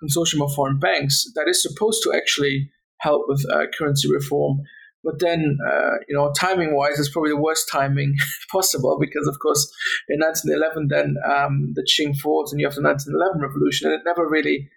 consortium 0.02 0.42
of 0.44 0.54
foreign 0.54 0.78
banks 0.78 1.30
that 1.34 1.48
is 1.48 1.62
supposed 1.62 2.02
to 2.02 2.12
actually 2.14 2.70
help 2.98 3.24
with 3.28 3.44
uh, 3.52 3.66
currency 3.76 4.10
reform. 4.12 4.60
But 5.04 5.18
then, 5.18 5.58
uh, 5.66 5.96
you 6.08 6.14
know, 6.14 6.32
timing 6.38 6.76
wise, 6.76 6.98
it's 6.98 7.10
probably 7.10 7.30
the 7.30 7.36
worst 7.36 7.68
timing 7.70 8.14
possible 8.52 8.98
because, 9.00 9.26
of 9.26 9.38
course, 9.40 9.70
in 10.08 10.20
1911, 10.20 10.88
then 10.88 11.16
um, 11.28 11.72
the 11.74 11.82
Qing 11.82 12.16
falls 12.16 12.52
and 12.52 12.60
you 12.60 12.66
have 12.66 12.76
the 12.76 12.82
1911 12.82 13.40
revolution, 13.40 13.90
and 13.90 13.98
it 13.98 14.04
never 14.04 14.28
really 14.28 14.68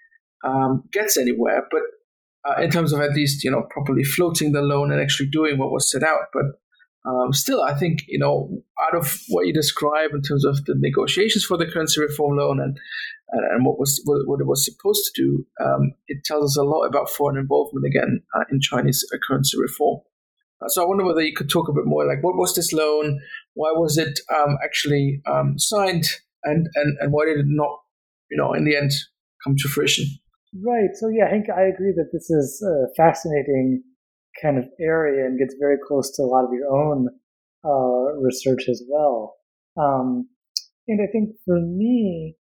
um, 0.43 0.83
gets 0.91 1.15
anywhere. 1.17 1.67
But 1.69 1.81
uh, 2.47 2.61
in 2.61 2.71
terms 2.71 2.91
of 2.91 3.01
at 3.01 3.13
least, 3.13 3.43
you 3.43 3.51
know, 3.51 3.67
properly 3.69 4.03
floating 4.03 4.51
the 4.51 4.61
loan 4.61 4.91
and 4.91 5.01
actually 5.01 5.29
doing 5.29 5.57
what 5.57 5.71
was 5.71 5.91
set 5.91 6.03
out. 6.03 6.27
But 6.33 6.45
um, 7.05 7.33
still, 7.33 7.61
I 7.61 7.75
think 7.75 8.03
you 8.07 8.17
know, 8.17 8.49
out 8.81 8.97
of 8.97 9.19
what 9.29 9.45
you 9.45 9.53
describe 9.53 10.11
in 10.13 10.21
terms 10.21 10.43
of 10.43 10.65
the 10.65 10.75
negotiations 10.75 11.45
for 11.45 11.57
the 11.57 11.67
currency 11.67 12.01
reform 12.01 12.37
loan 12.37 12.59
and 12.59 12.79
and 13.29 13.65
what 13.65 13.79
was 13.79 14.01
what 14.05 14.39
it 14.39 14.47
was 14.47 14.65
supposed 14.65 15.03
to 15.05 15.21
do, 15.21 15.45
um, 15.63 15.93
it 16.07 16.23
tells 16.23 16.51
us 16.51 16.57
a 16.57 16.63
lot 16.63 16.85
about 16.85 17.09
foreign 17.09 17.37
involvement 17.37 17.85
again 17.85 18.21
uh, 18.35 18.43
in 18.51 18.61
Chinese 18.61 19.05
uh, 19.13 19.17
currency 19.27 19.57
reform. 19.59 20.01
Uh, 20.61 20.69
so 20.69 20.83
I 20.83 20.87
wonder 20.87 21.05
whether 21.05 21.21
you 21.21 21.33
could 21.35 21.49
talk 21.49 21.67
a 21.67 21.73
bit 21.73 21.85
more, 21.85 22.05
like 22.05 22.23
what 22.23 22.37
was 22.37 22.55
this 22.55 22.71
loan? 22.71 23.19
Why 23.55 23.71
was 23.71 23.97
it 23.97 24.19
um, 24.33 24.57
actually 24.63 25.21
um, 25.27 25.55
signed, 25.57 26.05
and, 26.43 26.67
and 26.75 26.97
and 26.99 27.11
why 27.11 27.25
did 27.25 27.39
it 27.39 27.47
not, 27.47 27.79
you 28.29 28.37
know, 28.37 28.53
in 28.53 28.63
the 28.63 28.75
end 28.75 28.91
come 29.43 29.55
to 29.57 29.67
fruition? 29.67 30.05
Right. 30.63 30.91
So 30.93 31.09
yeah, 31.09 31.25
I 31.25 31.31
think 31.31 31.49
I 31.49 31.63
agree 31.63 31.93
that 31.95 32.11
this 32.13 32.29
is 32.29 32.63
a 32.63 32.93
fascinating 32.95 33.83
kind 34.41 34.57
of 34.57 34.65
area 34.79 35.25
and 35.25 35.39
gets 35.39 35.55
very 35.59 35.77
close 35.87 36.15
to 36.15 36.21
a 36.21 36.25
lot 36.25 36.45
of 36.45 36.51
your 36.53 36.67
own 36.71 37.07
uh, 37.65 38.19
research 38.21 38.69
as 38.69 38.83
well. 38.87 39.35
Um, 39.77 40.29
and 40.87 41.01
I 41.01 41.11
think 41.11 41.31
for 41.45 41.59
me 41.59 42.35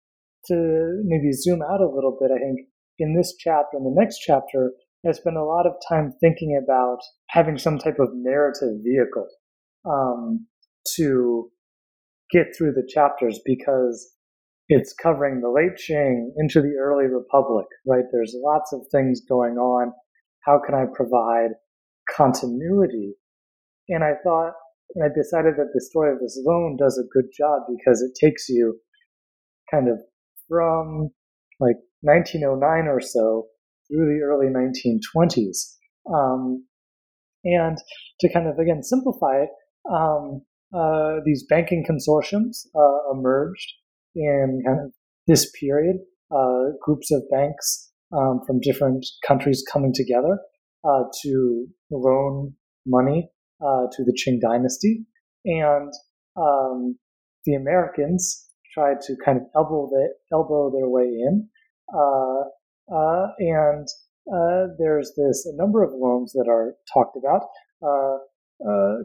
to 0.48 1.02
maybe 1.06 1.32
zoom 1.32 1.62
out 1.62 1.82
a 1.82 1.90
little 1.90 2.18
bit, 2.20 2.32
I 2.34 2.40
think 2.40 2.68
in 3.00 3.16
this 3.16 3.36
chapter 3.38 3.78
and 3.78 3.86
the 3.86 4.00
next 4.00 4.20
chapter, 4.20 4.72
I 5.08 5.12
spend 5.14 5.38
a 5.38 5.44
lot 5.44 5.66
of 5.66 5.74
time 5.90 6.14
thinking 6.22 6.60
about 6.64 7.00
having 7.30 7.58
some 7.58 7.80
type 7.80 7.98
of 8.00 8.10
narrative 8.14 8.76
vehicle 8.84 9.28
um, 9.86 10.46
to 10.96 11.50
get 12.32 12.48
through 12.56 12.74
the 12.74 12.88
chapters 12.88 13.40
because 13.44 14.14
it's 14.70 14.94
covering 14.94 15.42
the 15.42 15.50
late 15.50 15.78
Qing 15.78 16.30
into 16.38 16.62
the 16.62 16.76
early 16.80 17.06
Republic, 17.06 17.66
right? 17.88 18.06
There's 18.12 18.36
lots 18.38 18.72
of 18.72 18.82
things 18.92 19.22
going 19.28 19.58
on. 19.58 19.92
How 20.46 20.62
can 20.66 20.76
I 20.76 20.86
provide 20.94 21.52
continuity? 22.16 23.16
And 23.90 24.04
I 24.04 24.14
thought, 24.24 24.54
and 24.96 25.04
I 25.04 25.08
decided 25.08 25.56
that 25.58 25.72
the 25.74 25.82
story 25.82 26.14
of 26.14 26.20
this 26.20 26.40
loan 26.46 26.78
does 26.78 26.98
a 26.98 27.10
good 27.12 27.30
job 27.36 27.64
because 27.68 28.02
it 28.02 28.18
takes 28.20 28.48
you 28.48 28.80
kind 29.70 29.90
of 29.90 30.00
from 30.52 31.10
like 31.62 31.78
1909 32.02 32.88
or 32.88 33.00
so 33.00 33.48
through 33.88 34.06
the 34.06 34.22
early 34.24 34.48
1920s. 34.48 35.76
Um, 36.14 36.66
and 37.44 37.78
to 38.20 38.34
kind 38.34 38.48
of, 38.48 38.60
again, 38.60 38.84
simplify 38.84 39.44
it, 39.44 39.50
um, 39.92 40.42
uh, 40.76 41.22
these 41.26 41.46
banking 41.50 41.86
consortiums 41.90 42.66
uh, 42.76 43.12
emerged 43.12 43.74
in 44.16 44.62
kind 44.66 44.80
of 44.86 44.94
this 45.28 45.50
period, 45.60 45.98
uh, 46.36 46.72
groups 46.82 47.12
of 47.12 47.24
banks 47.32 47.92
um, 48.14 48.42
from 48.46 48.60
different 48.60 49.06
countries 49.26 49.64
coming 49.72 49.94
together 49.94 50.40
uh, 50.84 51.04
to 51.24 51.68
loan 51.92 52.54
money 52.86 53.30
uh, 53.62 53.86
to 53.92 54.04
the 54.04 54.14
Qing 54.14 54.40
dynasty. 54.42 55.06
And 55.46 55.92
um, 56.36 56.98
the 57.46 57.54
Americans 57.56 58.48
tried 58.74 59.02
to 59.02 59.16
kind 59.24 59.38
of 59.38 59.44
elbow, 59.56 59.90
the, 59.90 60.14
elbow 60.32 60.72
their 60.72 60.88
way 60.88 61.04
in. 61.04 61.48
Uh, 61.94 62.42
uh, 62.94 63.28
and 63.40 63.88
uh, 64.32 64.74
there's 64.80 65.14
this 65.18 65.46
a 65.46 65.56
number 65.56 65.84
of 65.84 65.92
loans 65.94 66.34
that 66.34 66.48
are 66.50 66.76
talked 66.94 67.18
about. 67.18 67.48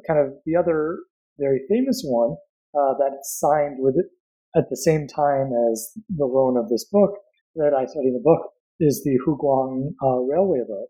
kind 0.06 0.20
of 0.20 0.34
the 0.44 0.56
other 0.56 0.98
very 1.38 1.60
famous 1.68 2.02
one 2.04 2.36
that's 2.98 3.38
signed 3.40 3.76
with 3.78 3.96
it 3.96 4.06
at 4.56 4.64
the 4.70 4.76
same 4.76 5.06
time 5.06 5.50
as 5.70 5.92
the 6.08 6.24
loan 6.24 6.56
of 6.56 6.68
this 6.68 6.84
book 6.90 7.12
that 7.56 7.72
I 7.76 7.84
study 7.86 8.08
in 8.08 8.14
the 8.14 8.22
book 8.22 8.52
is 8.80 9.02
the 9.04 9.18
Huguang 9.24 9.94
uh, 10.02 10.20
Railway 10.20 10.60
Loan, 10.68 10.86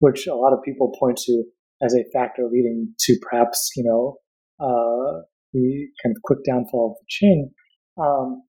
which 0.00 0.26
a 0.26 0.34
lot 0.34 0.52
of 0.52 0.62
people 0.64 0.94
point 0.98 1.18
to 1.24 1.44
as 1.82 1.94
a 1.94 2.04
factor 2.12 2.48
leading 2.50 2.94
to 3.00 3.16
perhaps, 3.22 3.70
you 3.76 3.84
know, 3.84 4.16
uh, 4.60 5.20
the 5.52 5.86
kind 6.02 6.16
of 6.16 6.22
quick 6.22 6.38
downfall 6.44 6.92
of 6.92 6.96
the 7.00 7.26
Qing. 7.26 7.50
Um, 7.98 8.42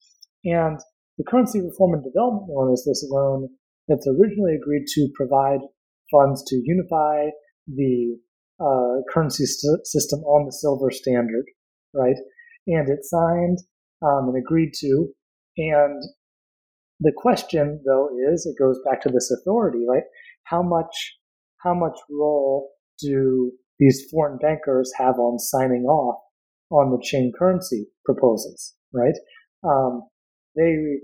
and 0.44 0.80
the 1.18 1.24
currency 1.24 1.62
reform 1.62 1.94
and 1.94 2.04
development 2.04 2.50
loan 2.50 2.74
is 2.74 2.84
this 2.86 3.06
loan 3.10 3.50
that's 3.88 4.08
originally 4.08 4.56
agreed 4.56 4.86
to 4.88 5.10
provide 5.16 5.62
funds 6.12 6.44
to 6.48 6.62
unify 6.64 7.30
the 7.68 8.18
uh, 8.60 9.02
currency 9.12 9.46
st- 9.46 9.86
system 9.86 10.20
on 10.22 10.46
the 10.46 10.52
silver 10.52 10.92
standard, 10.92 11.46
right? 11.94 12.16
And 12.68 12.90
it 12.90 13.04
signed 13.04 13.60
um, 14.02 14.30
and 14.30 14.38
agreed 14.38 14.74
to. 14.82 15.10
And 15.58 16.04
the 17.00 17.14
question, 17.16 17.82
though, 17.86 18.10
is 18.32 18.46
it 18.46 18.62
goes 18.62 18.80
back 18.86 19.02
to 19.02 19.10
this 19.10 19.32
authority, 19.32 19.86
right? 19.88 20.04
How 20.44 20.62
much, 20.62 21.18
how 21.58 21.74
much 21.74 21.98
role 22.10 22.72
do 23.00 23.52
these 23.80 24.08
foreign 24.12 24.38
bankers 24.40 24.92
have 24.98 25.20
on 25.20 25.40
signing 25.40 25.84
off 25.84 26.20
on 26.72 26.92
the 26.92 26.98
Qing 26.98 27.32
currency 27.38 27.88
proposals, 28.06 28.74
right? 28.94 29.16
Um, 29.64 30.04
they 30.56 31.00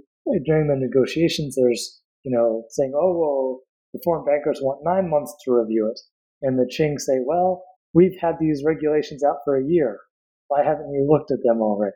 during 0.45 0.67
the 0.67 0.75
negotiations, 0.75 1.55
there's 1.55 2.01
you 2.23 2.31
know 2.31 2.63
saying, 2.69 2.93
oh 2.95 3.17
well, 3.17 3.59
the 3.93 4.01
foreign 4.03 4.25
bankers 4.25 4.59
want 4.61 4.83
nine 4.83 5.09
months 5.09 5.35
to 5.45 5.51
review 5.51 5.91
it, 5.91 5.99
and 6.41 6.57
the 6.57 6.71
Qing 6.77 6.99
say, 6.99 7.19
well, 7.25 7.63
we've 7.93 8.17
had 8.19 8.35
these 8.39 8.63
regulations 8.65 9.23
out 9.23 9.37
for 9.45 9.57
a 9.57 9.65
year. 9.65 9.99
Why 10.47 10.63
haven't 10.63 10.91
you 10.91 11.07
looked 11.09 11.31
at 11.31 11.43
them 11.43 11.61
already? 11.61 11.95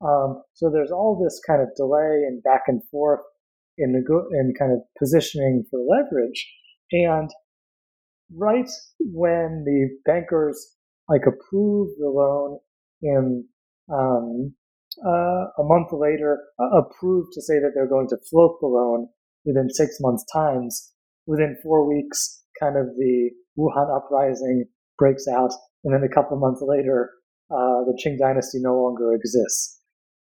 Um, 0.00 0.42
so 0.54 0.70
there's 0.70 0.92
all 0.92 1.20
this 1.22 1.40
kind 1.46 1.60
of 1.60 1.74
delay 1.76 2.22
and 2.26 2.42
back 2.42 2.62
and 2.68 2.82
forth 2.90 3.20
in 3.76 3.92
the 3.92 4.38
in 4.38 4.54
kind 4.58 4.72
of 4.72 4.80
positioning 4.98 5.64
for 5.70 5.80
leverage, 5.80 6.46
and 6.92 7.30
right 8.36 8.68
when 9.00 9.64
the 9.64 9.88
bankers 10.04 10.74
like 11.08 11.22
approve 11.26 11.88
the 11.98 12.08
loan 12.08 12.58
in 13.02 13.44
um, 13.92 14.54
a 15.06 15.64
month 15.64 15.88
later 15.92 16.38
uh, 16.58 16.78
approved 16.78 17.32
to 17.34 17.42
say 17.42 17.54
that 17.54 17.72
they're 17.74 17.88
going 17.88 18.08
to 18.08 18.18
float 18.30 18.58
the 18.60 18.66
loan 18.66 19.08
within 19.44 19.68
six 19.70 19.96
months 20.00 20.24
times. 20.32 20.92
Within 21.26 21.56
four 21.62 21.86
weeks 21.86 22.42
kind 22.60 22.76
of 22.76 22.86
the 22.96 23.30
wuhan 23.58 23.94
uprising 23.94 24.64
breaks 24.98 25.28
out 25.28 25.50
and 25.84 25.94
then 25.94 26.02
a 26.02 26.12
couple 26.12 26.36
of 26.36 26.40
months 26.40 26.62
later 26.66 27.10
uh, 27.50 27.84
the 27.84 27.98
qing 28.02 28.18
dynasty 28.18 28.58
no 28.60 28.74
longer 28.74 29.14
exists. 29.14 29.80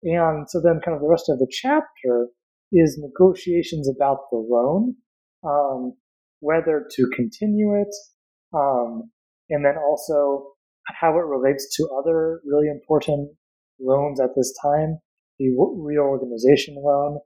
And 0.04 0.50
so 0.50 0.60
then 0.62 0.82
kind 0.84 0.96
of 0.96 1.02
the 1.02 1.10
rest 1.10 1.30
of 1.30 1.40
the 1.40 1.48
chapter 1.50 2.28
is 2.72 3.00
negotiations 3.00 3.88
about 3.88 4.30
the 4.32 4.38
loan 4.38 4.96
um, 5.44 5.94
whether 6.40 6.88
to 6.92 7.10
continue 7.16 7.76
it, 7.76 7.94
um, 8.54 9.10
and 9.50 9.66
then 9.66 9.76
also 9.78 10.52
how 10.86 11.12
it 11.18 11.26
relates 11.26 11.76
to 11.76 11.88
other 11.98 12.42
really 12.46 12.68
important 12.68 13.30
loans 13.80 14.20
at 14.20 14.30
this 14.36 14.54
time. 14.62 15.00
The 15.40 15.56
reorganization 15.58 16.76
loan. 16.78 17.20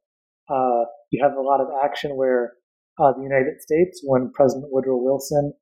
Uh, 0.50 0.86
you 1.12 1.24
have 1.24 1.38
a 1.38 1.42
lot 1.42 1.62
of 1.62 1.68
action 1.84 2.18
where 2.18 2.54
uh, 3.00 3.14
the 3.14 3.24
United 3.24 3.62
States, 3.62 4.02
when 4.04 4.32
President 4.34 4.68
Woodrow 4.70 4.98
Wilson 4.98 5.54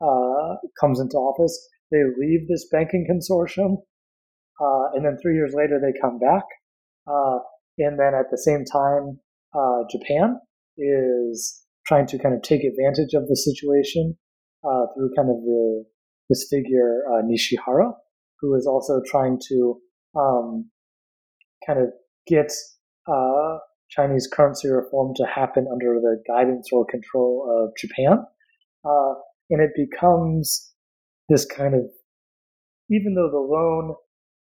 uh, 0.00 0.56
comes 0.78 1.00
into 1.00 1.16
office, 1.16 1.68
they 1.90 2.02
leave 2.18 2.48
this 2.48 2.68
banking 2.70 3.06
consortium, 3.08 3.76
uh, 4.60 4.94
and 4.94 5.04
then 5.04 5.16
three 5.22 5.34
years 5.34 5.54
later 5.54 5.80
they 5.80 5.98
come 6.00 6.18
back. 6.18 6.44
Uh, 7.06 7.38
and 7.78 7.98
then 7.98 8.14
at 8.14 8.30
the 8.30 8.38
same 8.38 8.64
time, 8.64 9.18
uh, 9.54 9.84
Japan 9.90 10.38
is 10.78 11.64
trying 11.86 12.06
to 12.06 12.18
kind 12.18 12.34
of 12.34 12.42
take 12.42 12.62
advantage 12.64 13.14
of 13.14 13.28
the 13.28 13.36
situation 13.36 14.16
uh, 14.64 14.86
through 14.94 15.10
kind 15.16 15.30
of 15.30 15.36
the 15.42 15.84
this 16.28 16.46
figure 16.48 17.02
uh, 17.10 17.22
Nishihara, 17.22 17.92
who 18.40 18.54
is 18.54 18.66
also 18.66 19.02
trying 19.06 19.38
to 19.48 19.80
um, 20.16 20.70
kind 21.66 21.80
of 21.80 21.88
get 22.26 22.52
uh, 23.06 23.58
Chinese 23.90 24.28
currency 24.32 24.68
reform 24.68 25.12
to 25.16 25.24
happen 25.24 25.66
under 25.70 26.00
the 26.00 26.22
guidance 26.26 26.68
or 26.72 26.86
control 26.86 27.46
of 27.50 27.76
Japan, 27.76 28.24
uh, 28.84 29.14
and 29.50 29.60
it 29.60 29.70
becomes 29.76 30.72
this 31.28 31.44
kind 31.46 31.74
of 31.74 31.82
even 32.90 33.14
though 33.14 33.30
the 33.30 33.38
loan 33.38 33.94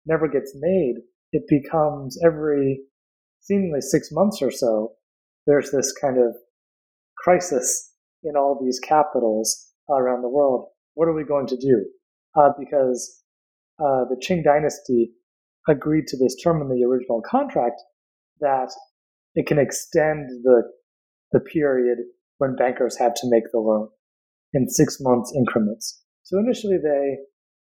never 0.07 0.27
gets 0.27 0.53
made, 0.59 0.97
it 1.33 1.43
becomes 1.49 2.18
every 2.25 2.81
seemingly 3.41 3.81
six 3.81 4.11
months 4.11 4.43
or 4.43 4.51
so. 4.51 4.93
There's 5.47 5.71
this 5.71 5.93
kind 6.01 6.18
of 6.18 6.35
crisis 7.16 7.95
in 8.25 8.37
all 8.37 8.59
these 8.61 8.81
capitals 8.81 9.73
around 9.89 10.23
the 10.23 10.29
world. 10.29 10.68
What 10.95 11.09
are 11.09 11.14
we 11.14 11.25
going 11.25 11.47
to 11.47 11.57
do? 11.57 11.87
Uh, 12.37 12.51
because 12.59 13.23
uh, 13.79 14.05
the 14.09 14.21
Qing 14.27 14.45
dynasty 14.45 15.12
agreed 15.68 16.06
to 16.08 16.16
this 16.16 16.36
term 16.42 16.61
in 16.62 16.68
the 16.68 16.84
original 16.84 17.22
contract 17.28 17.80
that 18.40 18.70
it 19.34 19.46
can 19.46 19.58
extend 19.58 20.28
the 20.42 20.62
the 21.32 21.40
period 21.40 21.98
when 22.38 22.56
bankers 22.56 22.98
had 22.98 23.14
to 23.14 23.30
make 23.30 23.44
the 23.52 23.58
loan 23.58 23.88
in 24.52 24.68
six 24.68 24.98
months 25.00 25.32
increments. 25.36 26.02
So 26.24 26.38
initially, 26.38 26.78
they 26.82 27.18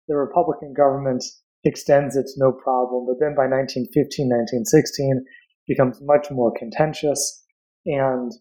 the 0.08 0.16
Republican 0.16 0.74
government 0.74 1.24
extends 1.64 2.16
it 2.16 2.30
no 2.38 2.52
problem, 2.52 3.08
but 3.08 3.20
then 3.20 3.34
by 3.36 3.48
1915, 3.48 4.30
1916, 4.30 5.26
becomes 5.68 6.00
much 6.02 6.28
more 6.30 6.54
contentious, 6.58 7.44
and 7.86 8.32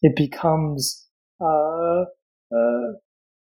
it 0.00 0.16
becomes 0.16 1.06
uh, 1.40 2.04
uh, 2.52 2.88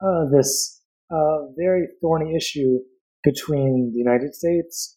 uh, 0.02 0.26
this 0.32 0.82
uh, 1.12 1.48
very 1.58 1.88
thorny 2.02 2.36
issue 2.36 2.80
between 3.24 3.92
the 3.94 4.00
United 4.00 4.34
States, 4.34 4.95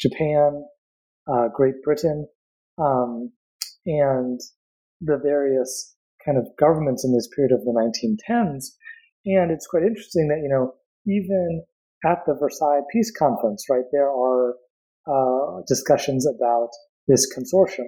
Japan, 0.00 0.64
uh, 1.30 1.48
Great 1.54 1.82
Britain, 1.82 2.26
um, 2.78 3.32
and 3.86 4.40
the 5.00 5.18
various 5.22 5.96
kind 6.24 6.38
of 6.38 6.46
governments 6.58 7.04
in 7.04 7.14
this 7.14 7.28
period 7.34 7.52
of 7.52 7.60
the 7.60 7.72
1910s. 7.72 8.66
And 9.26 9.50
it's 9.50 9.66
quite 9.66 9.82
interesting 9.82 10.28
that, 10.28 10.40
you 10.42 10.48
know, 10.48 10.74
even 11.06 11.64
at 12.04 12.18
the 12.26 12.34
Versailles 12.34 12.82
Peace 12.92 13.12
Conference, 13.16 13.64
right, 13.70 13.84
there 13.92 14.08
are 14.08 14.54
uh, 15.06 15.62
discussions 15.66 16.26
about 16.26 16.70
this 17.06 17.26
consortium. 17.36 17.86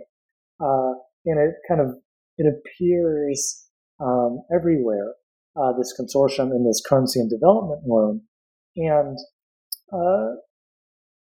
Uh, 0.60 0.94
and 1.26 1.38
it 1.38 1.54
kind 1.68 1.80
of, 1.80 1.96
it 2.38 2.46
appears 2.46 3.66
um, 4.00 4.42
everywhere, 4.54 5.14
uh, 5.56 5.72
this 5.76 5.94
consortium 5.98 6.50
in 6.50 6.64
this 6.66 6.82
currency 6.86 7.20
and 7.20 7.30
development 7.30 7.82
loan. 7.86 8.22
And 8.76 9.18
uh, 9.92 10.36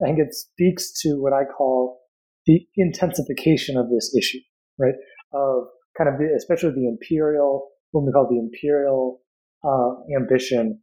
I 0.02 0.08
think 0.08 0.20
it 0.20 0.34
speaks 0.34 0.91
to 1.02 1.22
what 1.22 1.34
I 1.34 1.46
call 1.46 2.00
the 2.46 2.66
intensification 2.76 3.78
of 3.78 3.89
this 3.89 4.16
issue, 4.16 4.39
right? 4.78 4.93
Of 5.34 5.68
kind 5.98 6.10
of 6.10 6.18
the, 6.20 6.34
especially 6.38 6.72
the 6.72 6.88
imperial, 6.88 7.68
what 7.91 8.06
we 8.06 8.12
call 8.12 8.28
the 8.30 8.39
imperial 8.39 9.22
uh, 9.64 10.16
ambition 10.20 10.82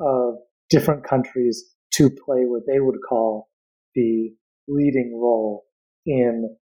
of 0.00 0.34
different 0.68 1.04
countries 1.04 1.64
to 1.94 2.10
play 2.10 2.44
what 2.44 2.62
they 2.70 2.80
would 2.80 2.98
call 3.08 3.48
the 3.94 4.30
leading 4.68 5.18
role 5.20 5.64
in 6.06 6.56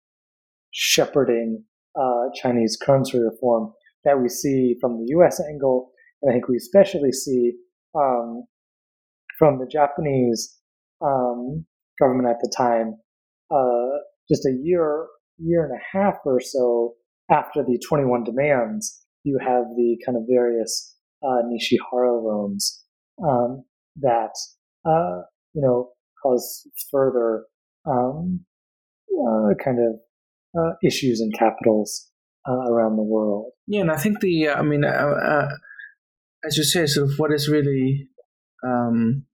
shepherding 0.71 1.63
uh, 1.99 2.29
Chinese 2.41 2.77
currency 2.81 3.19
reform 3.19 3.73
that 4.05 4.19
we 4.19 4.29
see 4.29 4.75
from 4.79 4.97
the 4.97 5.05
U.S. 5.09 5.41
angle, 5.51 5.91
and 6.21 6.31
I 6.31 6.33
think 6.33 6.47
we 6.47 6.55
especially 6.57 7.11
see 7.11 7.53
um, 7.95 8.43
from 9.37 9.59
the 9.59 9.67
Japanese 9.67 10.57
um, 11.01 11.65
government 11.99 12.29
at 12.29 12.39
the 12.41 12.51
time, 12.55 12.95
uh, 13.51 13.99
just 14.29 14.45
a 14.45 14.57
year, 14.61 15.07
year 15.37 15.63
and 15.63 15.73
a 15.73 15.97
half 15.97 16.15
or 16.25 16.39
so 16.39 16.93
after 17.31 17.63
the 17.63 17.79
21 17.87 18.23
demands, 18.23 19.05
you 19.23 19.37
have 19.39 19.63
the 19.75 19.97
kind 20.05 20.17
of 20.17 20.23
various 20.29 20.95
uh, 21.23 21.41
Nishihara 21.45 22.23
loans 22.23 22.83
um, 23.23 23.63
that 23.97 24.31
uh, 24.85 25.21
you 25.53 25.61
know 25.61 25.89
cause 26.23 26.67
further 26.91 27.45
um, 27.85 28.45
uh, 29.11 29.53
kind 29.63 29.77
of 29.79 29.99
uh, 30.59 30.73
issues 30.83 31.21
in 31.21 31.31
capitals 31.37 32.09
uh, 32.47 32.71
around 32.71 32.95
the 32.95 33.03
world. 33.03 33.51
Yeah, 33.67 33.81
and 33.81 33.91
I 33.91 33.97
think 33.97 34.21
the 34.21 34.49
I 34.49 34.61
mean, 34.61 34.83
as 34.83 36.57
you 36.57 36.63
say, 36.63 36.85
sort 36.85 37.11
of 37.11 37.19
what 37.19 37.33
is 37.33 37.49
really 37.49 38.07
um, 38.65 39.25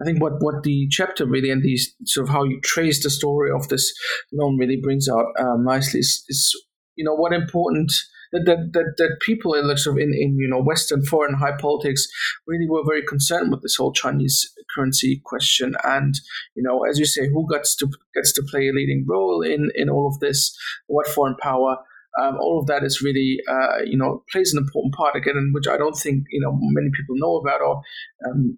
I 0.00 0.04
think 0.04 0.20
what, 0.20 0.34
what 0.40 0.62
the 0.62 0.88
chapter 0.90 1.26
really 1.26 1.50
and 1.50 1.62
these 1.62 1.94
sort 2.04 2.28
of 2.28 2.32
how 2.32 2.44
you 2.44 2.60
trace 2.62 3.02
the 3.02 3.10
story 3.10 3.50
of 3.50 3.68
this 3.68 3.92
loan 4.32 4.58
really 4.58 4.78
brings 4.82 5.08
out 5.08 5.26
um, 5.38 5.64
nicely 5.64 6.00
is, 6.00 6.24
is, 6.28 6.52
you 6.96 7.04
know 7.04 7.14
what 7.14 7.32
important 7.32 7.92
that 8.32 8.44
that, 8.46 8.72
that, 8.72 8.94
that 8.96 9.18
people 9.24 9.54
in 9.54 9.64
sort 9.76 9.96
of 9.96 10.02
in, 10.02 10.14
in 10.14 10.36
you 10.38 10.48
know 10.48 10.62
Western 10.62 11.04
foreign 11.04 11.34
high 11.34 11.56
politics 11.58 12.06
really 12.46 12.66
were 12.68 12.82
very 12.86 13.02
concerned 13.02 13.50
with 13.50 13.62
this 13.62 13.76
whole 13.76 13.92
Chinese 13.92 14.50
currency 14.74 15.20
question. 15.24 15.74
And 15.84 16.14
you 16.54 16.62
know 16.62 16.84
as 16.84 16.98
you 16.98 17.06
say 17.06 17.28
who 17.28 17.46
gets 17.50 17.76
to 17.76 17.88
gets 18.14 18.32
to 18.34 18.42
play 18.50 18.68
a 18.68 18.72
leading 18.72 19.04
role 19.08 19.42
in 19.42 19.70
in 19.74 19.88
all 19.88 20.08
of 20.08 20.20
this 20.20 20.56
what 20.86 21.06
foreign 21.06 21.36
power 21.36 21.76
um, 22.18 22.38
all 22.40 22.60
of 22.60 22.66
that 22.66 22.82
is 22.82 23.02
really, 23.02 23.36
uh, 23.46 23.82
you 23.84 23.98
know, 23.98 24.24
plays 24.32 24.54
an 24.54 24.58
important 24.58 24.94
part 24.94 25.14
again, 25.14 25.50
which 25.52 25.68
I 25.68 25.76
don't 25.76 25.96
think 25.96 26.24
you 26.30 26.40
know 26.40 26.56
many 26.58 26.88
people 26.88 27.16
know 27.18 27.36
about 27.36 27.60
or 27.60 27.82
um, 28.26 28.56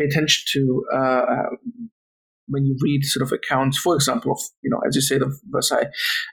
pay 0.00 0.06
attention 0.06 0.44
to 0.52 0.84
uh, 0.94 1.22
uh, 1.34 1.50
when 2.50 2.66
you 2.66 2.76
read 2.82 3.04
sort 3.04 3.22
of 3.26 3.32
accounts, 3.32 3.78
for 3.78 3.94
example, 3.94 4.32
of 4.32 4.40
you 4.62 4.70
know, 4.70 4.80
as 4.86 4.94
you 4.94 5.00
say, 5.00 5.18
the 5.18 5.34
Versailles 5.46 5.86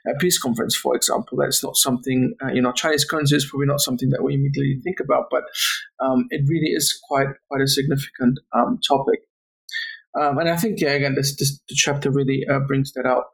uh, 0.08 0.12
Peace 0.18 0.38
Conference, 0.38 0.76
for 0.76 0.94
example, 0.94 1.38
that's 1.38 1.62
not 1.62 1.76
something 1.76 2.34
uh, 2.42 2.52
you 2.52 2.60
know, 2.60 2.72
Chinese 2.72 3.04
currency 3.04 3.36
is 3.36 3.46
probably 3.48 3.66
not 3.66 3.80
something 3.80 4.10
that 4.10 4.22
we 4.22 4.34
immediately 4.34 4.80
think 4.82 4.98
about, 5.00 5.26
but 5.30 5.44
um, 6.04 6.26
it 6.30 6.42
really 6.48 6.72
is 6.72 6.98
quite 7.08 7.28
quite 7.48 7.62
a 7.62 7.68
significant 7.68 8.38
um, 8.52 8.78
topic. 8.86 9.20
Um, 10.20 10.38
and 10.38 10.48
I 10.48 10.56
think, 10.56 10.80
yeah, 10.80 10.90
again, 10.90 11.14
this, 11.14 11.36
this 11.36 11.60
the 11.68 11.76
chapter 11.76 12.10
really 12.10 12.44
uh, 12.50 12.60
brings 12.66 12.92
that 12.94 13.06
out 13.06 13.24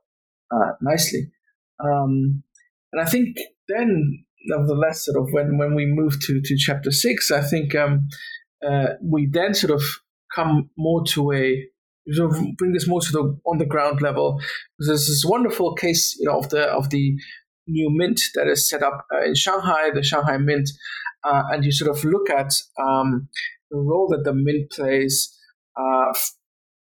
uh, 0.55 0.73
nicely. 0.83 1.31
Um, 1.83 2.43
and 2.93 3.01
I 3.01 3.07
think 3.07 3.37
then, 3.69 4.25
nevertheless, 4.47 5.05
sort 5.05 5.17
of 5.17 5.29
when 5.33 5.57
when 5.57 5.75
we 5.75 5.87
move 5.87 6.21
to 6.21 6.41
to 6.43 6.57
chapter 6.59 6.91
six, 6.91 7.31
I 7.31 7.41
think 7.41 7.75
um, 7.75 8.09
we 9.03 9.27
then 9.27 9.55
sort 9.55 9.73
of 9.73 9.83
come 10.35 10.71
more 10.77 11.05
to 11.09 11.33
a 11.33 11.65
sort 12.13 12.33
of 12.33 12.57
bring 12.57 12.73
this 12.73 12.87
more 12.87 13.01
to 13.01 13.13
the 13.13 13.41
on 13.47 13.59
the 13.59 13.67
ground 13.67 14.01
level. 14.03 14.41
There's 14.79 15.07
this 15.07 15.25
wonderful 15.25 15.75
case, 15.75 16.17
you 16.19 16.27
know, 16.27 16.39
of 16.39 16.51
the 16.51 16.65
of 16.65 16.91
the 16.91 17.17
new 17.67 17.89
mint 17.91 18.21
that 18.35 18.47
is 18.47 18.69
set 18.69 18.83
up 18.83 19.07
uh, 19.15 19.25
in 19.25 19.35
Shanghai, 19.35 19.91
the 19.95 20.03
Shanghai 20.03 20.37
Mint, 20.37 20.69
uh, 21.25 21.45
and 21.51 21.65
you 21.65 21.73
sort 21.73 21.97
of 21.97 22.05
look 22.05 22.29
at 22.29 22.53
um, 22.79 23.29
the 23.71 23.79
role 23.79 24.09
that 24.11 24.25
the 24.25 24.35
mint 24.35 24.71
plays, 24.71 25.35
uh, 25.79 26.13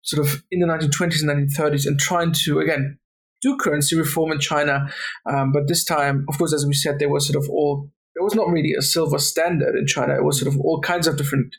sort 0.03 0.25
of 0.25 0.43
in 0.51 0.59
the 0.59 0.67
1920s 0.67 1.21
and 1.21 1.49
1930s, 1.49 1.87
and 1.87 1.99
trying 1.99 2.31
to 2.31 2.59
again 2.59 2.99
do 3.41 3.55
currency 3.57 3.95
reform 3.95 4.31
in 4.31 4.39
China, 4.39 4.91
um, 5.27 5.51
but 5.51 5.67
this 5.67 5.85
time, 5.85 6.25
of 6.27 6.37
course, 6.37 6.53
as 6.53 6.65
we 6.65 6.73
said, 6.73 6.97
there 6.97 7.09
was 7.09 7.27
sort 7.27 7.43
of 7.43 7.49
all 7.49 7.89
there 8.15 8.23
was 8.23 8.33
not 8.33 8.49
really 8.49 8.73
a 8.73 8.81
silver 8.81 9.19
standard 9.19 9.75
in 9.75 9.85
China. 9.85 10.15
It 10.15 10.23
was 10.23 10.39
sort 10.39 10.51
of 10.51 10.59
all 10.59 10.81
kinds 10.81 11.05
of 11.05 11.17
different 11.17 11.55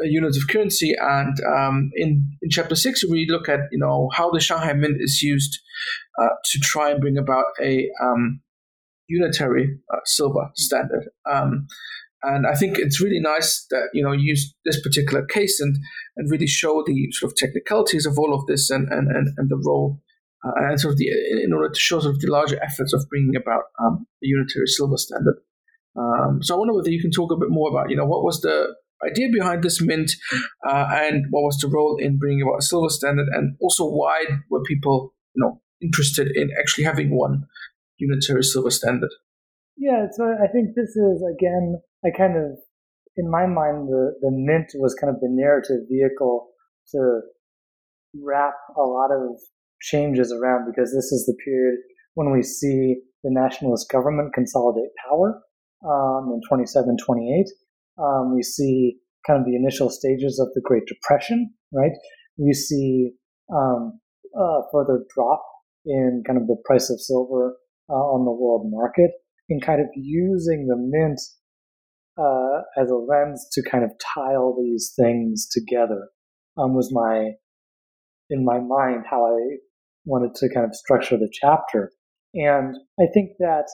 units 0.00 0.36
of 0.36 0.48
currency. 0.48 0.94
And 1.00 1.36
um, 1.46 1.90
in, 1.94 2.36
in 2.40 2.50
chapter 2.50 2.74
six, 2.74 3.04
we 3.08 3.26
look 3.28 3.48
at 3.48 3.60
you 3.70 3.78
know 3.78 4.08
how 4.12 4.30
the 4.30 4.40
Shanghai 4.40 4.72
Mint 4.72 4.96
is 5.00 5.22
used 5.22 5.60
uh, 6.20 6.34
to 6.44 6.58
try 6.60 6.90
and 6.90 7.00
bring 7.00 7.18
about 7.18 7.46
a 7.60 7.88
um, 8.02 8.40
unitary 9.08 9.78
uh, 9.92 9.98
silver 10.04 10.50
standard. 10.54 11.08
Um, 11.30 11.66
and 12.24 12.46
I 12.46 12.54
think 12.54 12.78
it's 12.78 13.00
really 13.00 13.20
nice 13.20 13.66
that 13.70 13.88
you 13.92 14.02
know 14.02 14.12
use 14.12 14.54
this 14.64 14.80
particular 14.80 15.24
case 15.26 15.60
and 15.60 15.76
and 16.16 16.30
really 16.30 16.46
show 16.46 16.82
the 16.86 17.08
sort 17.12 17.32
of 17.32 17.36
technicalities 17.36 18.06
of 18.06 18.18
all 18.18 18.34
of 18.34 18.46
this 18.46 18.70
and 18.70 18.88
and 18.90 19.08
and, 19.08 19.28
and 19.36 19.48
the 19.48 19.60
role. 19.64 20.00
Uh, 20.44 20.70
and 20.70 20.80
sort 20.80 20.90
of 20.90 20.98
the 20.98 21.06
in 21.44 21.52
order 21.52 21.68
to 21.68 21.78
show 21.78 22.00
sort 22.00 22.12
of 22.12 22.20
the 22.20 22.28
larger 22.28 22.60
efforts 22.64 22.92
of 22.92 23.06
bringing 23.08 23.36
about 23.36 23.62
um, 23.80 24.06
a 24.24 24.26
unitary 24.26 24.66
silver 24.66 24.96
standard. 24.96 25.36
Um, 25.96 26.40
so 26.42 26.54
I 26.54 26.58
wonder 26.58 26.74
whether 26.74 26.90
you 26.90 27.00
can 27.00 27.12
talk 27.12 27.30
a 27.30 27.36
bit 27.36 27.50
more 27.50 27.70
about 27.70 27.90
you 27.90 27.96
know 27.96 28.06
what 28.06 28.24
was 28.24 28.40
the 28.40 28.74
idea 29.08 29.28
behind 29.32 29.62
this 29.62 29.80
mint 29.80 30.12
uh, 30.66 30.86
and 30.90 31.26
what 31.30 31.42
was 31.42 31.58
the 31.58 31.68
role 31.68 31.96
in 31.98 32.18
bringing 32.18 32.42
about 32.42 32.58
a 32.58 32.62
silver 32.62 32.88
standard 32.88 33.28
and 33.32 33.56
also 33.60 33.84
why 33.84 34.24
were 34.50 34.62
people 34.62 35.14
you 35.34 35.42
know 35.42 35.60
interested 35.80 36.28
in 36.34 36.50
actually 36.58 36.84
having 36.84 37.16
one 37.16 37.46
unitary 37.98 38.42
silver 38.42 38.70
standard? 38.70 39.10
Yeah 39.76 40.06
so 40.12 40.24
i 40.42 40.46
think 40.46 40.74
this 40.74 40.90
is 40.96 41.22
again 41.34 41.80
i 42.04 42.10
kind 42.16 42.36
of 42.36 42.58
in 43.16 43.30
my 43.30 43.46
mind 43.46 43.88
the, 43.88 44.14
the 44.20 44.30
mint 44.30 44.72
was 44.74 44.94
kind 44.94 45.14
of 45.14 45.20
the 45.20 45.28
narrative 45.28 45.80
vehicle 45.90 46.48
to 46.90 47.20
wrap 48.22 48.54
a 48.76 48.80
lot 48.80 49.10
of 49.10 49.40
changes 49.80 50.32
around 50.32 50.66
because 50.66 50.92
this 50.94 51.10
is 51.12 51.26
the 51.26 51.36
period 51.44 51.78
when 52.14 52.30
we 52.30 52.42
see 52.42 52.96
the 53.24 53.30
nationalist 53.30 53.90
government 53.90 54.32
consolidate 54.34 54.90
power 55.08 55.40
um, 55.84 56.30
in 56.32 56.40
27 56.48 56.96
28 57.04 57.46
um, 58.02 58.34
we 58.34 58.42
see 58.42 58.96
kind 59.26 59.38
of 59.38 59.46
the 59.46 59.56
initial 59.56 59.90
stages 59.90 60.40
of 60.40 60.48
the 60.54 60.60
Great 60.64 60.84
Depression, 60.86 61.52
right? 61.72 61.92
We 62.36 62.52
see 62.52 63.12
um, 63.54 64.00
a 64.34 64.60
further 64.72 65.04
drop 65.14 65.42
in 65.86 66.22
kind 66.26 66.40
of 66.40 66.46
the 66.46 66.56
price 66.64 66.90
of 66.90 67.00
silver 67.00 67.56
uh, 67.88 67.92
on 67.92 68.24
the 68.24 68.32
world 68.32 68.66
market, 68.70 69.10
and 69.48 69.62
kind 69.62 69.80
of 69.80 69.86
using 69.94 70.66
the 70.66 70.76
mint 70.76 71.20
uh, 72.18 72.62
as 72.80 72.90
a 72.90 72.94
lens 72.94 73.46
to 73.52 73.62
kind 73.70 73.84
of 73.84 73.90
tie 74.14 74.34
all 74.34 74.56
these 74.60 74.92
things 74.98 75.48
together 75.50 76.08
um, 76.56 76.74
was 76.74 76.90
my 76.92 77.32
in 78.30 78.44
my 78.44 78.58
mind 78.58 79.04
how 79.10 79.26
I 79.26 79.56
wanted 80.04 80.34
to 80.36 80.48
kind 80.52 80.66
of 80.66 80.74
structure 80.74 81.16
the 81.16 81.30
chapter. 81.32 81.92
And 82.34 82.74
I 82.98 83.04
think 83.12 83.32
that 83.38 83.66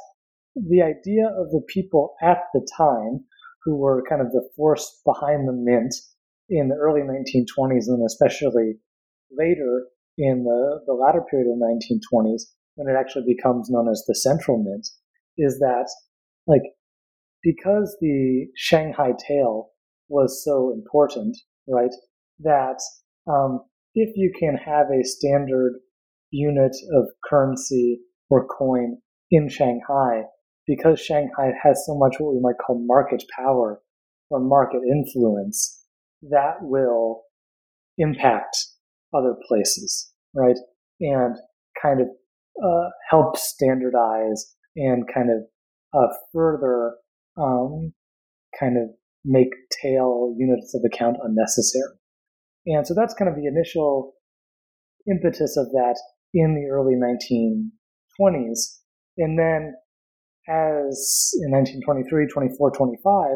the 0.57 0.83
idea 0.83 1.27
of 1.27 1.51
the 1.51 1.63
people 1.69 2.15
at 2.23 2.39
the 2.53 2.67
time 2.77 3.25
who 3.69 3.77
were 3.77 4.03
kind 4.09 4.23
of 4.23 4.33
the 4.33 4.49
force 4.57 5.03
behind 5.05 5.47
the 5.47 5.53
mint 5.53 5.95
in 6.49 6.69
the 6.69 6.75
early 6.75 7.03
1920s 7.03 7.85
and 7.89 8.03
especially 8.07 8.79
later 9.31 9.85
in 10.17 10.45
the, 10.45 10.81
the 10.87 10.95
latter 10.95 11.23
period 11.31 11.47
of 11.53 11.59
1920s 11.59 12.45
when 12.77 12.89
it 12.89 12.99
actually 12.99 13.25
becomes 13.27 13.69
known 13.69 13.87
as 13.91 14.03
the 14.09 14.15
central 14.15 14.57
mint 14.57 14.89
is 15.37 15.59
that 15.59 15.87
like 16.47 16.63
because 17.43 17.95
the 18.01 18.47
Shanghai 18.57 19.13
tael 19.19 19.71
was 20.09 20.43
so 20.43 20.73
important, 20.73 21.37
right? 21.69 21.93
That 22.41 22.81
um, 23.27 23.61
if 23.95 24.17
you 24.17 24.33
can 24.39 24.57
have 24.57 24.87
a 24.87 25.05
standard 25.05 25.75
unit 26.31 26.75
of 26.95 27.09
currency 27.29 28.01
or 28.31 28.47
coin 28.47 28.99
in 29.31 29.49
Shanghai, 29.49 30.23
because 30.69 31.01
Shanghai 31.01 31.51
has 31.65 31.83
so 31.87 31.97
much 31.97 32.17
what 32.19 32.35
we 32.35 32.41
might 32.41 32.59
call 32.65 32.79
market 32.87 33.25
power 33.35 33.81
or 34.31 34.39
market 34.39 34.83
influence, 34.87 35.83
that 36.31 36.57
will 36.61 37.23
impact 37.97 38.57
other 39.15 39.35
places, 39.49 40.13
right? 40.35 40.59
And 41.01 41.37
kind 41.83 42.03
of 42.03 42.09
uh, 42.63 42.91
help 43.09 43.39
standardize 43.39 44.55
and 44.77 45.05
kind 45.13 45.31
of 45.31 45.39
uh, 45.99 46.15
further 46.33 46.97
um, 47.39 47.95
kind 48.59 48.77
of 48.77 48.91
make 49.25 49.49
tael 49.81 50.35
units 50.37 50.75
of 50.75 50.83
account 50.85 51.17
unnecessary. 51.23 51.97
And 52.67 52.87
so 52.87 52.93
that's 52.95 53.15
kind 53.15 53.31
of 53.31 53.37
the 53.37 53.47
initial 53.47 54.13
impetus 55.11 55.57
of 55.57 55.71
that 55.73 55.97
in 56.35 56.55
the 56.55 56.69
early 56.71 56.95
1920s. 56.95 58.81
And 59.17 59.39
then 59.39 59.75
as 60.49 61.33
in 61.45 61.53
1923, 61.53 62.27
24, 62.29 62.71
25, 62.73 63.27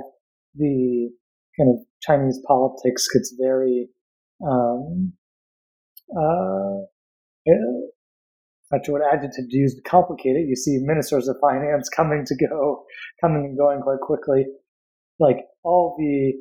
the 0.57 1.11
kind 1.59 1.71
of 1.71 1.85
Chinese 2.03 2.41
politics 2.47 3.07
gets 3.13 3.35
very 3.39 3.89
um, 4.45 5.13
uh, 6.17 6.87
not 8.73 8.87
sure 8.87 8.99
what 8.99 9.15
adjective 9.15 9.49
to 9.51 9.57
use 9.57 9.75
to 9.75 9.83
complicate 9.83 10.37
it. 10.37 10.49
You 10.49 10.57
see 10.57 10.79
ministers 10.81 11.29
of 11.29 11.37
finance 11.41 11.89
coming 11.97 12.25
to 12.27 12.35
go, 12.49 12.85
coming 13.21 13.45
and 13.45 13.59
going 13.59 13.81
quite 13.83 14.01
quickly. 14.01 14.47
Like 15.21 15.37
all 15.63 15.95
the 15.99 16.33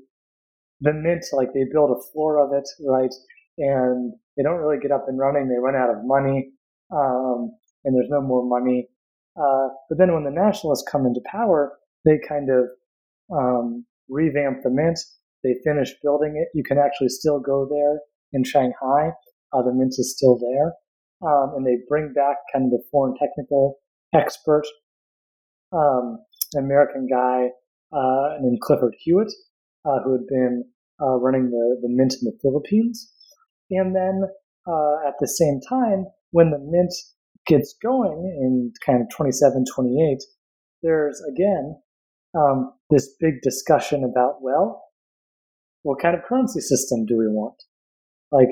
the 0.80 0.94
mint, 0.94 1.26
like 1.34 1.50
they 1.54 1.66
build 1.72 1.92
a 1.92 2.02
floor 2.12 2.44
of 2.44 2.54
it, 2.54 2.68
right? 2.88 3.14
And 3.60 4.14
they 4.36 4.44
don't 4.44 4.58
really 4.58 4.80
get 4.82 4.92
up 4.92 5.06
and 5.08 5.20
running. 5.20 5.48
They 5.48 5.60
run 5.62 5.76
out 5.76 5.92
of 5.92 5.98
money, 6.04 6.52
um, 6.92 7.52
and 7.84 7.94
there's 7.94 8.10
no 8.10 8.22
more 8.22 8.48
money. 8.48 8.88
Uh, 9.38 9.70
but 9.90 9.98
then 9.98 10.14
when 10.14 10.24
the 10.24 10.32
nationalists 10.32 10.88
come 10.90 11.06
into 11.06 11.22
power, 11.26 11.78
they 12.06 12.20
kind 12.28 12.50
of 12.50 12.70
um, 13.36 13.86
revamp 14.10 14.64
the 14.64 14.70
mint. 14.70 15.00
They 15.44 15.56
finish 15.64 15.94
building 16.04 16.36
it. 16.36 16.50
You 16.56 16.64
can 16.64 16.78
actually 16.78 17.10
still 17.10 17.40
go 17.40 17.68
there 17.70 18.00
in 18.34 18.44
Shanghai. 18.44 19.12
Uh, 19.54 19.64
the 19.64 19.74
mint 19.74 19.96
is 19.98 20.14
still 20.16 20.38
there. 20.38 20.74
Um, 21.24 21.54
and 21.56 21.66
they 21.66 21.78
bring 21.88 22.14
back 22.14 22.38
kind 22.52 22.66
of 22.66 22.72
the 22.72 22.84
foreign 22.92 23.16
technical 23.18 23.78
expert, 24.14 24.64
um, 25.72 26.20
an 26.54 26.66
American 26.66 27.08
guy 27.08 27.50
uh, 27.96 28.38
named 28.42 28.60
Clifford 28.62 28.96
Hewitt, 29.00 29.32
uh, 29.86 30.00
who 30.04 30.14
had 30.14 30.28
been 30.28 30.66
uh, 31.02 31.18
running 31.18 31.52
the, 31.52 31.78
the 31.82 31.90
mint 31.90 32.16
in 32.22 32.26
the 32.26 32.38
Philippines. 32.42 33.12
And 33.70 33.96
then 33.96 34.24
uh, 34.68 35.08
at 35.08 35.14
the 35.20 35.28
same 35.28 35.60
time, 35.62 36.08
when 36.32 36.52
the 36.52 36.60
mint 36.60 36.94
gets 37.48 37.76
going 37.82 38.24
in 38.42 38.72
kind 38.86 39.02
of 39.02 39.08
27, 39.16 39.66
28, 39.74 40.18
there's 40.84 41.22
again 41.30 41.76
um, 42.38 42.72
this 42.90 43.16
big 43.20 43.42
discussion 43.42 44.04
about, 44.04 44.42
well, 44.42 44.84
what 45.84 46.00
kind 46.00 46.16
of 46.16 46.24
currency 46.24 46.62
system 46.62 47.06
do 47.06 47.18
we 47.18 47.28
want? 47.28 47.56
Like, 48.32 48.50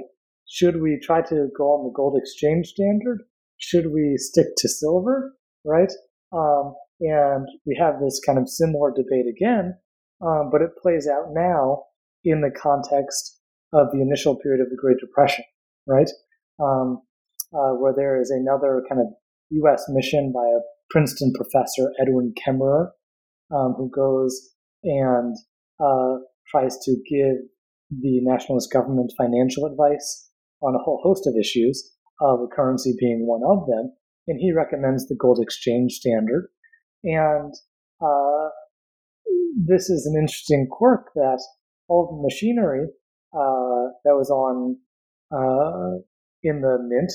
should 0.48 0.82
we 0.82 1.00
try 1.02 1.22
to 1.22 1.48
go 1.58 1.66
on 1.66 1.86
the 1.86 1.94
gold 1.96 2.20
exchange 2.20 2.68
standard? 2.68 3.22
Should 3.58 3.92
we 3.94 4.16
stick 4.18 4.48
to 4.58 4.68
silver? 4.68 5.34
Right? 5.64 5.92
Um, 6.32 6.74
and 7.02 7.48
we 7.66 7.78
have 7.80 8.00
this 8.02 8.20
kind 8.26 8.38
of 8.38 8.50
similar 8.50 8.92
debate 8.92 9.26
again, 9.30 9.78
um, 10.22 10.50
but 10.52 10.62
it 10.62 10.72
plays 10.82 11.08
out 11.08 11.28
now 11.32 11.84
in 12.24 12.42
the 12.42 12.52
context 12.52 13.40
of 13.74 13.92
the 13.92 14.02
initial 14.02 14.36
period 14.36 14.62
of 14.62 14.70
the 14.70 14.76
Great 14.76 14.98
Depression, 15.00 15.46
right? 15.88 16.10
Um, 16.62 17.02
uh, 17.54 17.74
where 17.74 17.94
there 17.96 18.20
is 18.20 18.30
another 18.30 18.84
kind 18.90 19.02
of 19.02 19.08
U.S. 19.52 19.86
mission 19.90 20.32
by 20.34 20.46
a 20.46 20.62
Princeton 20.90 21.34
professor, 21.34 21.92
Edwin 22.02 22.34
Kemmerer, 22.38 22.90
um, 23.52 23.74
who 23.78 23.90
goes 23.90 24.54
and 24.84 25.36
uh, 25.80 26.18
tries 26.48 26.78
to 26.84 26.96
give 27.10 27.38
the 27.90 28.20
nationalist 28.22 28.72
government 28.72 29.12
financial 29.18 29.66
advice 29.66 30.30
on 30.62 30.76
a 30.76 30.80
whole 30.80 31.00
host 31.04 31.26
of 31.26 31.36
issues, 31.40 31.96
uh, 32.22 32.38
currency 32.56 32.94
being 33.00 33.26
one 33.26 33.42
of 33.46 33.66
them. 33.68 33.92
And 34.28 34.40
he 34.40 34.52
recommends 34.52 35.08
the 35.08 35.16
gold 35.16 35.40
exchange 35.42 35.94
standard. 35.94 36.50
And 37.04 37.54
uh, 38.02 38.50
this 39.56 39.90
is 39.90 40.06
an 40.06 40.20
interesting 40.20 40.68
quirk 40.70 41.12
that 41.16 41.42
all 41.88 42.08
the 42.08 42.22
machinery 42.22 42.86
uh, 43.34 43.94
that 44.04 44.16
was 44.16 44.30
on 44.30 44.78
uh, 45.32 46.02
in 46.44 46.62
the 46.62 46.78
mint 46.82 47.12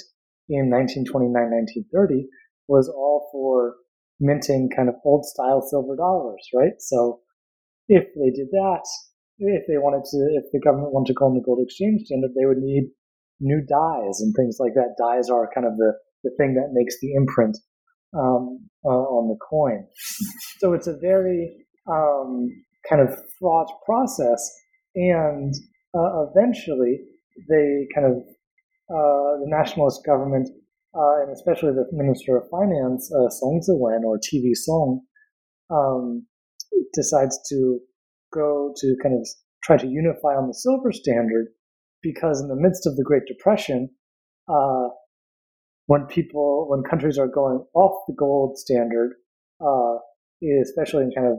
in 0.49 0.71
1929, 0.71 1.33
1930 1.33 2.29
was 2.69 2.89
all 2.89 3.29
for 3.33 3.77
minting 4.21 4.71
kind 4.75 4.89
of 4.89 4.95
old 5.05 5.25
style 5.25 5.61
silver 5.61 5.97
dollars, 5.97 6.43
right? 6.55 6.79
So 6.79 7.21
if 7.89 8.05
they 8.15 8.31
did 8.31 8.49
that, 8.53 8.85
if 9.39 9.67
they 9.67 9.79
wanted 9.79 10.05
to, 10.05 10.19
if 10.39 10.45
the 10.53 10.61
government 10.61 10.93
wanted 10.93 11.13
to 11.13 11.25
on 11.25 11.35
the 11.35 11.43
gold 11.45 11.61
exchange 11.63 12.03
standard, 12.07 12.31
they 12.37 12.47
would 12.47 12.59
need 12.59 12.91
new 13.41 13.61
dies 13.61 14.21
and 14.21 14.35
things 14.35 14.57
like 14.61 14.75
that. 14.75 14.97
Dies 14.99 15.29
are 15.29 15.51
kind 15.55 15.67
of 15.67 15.77
the, 15.77 15.93
the 16.23 16.31
thing 16.39 16.55
that 16.55 16.73
makes 16.73 16.95
the 17.01 17.13
imprint 17.15 17.57
um, 18.17 18.71
uh, 18.85 18.89
on 18.89 19.29
the 19.29 19.39
coin. 19.51 19.87
So 20.59 20.73
it's 20.73 20.87
a 20.87 20.97
very 20.97 21.67
um, 21.91 22.49
kind 22.89 23.03
of 23.03 23.19
fraught 23.39 23.71
process. 23.85 24.51
And 24.95 25.53
uh, 25.95 26.27
eventually, 26.31 27.01
they 27.49 27.87
kind 27.95 28.07
of, 28.07 28.23
the 28.89 29.47
nationalist 29.47 30.05
government, 30.05 30.49
uh, 30.95 31.23
and 31.23 31.33
especially 31.33 31.73
the 31.73 31.87
Minister 31.93 32.37
of 32.37 32.49
Finance, 32.51 33.11
uh, 33.13 33.29
Song 33.31 33.61
Ziwen 33.67 34.05
or 34.05 34.19
TV 34.19 34.55
Song, 34.55 35.01
um, 35.71 36.27
decides 36.93 37.39
to 37.49 37.81
go 38.33 38.73
to 38.77 38.97
kind 39.03 39.15
of 39.15 39.27
try 39.63 39.77
to 39.77 39.87
unify 39.87 40.35
on 40.35 40.49
the 40.49 40.55
silver 40.55 40.93
standard 40.93 41.49
because 42.03 42.41
in 42.41 42.49
the 42.49 42.57
midst 42.57 42.87
of 42.87 42.97
the 42.97 43.03
Great 43.03 43.23
Depression, 43.27 43.89
uh, 44.49 44.89
when 45.87 46.07
people, 46.07 46.67
when 46.69 46.83
countries 46.83 47.19
are 47.19 47.29
going 47.29 47.65
off 47.75 48.05
the 48.07 48.15
gold 48.15 48.59
standard, 48.59 49.15
uh, 49.61 49.97
especially 50.63 51.05
in 51.05 51.13
kind 51.17 51.29
of 51.29 51.39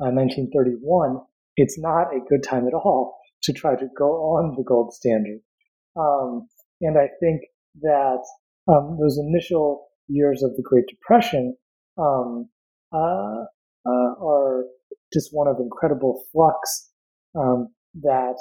uh, 0.00 0.10
1931, 0.10 1.18
it's 1.56 1.78
not 1.78 2.14
a 2.14 2.20
good 2.28 2.42
time 2.42 2.66
at 2.66 2.74
all 2.74 3.18
to 3.42 3.52
try 3.52 3.76
to 3.76 3.86
go 3.96 4.06
on 4.36 4.54
the 4.56 4.64
gold 4.64 4.92
standard. 4.92 5.40
Um, 5.96 6.48
and 6.80 6.98
I 6.98 7.08
think 7.20 7.42
that 7.82 8.22
um, 8.68 8.98
those 9.00 9.18
initial 9.18 9.88
years 10.08 10.42
of 10.42 10.56
the 10.56 10.62
Great 10.62 10.86
Depression 10.88 11.56
um, 11.98 12.48
uh, 12.92 13.44
uh, 13.86 14.14
are 14.22 14.64
just 15.12 15.30
one 15.32 15.48
of 15.48 15.56
incredible 15.60 16.22
flux 16.32 16.90
um, 17.38 17.68
that 18.02 18.36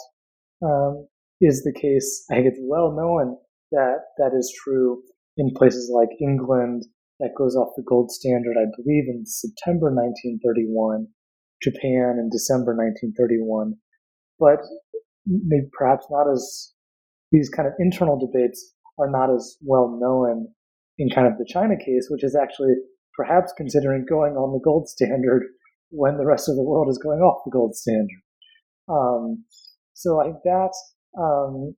um, 0.64 1.08
is 1.42 1.64
the 1.64 1.74
case. 1.74 2.26
I 2.32 2.36
think 2.36 2.48
it's 2.48 2.62
well 2.62 2.92
known 2.92 3.38
that 3.72 4.00
that 4.18 4.32
is 4.38 4.54
true 4.64 5.02
in 5.38 5.54
places 5.56 5.92
like 5.94 6.10
England 6.22 6.86
that 7.20 7.36
goes 7.38 7.56
off 7.56 7.74
the 7.76 7.84
gold 7.84 8.12
standard, 8.12 8.56
I 8.58 8.66
believe, 8.78 9.06
in 9.08 9.26
September 9.26 9.92
1931, 9.92 11.08
Japan 11.62 12.18
in 12.18 12.30
December 12.32 12.76
1931. 12.76 13.76
But 14.40 14.60
maybe 15.26 15.68
perhaps 15.78 16.06
not 16.10 16.32
as 16.32 16.74
these 17.32 17.50
kind 17.50 17.68
of 17.68 17.74
internal 17.80 18.18
debates 18.18 18.74
are 18.98 19.10
not 19.10 19.34
as 19.34 19.58
well 19.62 19.98
known 20.00 20.48
in 20.98 21.10
kind 21.10 21.28
of 21.28 21.38
the 21.38 21.46
China 21.48 21.76
case, 21.78 22.08
which 22.10 22.24
is 22.24 22.36
actually 22.36 22.74
perhaps 23.16 23.54
considering 23.56 24.06
going 24.08 24.34
on 24.34 24.54
the 24.54 24.62
gold 24.64 24.88
standard 24.88 25.44
when 25.90 26.18
the 26.18 26.26
rest 26.26 26.50
of 26.50 26.56
the 26.56 26.64
world 26.64 26.88
is 26.90 27.00
going 27.02 27.20
off 27.20 27.42
the 27.46 27.52
gold 27.52 27.76
standard. 27.76 28.22
Um, 28.88 29.46
so 29.94 30.20
I 30.22 30.26
think 30.26 30.38
that 30.44 30.74
um, 31.18 31.76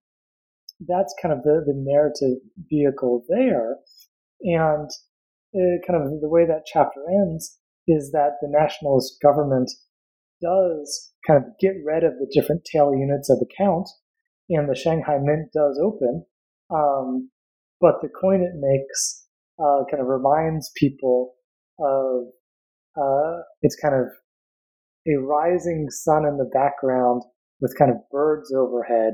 that's 0.88 1.14
kind 1.22 1.34
of 1.34 1.44
the, 1.44 1.64
the 1.66 1.74
narrative 1.76 2.38
vehicle 2.70 3.24
there. 3.30 3.78
And 4.42 4.90
uh, 5.56 5.78
kind 5.86 6.02
of 6.02 6.22
the 6.22 6.30
way 6.30 6.46
that 6.46 6.66
chapter 6.66 7.02
ends 7.10 7.60
is 7.88 8.12
that 8.12 8.38
the 8.42 8.48
nationalist 8.50 9.18
government 9.22 9.70
does 10.42 11.12
kind 11.26 11.38
of 11.38 11.52
get 11.60 11.74
rid 11.86 12.04
of 12.04 12.14
the 12.14 12.30
different 12.34 12.66
tael 12.66 12.96
units 12.96 13.30
of 13.30 13.38
account, 13.42 13.88
and 14.52 14.70
the 14.70 14.76
Shanghai 14.76 15.18
Mint 15.22 15.50
does 15.54 15.80
open. 15.84 16.26
Um, 16.70 17.30
but 17.80 17.96
the 18.02 18.10
coin 18.10 18.42
it 18.42 18.54
makes 18.56 19.28
uh, 19.60 19.84
kind 19.90 20.02
of 20.02 20.08
reminds 20.08 20.72
people 20.76 21.34
of 21.80 22.28
uh, 22.98 23.42
it's 23.62 23.76
kind 23.76 23.96
of 23.96 24.08
a 25.08 25.20
rising 25.20 25.88
sun 25.90 26.26
in 26.26 26.38
the 26.38 26.50
background 26.54 27.24
with 27.60 27.78
kind 27.78 27.92
of 27.92 27.98
birds 28.12 28.54
overhead. 28.54 29.14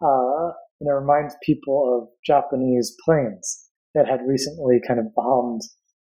Uh, 0.00 0.50
and 0.80 0.88
it 0.88 0.92
reminds 0.92 1.34
people 1.42 2.00
of 2.02 2.08
Japanese 2.26 2.96
planes 3.04 3.68
that 3.94 4.08
had 4.08 4.20
recently 4.26 4.80
kind 4.86 4.98
of 4.98 5.06
bombed 5.14 5.62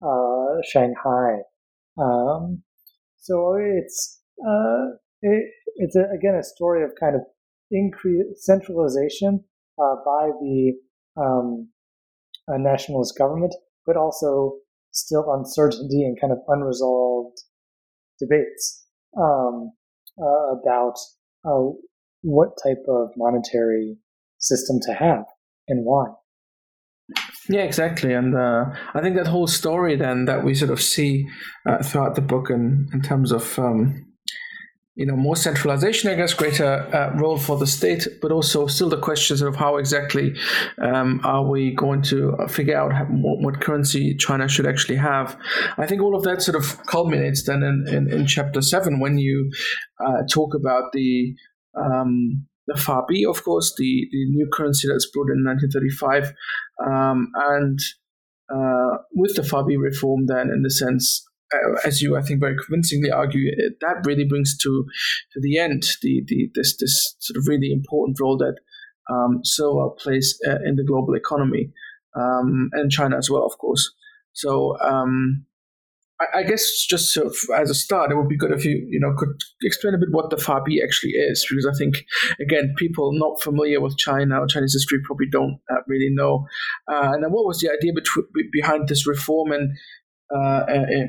uh, 0.02 0.60
Shanghai. 0.70 1.42
Um, 1.98 2.62
so 3.18 3.56
it's 3.58 4.20
uh, 4.46 4.96
it, 5.22 5.50
it's 5.76 5.96
a, 5.96 6.04
again 6.14 6.34
a 6.34 6.42
story 6.42 6.82
of 6.82 6.90
kind 6.98 7.14
of 7.14 7.22
increased 7.70 8.44
centralization 8.44 9.44
uh, 9.78 9.96
by 10.04 10.30
the 10.40 10.72
um, 11.16 11.68
nationalist 12.48 13.16
government, 13.18 13.54
but 13.86 13.96
also 13.96 14.54
still 14.92 15.24
uncertainty 15.32 16.02
and 16.02 16.20
kind 16.20 16.32
of 16.32 16.38
unresolved 16.48 17.38
debates 18.20 18.86
um, 19.18 19.72
uh, 20.20 20.56
about 20.60 20.94
uh, 21.44 21.70
what 22.22 22.50
type 22.64 22.82
of 22.88 23.10
monetary 23.16 23.96
system 24.38 24.78
to 24.80 24.94
have 24.94 25.24
and 25.68 25.84
why. 25.84 26.06
Yeah, 27.48 27.62
exactly, 27.62 28.14
and 28.14 28.34
uh, 28.34 28.64
I 28.94 29.02
think 29.02 29.16
that 29.16 29.26
whole 29.26 29.46
story 29.46 29.96
then 29.96 30.24
that 30.24 30.42
we 30.44 30.54
sort 30.54 30.70
of 30.70 30.80
see 30.80 31.26
uh, 31.66 31.82
throughout 31.82 32.14
the 32.14 32.22
book, 32.22 32.48
in 32.48 32.88
in 32.94 33.02
terms 33.02 33.30
of 33.30 33.58
um, 33.58 34.06
you 34.96 35.04
know 35.06 35.16
more 35.16 35.36
centralization, 35.36 36.10
I 36.10 36.14
guess, 36.14 36.34
greater 36.34 36.88
uh, 36.94 37.18
role 37.18 37.36
for 37.36 37.58
the 37.58 37.66
state, 37.66 38.06
but 38.22 38.30
also 38.30 38.66
still 38.66 38.88
the 38.88 39.00
questions 39.00 39.42
of 39.42 39.56
how 39.56 39.76
exactly 39.76 40.36
um, 40.78 41.20
are 41.24 41.44
we 41.44 41.74
going 41.74 42.02
to 42.02 42.36
figure 42.48 42.76
out 42.76 42.92
what, 43.10 43.40
what, 43.40 43.60
currency 43.60 44.14
China 44.14 44.48
should 44.48 44.66
actually 44.66 44.96
have. 44.96 45.36
I 45.78 45.86
think 45.86 46.00
all 46.00 46.14
of 46.14 46.22
that 46.24 46.42
sort 46.42 46.56
of 46.56 46.84
culminates 46.86 47.44
then 47.44 47.62
in, 47.62 47.86
in, 47.88 48.12
in 48.12 48.26
chapter 48.26 48.62
seven 48.62 49.00
when 49.00 49.18
you 49.18 49.50
uh, 49.98 50.22
talk 50.32 50.54
about 50.54 50.92
the 50.92 51.34
um, 51.76 52.46
the 52.66 52.74
Fabi, 52.74 53.28
of 53.28 53.44
course, 53.44 53.74
the, 53.76 54.08
the 54.10 54.24
new 54.30 54.48
currency 54.50 54.88
that's 54.88 55.10
brought 55.10 55.28
in 55.28 55.44
1935, 55.44 56.32
um, 56.86 57.30
and 57.34 57.78
uh, 58.48 58.98
with 59.12 59.36
the 59.36 59.42
Fabi 59.42 59.76
reform, 59.78 60.26
then 60.26 60.50
in 60.50 60.62
the 60.62 60.70
sense, 60.70 61.26
as 61.84 62.02
you 62.02 62.16
I 62.16 62.22
think 62.22 62.40
very 62.40 62.56
convincingly 62.56 63.10
argue, 63.10 63.50
that 63.80 64.04
really 64.04 64.24
brings 64.24 64.56
to 64.58 64.86
to 65.32 65.40
the 65.40 65.58
end 65.58 65.84
the, 66.02 66.22
the 66.26 66.50
this 66.54 66.76
this 66.76 67.16
sort 67.18 67.36
of 67.36 67.48
really 67.48 67.72
important 67.72 68.18
role 68.20 68.36
that 68.38 68.56
um, 69.10 69.40
silver 69.44 69.90
plays 69.98 70.38
uh, 70.46 70.58
in 70.64 70.76
the 70.76 70.84
global 70.84 71.14
economy 71.14 71.70
um, 72.16 72.70
and 72.72 72.90
China 72.90 73.16
as 73.16 73.30
well, 73.30 73.44
of 73.44 73.58
course. 73.58 73.92
So 74.32 74.76
um, 74.80 75.46
I, 76.34 76.42
guess 76.42 76.86
just 76.88 77.12
sort 77.12 77.26
of 77.26 77.36
as 77.56 77.70
a 77.70 77.74
start, 77.74 78.10
it 78.10 78.16
would 78.16 78.28
be 78.28 78.36
good 78.36 78.52
if 78.52 78.64
you 78.64 78.86
you 78.88 79.00
know 79.00 79.14
could 79.16 79.40
explain 79.62 79.94
a 79.94 79.98
bit 79.98 80.08
what 80.10 80.30
the 80.30 80.36
Fabi 80.36 80.82
actually 80.82 81.10
is, 81.10 81.44
because 81.48 81.66
I 81.66 81.76
think 81.76 82.04
again 82.40 82.74
people 82.76 83.10
not 83.12 83.42
familiar 83.42 83.80
with 83.80 83.98
China 83.98 84.40
or 84.40 84.46
Chinese 84.46 84.74
history 84.74 84.98
probably 85.04 85.26
don't 85.30 85.60
uh, 85.70 85.82
really 85.86 86.10
know. 86.10 86.46
Uh, 86.90 87.12
and 87.12 87.24
then 87.24 87.32
what 87.32 87.46
was 87.46 87.60
the 87.60 87.70
idea 87.70 87.92
behind 88.52 88.88
this 88.88 89.06
reform 89.06 89.52
and 89.52 89.76
uh, 90.34 90.64
uh 90.68 91.06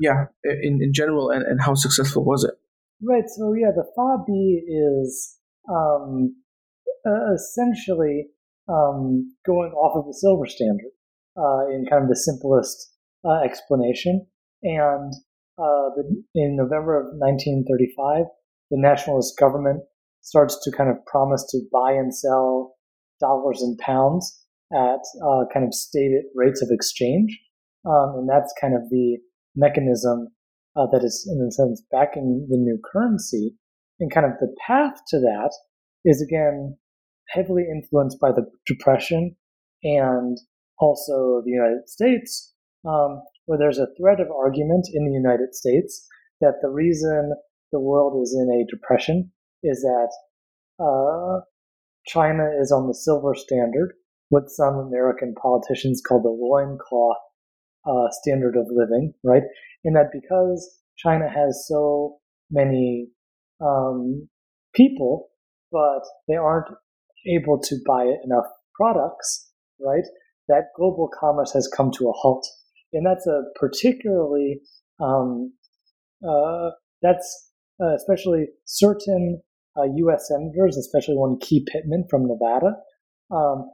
yeah, 0.00 0.26
in 0.44 0.80
in 0.82 0.92
general, 0.92 1.30
and, 1.30 1.42
and 1.42 1.60
how 1.60 1.74
successful 1.74 2.24
was 2.24 2.44
it? 2.44 2.54
Right. 3.02 3.28
So 3.28 3.52
yeah, 3.54 3.70
the 3.74 3.84
Fabi 3.96 4.60
is 4.66 5.38
um, 5.68 6.34
essentially 7.34 8.28
um, 8.68 9.34
going 9.46 9.72
off 9.72 9.96
of 9.96 10.06
the 10.06 10.14
silver 10.14 10.46
standard 10.46 10.92
uh, 11.36 11.68
in 11.68 11.86
kind 11.88 12.02
of 12.02 12.08
the 12.08 12.16
simplest 12.16 12.92
uh, 13.24 13.42
explanation. 13.44 14.26
And 14.62 15.12
uh, 15.58 15.92
the, 15.96 16.22
in 16.34 16.56
November 16.56 16.98
of 16.98 17.06
1935, 17.18 18.24
the 18.70 18.78
nationalist 18.78 19.38
government 19.38 19.82
starts 20.22 20.58
to 20.64 20.72
kind 20.72 20.90
of 20.90 21.04
promise 21.06 21.44
to 21.50 21.60
buy 21.72 21.92
and 21.92 22.14
sell 22.14 22.76
dollars 23.20 23.60
and 23.62 23.76
pounds 23.78 24.40
at 24.72 25.00
uh, 25.22 25.44
kind 25.52 25.66
of 25.66 25.74
stated 25.74 26.24
rates 26.34 26.62
of 26.62 26.68
exchange. 26.70 27.38
Um, 27.84 28.14
and 28.16 28.28
that's 28.28 28.52
kind 28.60 28.74
of 28.74 28.88
the 28.90 29.18
mechanism 29.56 30.28
uh, 30.76 30.86
that 30.92 31.04
is, 31.04 31.28
in 31.30 31.46
a 31.46 31.50
sense, 31.52 31.82
backing 31.90 32.46
the 32.50 32.56
new 32.56 32.78
currency. 32.92 33.54
And 34.00 34.12
kind 34.12 34.26
of 34.26 34.32
the 34.40 34.54
path 34.66 35.00
to 35.08 35.18
that 35.20 35.50
is, 36.04 36.20
again, 36.20 36.76
heavily 37.28 37.64
influenced 37.70 38.20
by 38.20 38.32
the 38.32 38.46
Depression 38.66 39.36
and 39.82 40.38
also 40.78 41.42
the 41.44 41.52
United 41.52 41.88
States, 41.88 42.52
um, 42.86 43.22
where 43.46 43.58
there's 43.58 43.78
a 43.78 43.88
thread 43.98 44.20
of 44.20 44.30
argument 44.30 44.88
in 44.92 45.06
the 45.06 45.12
United 45.12 45.54
States 45.54 46.06
that 46.40 46.54
the 46.60 46.68
reason 46.68 47.32
the 47.72 47.80
world 47.80 48.20
is 48.22 48.34
in 48.34 48.50
a 48.50 48.70
depression 48.70 49.30
is 49.62 49.80
that 49.82 50.10
uh, 50.78 51.40
China 52.06 52.48
is 52.60 52.70
on 52.72 52.86
the 52.86 52.94
silver 52.94 53.34
standard, 53.34 53.94
what 54.28 54.50
some 54.50 54.74
American 54.74 55.34
politicians 55.40 56.02
call 56.06 56.20
the 56.20 56.28
loincloth 56.28 57.16
uh, 57.86 58.08
standard 58.22 58.56
of 58.56 58.66
living, 58.70 59.12
right? 59.22 59.42
And 59.84 59.96
that 59.96 60.10
because 60.12 60.80
China 60.96 61.28
has 61.28 61.66
so 61.68 62.18
many 62.50 63.08
um, 63.60 64.28
people, 64.74 65.28
but 65.70 66.02
they 66.28 66.36
aren't 66.36 66.68
able 67.26 67.60
to 67.60 67.76
buy 67.86 68.04
enough 68.24 68.46
products, 68.74 69.50
right? 69.80 70.04
That 70.48 70.64
global 70.76 71.08
commerce 71.18 71.52
has 71.52 71.68
come 71.74 71.90
to 71.98 72.08
a 72.08 72.12
halt 72.12 72.46
and 72.94 73.04
that's 73.04 73.26
a 73.26 73.42
particularly 73.58 74.60
um, 75.00 75.52
uh, 76.26 76.70
that's 77.02 77.50
uh, 77.82 77.94
especially 77.96 78.46
certain 78.64 79.42
uh, 79.76 79.82
U.S. 79.96 80.28
senators, 80.28 80.76
especially 80.76 81.16
one 81.16 81.38
Key 81.40 81.66
Pittman 81.70 82.06
from 82.08 82.26
Nevada, 82.28 82.76
um, 83.32 83.68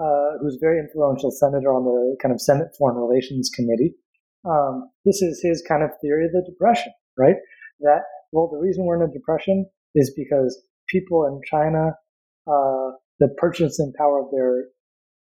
uh, 0.00 0.38
who's 0.40 0.56
a 0.56 0.64
very 0.64 0.78
influential 0.78 1.30
senator 1.30 1.72
on 1.72 1.84
the 1.84 2.16
kind 2.22 2.32
of 2.32 2.40
Senate 2.40 2.68
Foreign 2.78 2.96
Relations 2.96 3.50
Committee. 3.54 3.94
Um, 4.44 4.90
this 5.04 5.20
is 5.20 5.40
his 5.42 5.62
kind 5.68 5.82
of 5.82 5.90
theory 6.00 6.24
of 6.24 6.32
the 6.32 6.42
depression, 6.48 6.92
right? 7.18 7.36
That 7.80 8.00
well, 8.32 8.48
the 8.50 8.58
reason 8.58 8.84
we're 8.84 9.02
in 9.02 9.08
a 9.08 9.12
depression 9.12 9.66
is 9.94 10.12
because 10.16 10.62
people 10.88 11.26
in 11.26 11.40
China, 11.50 11.92
uh, 12.46 12.96
the 13.18 13.28
purchasing 13.36 13.92
power 13.98 14.20
of 14.20 14.30
their 14.32 14.64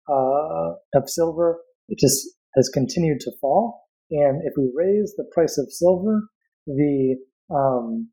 uh, 0.10 0.74
of 1.00 1.10
silver, 1.10 1.60
it 1.88 1.98
just 1.98 2.28
has 2.56 2.70
continued 2.70 3.20
to 3.22 3.32
fall. 3.40 3.82
And 4.12 4.42
if 4.46 4.54
we 4.58 4.70
raise 4.76 5.14
the 5.18 5.26
price 5.34 5.58
of 5.58 5.72
silver, 5.72 6.22
the 6.68 7.16
um, 7.50 8.10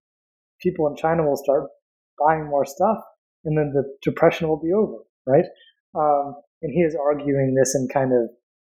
people 0.61 0.87
in 0.87 0.97
China 0.97 1.25
will 1.25 1.37
start 1.37 1.65
buying 2.19 2.47
more 2.47 2.65
stuff, 2.65 2.99
and 3.45 3.59
then 3.59 3.73
the 3.75 3.85
depression 4.03 4.49
will 4.49 4.61
be 4.61 4.73
over, 4.73 4.99
right? 5.27 5.45
Um, 5.95 6.37
and 6.63 6.73
he 6.73 6.81
is 6.81 6.97
arguing 6.97 7.55
this 7.55 7.75
in 7.75 7.89
kind 7.93 8.13
of 8.13 8.31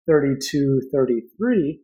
32, 0.07 0.81
33, 0.91 1.79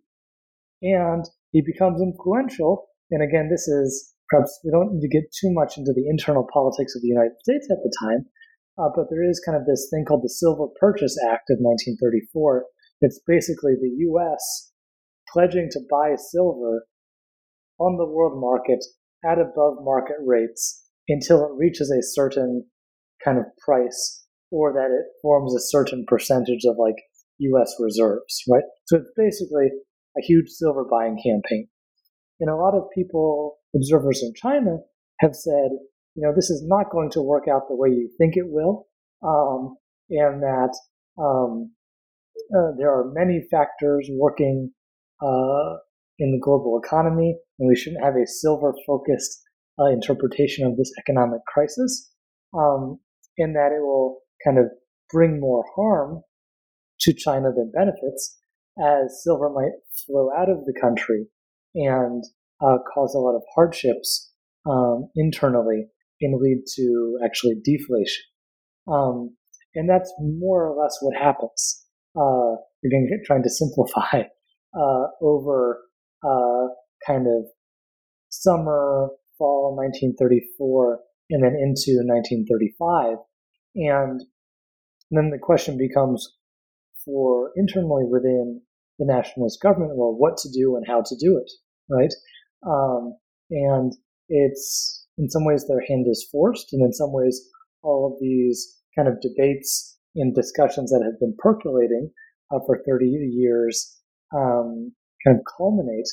and 0.82 1.26
he 1.52 1.62
becomes 1.62 2.02
influential. 2.02 2.88
And 3.12 3.24
again, 3.24 3.50
this 3.50 3.68
is 3.68 4.14
perhaps 4.30 4.60
we 4.64 4.72
don't 4.72 4.94
need 4.94 5.02
to 5.02 5.10
get 5.10 5.32
too 5.32 5.52
much 5.52 5.78
into 5.78 5.94
the 5.94 6.08
internal 6.10 6.48
politics 6.52 6.96
of 6.96 7.02
the 7.02 7.08
United 7.08 7.36
States 7.44 7.68
at 7.72 7.80
the 7.84 7.94
time, 8.02 8.26
uh, 8.78 8.90
but 8.96 9.08
there 9.10 9.28
is 9.28 9.42
kind 9.46 9.58
of 9.58 9.66
this 9.66 9.88
thing 9.92 10.06
called 10.06 10.24
the 10.24 10.30
Silver 10.30 10.68
Purchase 10.80 11.18
Act 11.30 11.50
of 11.50 11.58
1934 11.60 12.66
it's 13.02 13.22
basically 13.26 13.74
the 13.76 13.96
US 14.10 14.74
pledging 15.32 15.70
to 15.72 15.80
buy 15.90 16.16
silver 16.18 16.86
on 17.80 17.98
the 17.98 18.06
world 18.06 18.40
market 18.40 18.84
at 19.26 19.40
above 19.40 19.78
market 19.82 20.18
rates 20.26 20.86
until 21.08 21.46
it 21.46 21.58
reaches 21.58 21.92
a 21.92 22.02
certain 22.02 22.66
kind 23.24 23.38
of 23.38 23.46
price 23.64 24.26
or 24.52 24.74
that 24.74 24.90
it 24.92 25.06
forms 25.22 25.54
a 25.54 25.60
certain 25.60 26.06
percentage 26.08 26.66
of 26.66 26.78
like 26.78 26.96
US 27.40 27.76
reserves, 27.80 28.44
right? 28.50 28.64
So 28.86 28.98
it's 28.98 29.12
basically 29.16 29.68
a 30.18 30.22
huge 30.22 30.50
silver 30.50 30.86
buying 30.90 31.18
campaign. 31.24 31.68
And 32.40 32.50
a 32.50 32.56
lot 32.56 32.76
of 32.76 32.90
people, 32.96 33.58
observers 33.76 34.22
in 34.24 34.34
China, 34.36 34.78
have 35.20 35.36
said, 35.36 35.70
you 36.16 36.24
know, 36.24 36.34
this 36.36 36.50
is 36.50 36.64
not 36.66 36.92
going 36.92 37.12
to 37.12 37.22
work 37.22 37.46
out 37.52 37.68
the 37.68 37.76
way 37.76 37.90
you 37.90 38.10
think 38.18 38.36
it 38.36 38.48
will, 38.48 38.88
um, 39.24 39.76
and 40.10 40.42
that 40.42 40.74
um, 41.22 41.72
uh, 42.56 42.72
there 42.78 42.92
are 42.92 43.12
many 43.14 43.46
factors 43.52 44.10
working 44.12 44.72
uh, 45.22 45.76
in 46.18 46.32
the 46.32 46.40
global 46.42 46.80
economy, 46.84 47.38
and 47.60 47.68
we 47.68 47.76
shouldn't 47.76 48.04
have 48.04 48.16
a 48.16 48.26
silver 48.26 48.74
focused 48.88 49.42
uh, 49.80 49.86
interpretation 49.86 50.66
of 50.66 50.78
this 50.78 50.92
economic 51.00 51.42
crisis, 51.46 52.12
um, 52.58 53.00
in 53.38 53.54
that 53.54 53.72
it 53.72 53.82
will 53.82 54.20
kind 54.44 54.58
of 54.58 54.66
bring 55.12 55.40
more 55.40 55.64
harm 55.76 56.22
to 57.02 57.14
China 57.14 57.52
than 57.56 57.72
benefits, 57.74 58.38
as 58.80 59.24
silver 59.24 59.50
might 59.50 59.72
flow 60.06 60.30
out 60.38 60.50
of 60.50 60.66
the 60.66 60.74
country 60.80 61.26
and 61.76 62.24
uh, 62.62 62.78
cause 62.94 63.14
a 63.16 63.20
lot 63.20 63.36
of 63.36 63.44
hardships 63.54 64.32
um, 64.70 65.10
internally 65.16 65.88
and 66.22 66.42
lead 66.42 66.64
to 66.76 67.20
actually 67.24 67.56
deflation. 67.64 68.24
Um, 68.88 69.36
and 69.76 69.90
that's 69.90 70.14
more 70.20 70.68
or 70.68 70.82
less 70.82 70.98
what 71.02 71.16
happens 71.16 71.86
uh, 72.18 72.56
again, 72.86 73.10
trying 73.26 73.44
to 73.44 73.50
simplify 73.50 74.24
uh, 74.74 75.08
over 75.22 75.80
uh, 76.24 76.68
kind 77.06 77.28
of 77.28 77.46
summer, 78.30 79.10
fall 79.38 79.76
1934, 79.76 81.00
and 81.32 81.44
then 81.44 81.54
into 81.54 82.02
1935. 82.06 83.18
And 83.76 84.22
then 85.12 85.30
the 85.30 85.40
question 85.40 85.78
becomes 85.78 86.36
for 87.06 87.52
internally 87.56 88.04
within 88.06 88.62
the 88.98 89.06
nationalist 89.06 89.62
government, 89.62 89.96
well, 89.96 90.14
what 90.16 90.38
to 90.38 90.50
do 90.50 90.76
and 90.76 90.86
how 90.86 91.02
to 91.02 91.16
do 91.16 91.38
it, 91.38 91.52
right? 91.90 92.14
Um, 92.68 93.16
and 93.50 93.94
it's 94.28 95.08
in 95.18 95.30
some 95.30 95.46
ways 95.46 95.66
their 95.68 95.84
hand 95.88 96.06
is 96.10 96.28
forced, 96.32 96.74
and 96.74 96.84
in 96.84 96.94
some 96.94 97.12
ways 97.12 97.42
all 97.82 98.12
of 98.12 98.20
these 98.22 98.78
kind 98.96 99.08
of 99.08 99.22
debates 99.22 99.98
in 100.16 100.34
discussions 100.34 100.92
that 100.92 101.04
have 101.04 101.20
been 101.20 101.36
percolating 101.40 102.12
uh, 102.52 102.60
for 102.66 102.84
30 102.86 103.06
years 103.06 103.98
um, 104.36 104.92
kind 105.26 105.38
of 105.38 105.44
culminate. 105.58 106.08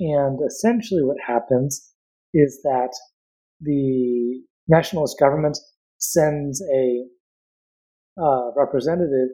And 0.00 0.38
essentially, 0.46 1.02
what 1.02 1.16
happens 1.24 1.92
is 2.32 2.60
that 2.64 2.90
the 3.60 4.42
nationalist 4.66 5.18
government 5.20 5.58
sends 6.12 6.62
a 6.72 7.04
uh, 8.20 8.50
representative 8.56 9.28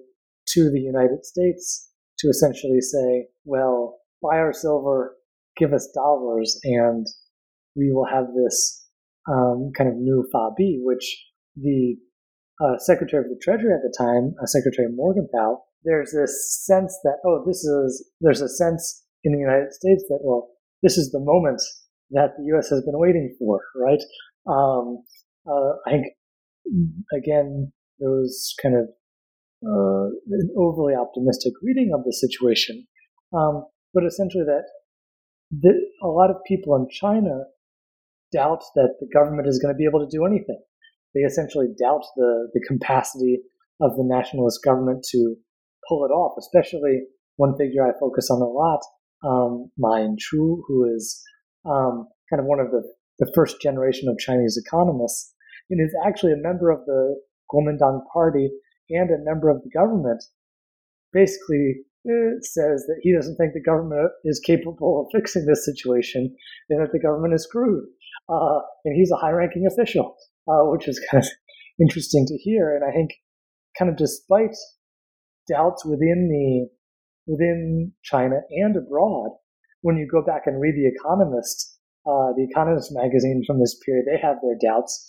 to 0.49 0.71
the 0.71 0.81
United 0.81 1.25
States 1.25 1.91
to 2.18 2.29
essentially 2.29 2.81
say, 2.81 3.27
well, 3.45 3.99
buy 4.23 4.37
our 4.37 4.53
silver, 4.53 5.16
give 5.57 5.73
us 5.73 5.91
dollars, 5.95 6.59
and 6.64 7.07
we 7.77 7.93
will 7.93 8.07
have 8.07 8.27
this 8.35 8.87
um, 9.31 9.71
kind 9.77 9.89
of 9.89 9.97
new 9.97 10.27
FABI, 10.35 10.79
which 10.83 11.27
the 11.57 11.97
uh, 12.61 12.79
Secretary 12.79 13.23
of 13.23 13.31
the 13.31 13.41
Treasury 13.43 13.73
at 13.73 13.83
the 13.83 13.95
time, 13.97 14.35
uh, 14.43 14.47
Secretary 14.47 14.89
Morgenthau, 14.93 15.62
there's 15.85 16.12
this 16.12 16.64
sense 16.66 16.99
that, 17.05 17.18
oh, 17.25 17.43
this 17.47 17.64
is, 17.64 18.11
there's 18.21 18.43
a 18.43 18.49
sense 18.49 19.05
in 19.25 19.33
the 19.33 19.39
United 19.39 19.73
States 19.73 20.05
that, 20.09 20.21
well, 20.23 20.49
this 20.83 20.99
is 20.99 21.11
the 21.11 21.21
moment 21.21 21.61
that 22.11 22.33
the 22.37 22.45
U.S. 22.55 22.68
has 22.68 22.83
been 22.83 22.99
waiting 22.99 23.35
for, 23.39 23.61
right? 23.77 24.03
Um, 24.47 25.03
uh, 25.47 25.73
I 25.87 25.91
think, 25.91 26.07
again, 27.13 27.73
there 27.99 28.11
was 28.11 28.55
kind 28.63 28.77
of 28.77 28.89
uh, 29.67 30.07
an 30.31 30.51
overly 30.57 30.95
optimistic 30.95 31.53
reading 31.63 31.93
of 31.95 32.05
the 32.05 32.13
situation, 32.13 32.87
um, 33.33 33.67
but 33.93 34.05
essentially 34.05 34.45
that 34.45 34.65
the, 35.51 35.73
a 36.03 36.09
lot 36.09 36.31
of 36.31 36.37
people 36.47 36.75
in 36.77 36.87
China 36.91 37.45
doubt 38.33 38.63
that 38.77 38.95
the 39.01 39.09
government 39.13 39.49
is 39.49 39.59
going 39.59 39.75
to 39.75 39.79
be 39.79 39.85
able 39.85 40.01
to 40.01 40.17
do 40.17 40.25
anything. 40.25 40.61
They 41.15 41.21
essentially 41.21 41.67
doubt 41.79 42.05
the, 42.17 42.49
the 42.55 42.65
capacity 42.69 43.41
of 43.81 43.97
the 43.97 44.05
nationalist 44.05 44.61
government 44.65 45.05
to 45.11 45.35
pull 45.89 46.05
it 46.05 46.11
off, 46.11 46.37
especially 46.39 47.03
one 47.37 47.57
figure 47.57 47.87
I 47.87 47.99
focus 47.99 48.31
on 48.31 48.41
a 48.41 48.47
lot, 48.47 48.81
um, 49.25 49.71
Ma 49.79 49.99
Yinchu, 49.99 50.61
who 50.67 50.95
is 50.95 51.21
um, 51.65 52.07
kind 52.31 52.41
of 52.41 52.47
one 52.47 52.61
of 52.61 52.71
the, 52.71 52.83
the 53.19 53.31
first 53.35 53.61
generation 53.61 54.09
of 54.09 54.19
Chinese 54.19 54.61
economists, 54.65 55.35
and 55.71 55.81
is 55.81 55.95
actually 56.05 56.33
a 56.33 56.37
member 56.37 56.71
of 56.71 56.85
the 56.87 57.16
Kuomintang 57.51 58.01
party 58.12 58.51
and 58.91 59.11
a 59.11 59.25
member 59.25 59.49
of 59.49 59.62
the 59.62 59.71
government, 59.71 60.23
basically 61.12 61.77
uh, 62.09 62.41
says 62.41 62.85
that 62.87 63.01
he 63.03 63.14
doesn't 63.14 63.37
think 63.37 63.53
the 63.53 63.62
government 63.62 64.11
is 64.25 64.41
capable 64.41 65.01
of 65.01 65.12
fixing 65.12 65.47
this 65.47 65.64
situation 65.64 66.35
and 66.68 66.81
that 66.81 66.93
the 66.93 66.99
government 66.99 67.35
is 67.35 67.45
screwed. 67.45 67.85
Uh, 68.29 68.61
and 68.85 68.97
he's 68.97 69.11
a 69.11 69.16
high 69.16 69.31
ranking 69.31 69.66
official, 69.66 70.16
uh, 70.49 70.64
which 70.71 70.89
is 70.89 71.01
kind 71.11 71.25
of 71.25 71.31
interesting 71.81 72.27
to 72.27 72.37
hear. 72.39 72.75
And 72.75 72.85
I 72.85 72.93
think, 72.93 73.11
kind 73.79 73.91
of 73.91 73.97
despite 73.97 74.57
doubts 75.49 75.85
within 75.85 76.29
the 76.29 76.68
within 77.31 77.93
China 78.03 78.41
and 78.51 78.77
abroad, 78.77 79.31
when 79.83 79.97
you 79.97 80.09
go 80.11 80.23
back 80.23 80.43
and 80.47 80.61
read 80.61 80.75
The 80.75 80.89
Economist, 80.89 81.79
uh, 82.07 82.33
the 82.37 82.47
Economist 82.49 82.91
magazine 82.93 83.43
from 83.47 83.61
this 83.61 83.79
period, 83.85 84.07
they 84.07 84.18
have 84.21 84.37
their 84.43 84.57
doubts. 84.61 85.07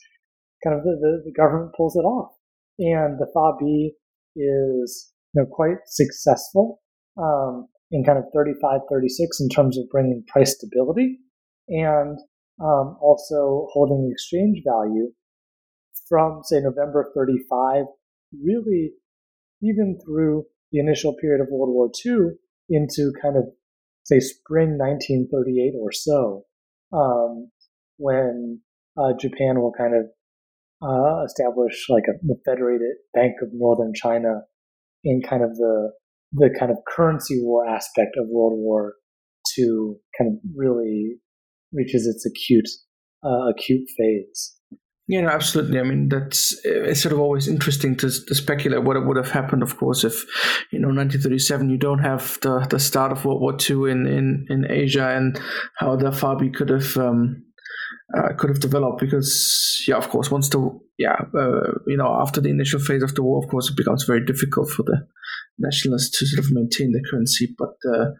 Kind 0.63 0.77
of 0.77 0.83
the, 0.83 0.97
the, 1.01 1.23
the 1.25 1.33
government 1.33 1.73
pulls 1.75 1.95
it 1.95 2.05
off, 2.05 2.31
and 2.79 3.19
the 3.19 3.27
FABI 3.35 3.91
is 4.35 5.11
you 5.33 5.41
know 5.41 5.47
quite 5.51 5.77
successful 5.85 6.81
um, 7.17 7.67
in 7.91 8.03
kind 8.03 8.17
of 8.17 8.25
35, 8.33 8.81
36 8.89 9.39
in 9.41 9.49
terms 9.49 9.77
of 9.77 9.89
bringing 9.89 10.23
price 10.27 10.55
stability 10.55 11.19
and 11.67 12.17
um, 12.61 12.97
also 13.01 13.67
holding 13.73 14.09
exchange 14.11 14.61
value 14.65 15.11
from 16.07 16.41
say 16.43 16.59
November 16.59 17.11
35, 17.15 17.85
really 18.43 18.91
even 19.61 19.97
through 20.05 20.45
the 20.71 20.79
initial 20.79 21.15
period 21.21 21.41
of 21.41 21.47
World 21.49 21.73
War 21.73 21.89
II 22.05 22.35
into 22.69 23.11
kind 23.21 23.37
of 23.37 23.43
say 24.03 24.19
spring 24.19 24.77
1938 24.77 25.73
or 25.79 25.91
so, 25.91 26.45
um, 26.93 27.51
when 27.97 28.59
uh, 28.97 29.13
Japan 29.19 29.61
will 29.61 29.73
kind 29.77 29.95
of 29.95 30.07
uh, 30.81 31.23
establish 31.25 31.85
like 31.89 32.03
a, 32.07 32.13
the 32.23 32.35
Federated 32.45 32.97
Bank 33.13 33.33
of 33.41 33.49
Northern 33.53 33.93
China 33.93 34.41
in 35.03 35.21
kind 35.21 35.43
of 35.43 35.55
the 35.55 35.91
the 36.33 36.49
kind 36.57 36.71
of 36.71 36.77
currency 36.87 37.41
war 37.41 37.67
aspect 37.67 38.15
of 38.17 38.25
World 38.29 38.53
War 38.55 38.93
II 39.57 39.95
kind 40.17 40.31
of 40.31 40.39
really 40.55 41.17
reaches 41.73 42.07
its 42.07 42.25
acute 42.25 42.69
uh, 43.23 43.49
acute 43.49 43.87
phase. 43.97 44.55
Yeah, 45.07 45.21
no, 45.21 45.29
absolutely. 45.29 45.77
I 45.77 45.83
mean, 45.83 46.07
that's 46.07 46.57
it's 46.63 47.01
sort 47.01 47.11
of 47.11 47.19
always 47.19 47.47
interesting 47.47 47.97
to, 47.97 48.09
to 48.09 48.33
speculate 48.33 48.83
what 48.83 49.05
would 49.05 49.17
have 49.17 49.31
happened. 49.31 49.61
Of 49.61 49.75
course, 49.75 50.05
if 50.05 50.23
you 50.71 50.79
know 50.79 50.87
1937, 50.87 51.69
you 51.69 51.77
don't 51.77 51.99
have 51.99 52.39
the, 52.41 52.59
the 52.69 52.79
start 52.79 53.11
of 53.11 53.25
World 53.25 53.41
War 53.41 53.57
II 53.59 53.91
in, 53.91 54.07
in, 54.07 54.45
in 54.49 54.71
Asia, 54.71 55.09
and 55.09 55.37
how 55.75 55.97
the 55.97 56.11
FABI 56.11 56.53
could 56.53 56.69
have 56.69 56.95
um, 56.95 57.43
uh, 58.17 58.33
could 58.37 58.49
have 58.49 58.59
developed. 58.59 58.99
Because 58.99 59.83
yeah, 59.87 59.95
of 59.95 60.09
course, 60.09 60.31
once 60.31 60.49
the 60.49 60.79
yeah 60.97 61.17
uh, 61.35 61.71
you 61.87 61.97
know 61.97 62.13
after 62.21 62.41
the 62.41 62.49
initial 62.49 62.79
phase 62.79 63.03
of 63.03 63.15
the 63.15 63.23
war, 63.23 63.43
of 63.43 63.49
course, 63.49 63.69
it 63.69 63.77
becomes 63.77 64.03
very 64.03 64.25
difficult 64.25 64.69
for 64.69 64.83
the 64.83 65.07
nationalists 65.59 66.17
to 66.19 66.25
sort 66.25 66.45
of 66.45 66.51
maintain 66.51 66.91
the 66.91 67.03
currency. 67.09 67.55
But 67.57 67.75
uh, 67.89 68.11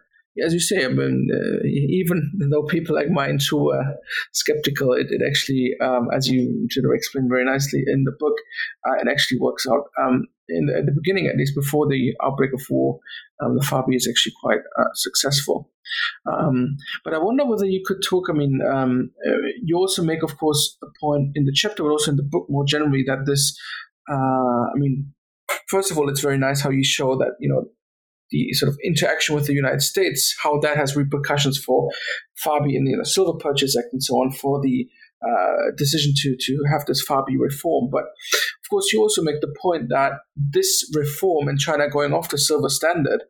as 0.44 0.54
you 0.54 0.60
say, 0.60 0.84
I 0.84 0.88
mean, 0.88 1.28
uh, 1.32 1.66
even 1.66 2.30
though 2.50 2.64
people 2.64 2.94
like 2.94 3.10
mine 3.10 3.38
who 3.50 3.70
are 3.70 3.96
skeptical, 4.32 4.92
it, 4.94 5.08
it 5.10 5.20
actually, 5.26 5.72
um, 5.82 6.08
as 6.16 6.26
you 6.28 6.66
sort 6.70 6.86
of 6.86 6.92
explained 6.94 7.28
very 7.28 7.44
nicely 7.44 7.82
in 7.86 8.04
the 8.04 8.16
book, 8.18 8.34
uh, 8.88 8.94
it 8.94 9.08
actually 9.10 9.38
works 9.40 9.66
out. 9.70 9.84
Um, 10.00 10.26
in 10.48 10.66
the, 10.66 10.76
at 10.78 10.86
the 10.86 10.92
beginning, 10.92 11.26
at 11.26 11.36
least 11.36 11.54
before 11.54 11.86
the 11.86 12.14
outbreak 12.24 12.52
of 12.54 12.62
war, 12.70 12.98
um, 13.42 13.56
the 13.56 13.64
FABI 13.64 13.96
is 13.96 14.08
actually 14.08 14.32
quite 14.42 14.60
uh, 14.78 14.92
successful. 14.94 15.70
Um, 16.26 16.76
but 17.04 17.14
I 17.14 17.18
wonder 17.18 17.44
whether 17.44 17.66
you 17.66 17.82
could 17.84 18.02
talk. 18.08 18.28
I 18.30 18.32
mean, 18.32 18.60
um, 18.72 19.10
uh, 19.26 19.48
you 19.62 19.76
also 19.76 20.02
make, 20.02 20.22
of 20.22 20.38
course, 20.38 20.78
a 20.82 20.86
point 21.00 21.32
in 21.34 21.44
the 21.44 21.52
chapter, 21.54 21.82
but 21.82 21.90
also 21.90 22.10
in 22.10 22.16
the 22.16 22.22
book 22.22 22.46
more 22.48 22.64
generally 22.64 23.04
that 23.06 23.24
this. 23.26 23.58
Uh, 24.10 24.14
I 24.14 24.76
mean, 24.76 25.12
first 25.68 25.90
of 25.90 25.98
all, 25.98 26.08
it's 26.08 26.20
very 26.20 26.38
nice 26.38 26.60
how 26.60 26.70
you 26.70 26.84
show 26.84 27.16
that 27.16 27.36
you 27.40 27.48
know 27.48 27.66
the 28.32 28.52
sort 28.54 28.70
of 28.70 28.78
interaction 28.84 29.34
with 29.34 29.46
the 29.46 29.54
United 29.54 29.82
States, 29.82 30.34
how 30.42 30.58
that 30.60 30.76
has 30.76 30.96
repercussions 30.96 31.56
for 31.58 31.88
FABI 32.44 32.76
and 32.76 32.86
the 32.86 33.06
Silver 33.06 33.38
Purchase 33.38 33.76
Act 33.76 33.92
and 33.92 34.02
so 34.02 34.14
on 34.14 34.32
for 34.32 34.60
the 34.60 34.88
uh, 35.24 35.70
decision 35.76 36.12
to 36.16 36.36
to 36.40 36.64
have 36.72 36.84
this 36.86 37.06
FABI 37.06 37.36
reform. 37.38 37.88
But 37.92 38.04
of 38.04 38.68
course, 38.68 38.92
you 38.92 39.00
also 39.00 39.22
make 39.22 39.40
the 39.40 39.54
point 39.60 39.88
that 39.90 40.12
this 40.36 40.90
reform 40.94 41.48
in 41.48 41.58
China 41.58 41.88
going 41.88 42.12
off 42.12 42.30
the 42.30 42.38
silver 42.38 42.68
standard 42.68 43.22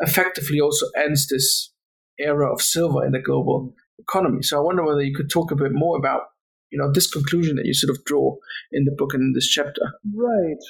effectively 0.00 0.60
also 0.60 0.86
ends 0.96 1.28
this 1.28 1.72
era 2.18 2.52
of 2.52 2.60
silver 2.60 3.04
in 3.06 3.12
the 3.12 3.20
global 3.20 3.74
economy. 4.00 4.42
So 4.42 4.58
I 4.58 4.64
wonder 4.64 4.84
whether 4.84 5.02
you 5.02 5.14
could 5.14 5.30
talk 5.30 5.52
a 5.52 5.56
bit 5.56 5.72
more 5.72 5.96
about 5.96 6.22
you 6.70 6.78
know 6.78 6.90
this 6.92 7.10
conclusion 7.10 7.56
that 7.56 7.66
you 7.66 7.74
sort 7.74 7.96
of 7.96 8.04
draw 8.04 8.36
in 8.72 8.84
the 8.84 8.94
book 8.96 9.14
and 9.14 9.22
in 9.22 9.32
this 9.34 9.48
chapter. 9.48 9.82
Right. 10.14 10.64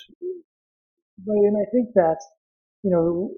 Right, 1.27 1.45
and 1.49 1.57
I 1.57 1.67
think 1.73 1.89
that 1.95 2.19
you 2.83 2.91
know 2.91 3.31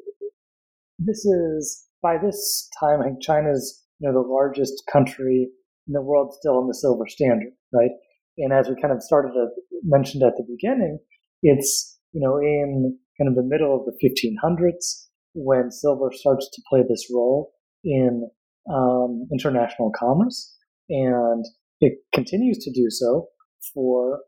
this 1.05 1.24
is 1.24 1.86
by 2.02 2.16
this 2.18 2.68
time, 2.78 3.01
China's 3.20 3.82
you 3.98 4.09
know 4.09 4.22
the 4.22 4.28
largest 4.28 4.82
country 4.90 5.48
in 5.86 5.93
the 5.93 6.02
world 6.02 6.35
still 6.39 6.59
on 6.59 6.68
the 6.68 6.74
silver 6.74 7.06
standard, 7.06 7.52
right? 7.72 7.90
And 8.39 8.52
as 8.52 8.68
we 8.68 8.81
kind 8.81 8.94
of 8.94 9.02
started 9.02 9.32
to 9.32 9.48
mentioned 9.82 10.22
at 10.22 10.35
the 10.36 10.44
beginning, 10.48 10.98
it's 11.43 11.98
you 12.12 12.20
know 12.20 12.39
in 12.39 12.98
kind 13.18 13.28
of 13.28 13.35
the 13.35 13.48
middle 13.48 13.74
of 13.74 13.86
the 13.86 13.97
1500s 14.02 15.06
when 15.35 15.70
silver 15.70 16.10
starts 16.12 16.48
to 16.52 16.62
play 16.68 16.81
this 16.89 17.06
role 17.12 17.52
in 17.85 18.28
um, 18.72 19.27
international 19.32 19.93
commerce, 19.98 20.56
and 20.89 21.44
it 21.81 21.94
continues 22.14 22.59
to 22.59 22.72
do 22.72 22.86
so 22.90 23.28
for 23.74 24.20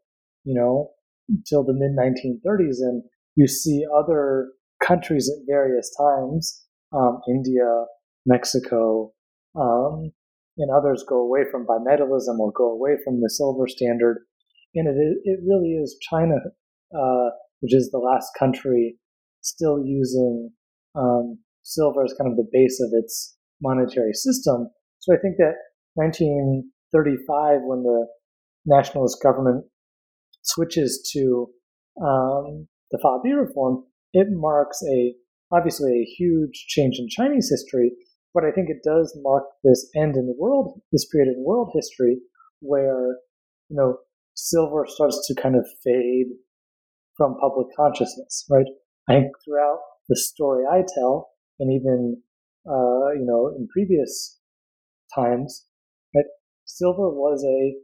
you 0.44 0.54
know 0.54 0.90
until 1.28 1.64
the 1.64 1.74
mid 1.74 1.92
1930s, 1.96 2.80
and 2.80 3.02
you 3.36 3.46
see 3.46 3.84
other 3.96 4.48
countries 4.86 5.30
at 5.30 5.46
various 5.46 5.94
times, 5.96 6.64
um, 6.92 7.20
India, 7.28 7.84
Mexico, 8.26 9.12
um, 9.54 10.12
and 10.59 10.70
others 10.70 11.04
go 11.09 11.20
away 11.20 11.40
from 11.50 11.66
bimetallism 11.66 12.38
or 12.38 12.52
go 12.52 12.70
away 12.70 12.96
from 13.04 13.20
the 13.20 13.30
silver 13.30 13.66
standard. 13.66 14.18
And 14.74 14.88
it, 14.88 15.18
it 15.24 15.40
really 15.46 15.72
is 15.72 15.96
China, 16.10 16.36
uh, 16.94 17.30
which 17.60 17.74
is 17.74 17.90
the 17.90 17.98
last 17.98 18.30
country 18.38 18.96
still 19.40 19.84
using 19.84 20.50
um, 20.94 21.38
silver 21.62 22.04
as 22.04 22.14
kind 22.18 22.30
of 22.30 22.36
the 22.36 22.48
base 22.52 22.80
of 22.80 22.90
its 22.92 23.36
monetary 23.60 24.12
system. 24.12 24.68
So 25.00 25.14
I 25.14 25.18
think 25.18 25.36
that 25.38 25.54
1935, 25.94 27.60
when 27.64 27.82
the 27.82 28.06
nationalist 28.66 29.22
government 29.22 29.64
switches 30.42 31.09
to 31.12 31.48
um, 32.00 32.68
the 32.90 32.98
FABI 33.04 33.46
reform, 33.46 33.84
it 34.12 34.28
marks 34.30 34.82
a 34.89 35.14
obviously 35.52 35.93
a 35.93 36.10
huge 36.16 36.66
change 36.68 36.98
in 36.98 37.09
Chinese 37.09 37.51
history, 37.51 37.93
but 38.32 38.44
I 38.44 38.51
think 38.51 38.70
it 38.70 38.82
does 38.82 39.16
mark 39.22 39.44
this 39.62 39.90
end 39.94 40.16
in 40.16 40.26
the 40.26 40.36
world, 40.39 40.80
this 40.93 41.06
period 41.06 41.28
in 41.28 41.44
world 41.44 41.70
history 41.74 42.18
where, 42.60 43.18
you 43.68 43.76
know, 43.76 43.98
silver 44.34 44.86
starts 44.89 45.26
to 45.26 45.40
kind 45.40 45.56
of 45.56 45.66
fade 45.84 46.28
from 47.16 47.36
public 47.39 47.66
consciousness, 47.76 48.47
right? 48.51 48.66
I 49.09 49.14
think 49.14 49.32
throughout 49.44 49.80
the 50.09 50.16
story 50.16 50.64
I 50.70 50.82
tell, 50.94 51.30
and 51.60 51.70
even, 51.70 52.22
uh, 52.66 53.12
you 53.12 53.26
know, 53.26 53.55
in 53.56 53.68
previous 53.68 54.39
times, 55.14 55.66
right, 56.14 56.24
silver 56.64 57.10
was 57.10 57.44
a 57.44 57.74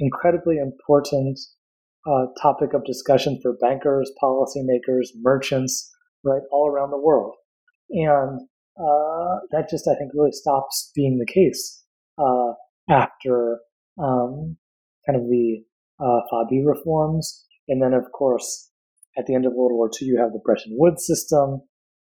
incredibly 0.00 0.56
important 0.58 1.38
uh, 2.08 2.26
topic 2.40 2.72
of 2.74 2.84
discussion 2.84 3.38
for 3.42 3.56
bankers, 3.60 4.10
policymakers, 4.22 5.08
merchants, 5.20 5.90
right, 6.24 6.42
all 6.50 6.70
around 6.70 6.90
the 6.90 6.98
world. 6.98 7.34
And 7.90 8.40
uh, 8.78 9.40
that 9.50 9.68
just, 9.68 9.88
I 9.88 9.98
think, 9.98 10.12
really 10.14 10.32
stops 10.32 10.90
being 10.94 11.18
the 11.18 11.32
case 11.32 11.84
uh, 12.18 12.52
after 12.88 13.58
um, 13.98 14.56
kind 15.06 15.20
of 15.20 15.28
the 15.28 15.62
uh, 16.00 16.20
FABI 16.32 16.64
reforms. 16.64 17.44
And 17.68 17.82
then, 17.82 17.92
of 17.92 18.10
course, 18.12 18.70
at 19.18 19.26
the 19.26 19.34
end 19.34 19.46
of 19.46 19.52
World 19.52 19.72
War 19.72 19.90
II, 20.00 20.08
you 20.08 20.18
have 20.18 20.32
the 20.32 20.40
Bretton 20.44 20.76
Woods 20.78 21.06
system 21.06 21.62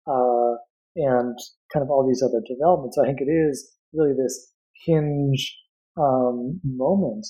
uh, 0.08 0.56
and 0.96 1.38
kind 1.72 1.84
of 1.84 1.90
all 1.90 2.06
these 2.08 2.24
other 2.24 2.42
developments. 2.48 2.96
So 2.96 3.04
I 3.04 3.08
think 3.08 3.22
it 3.22 3.32
is 3.32 3.72
really 3.94 4.14
this 4.14 4.52
hinge 4.86 5.58
um, 5.98 6.60
moment 6.64 7.26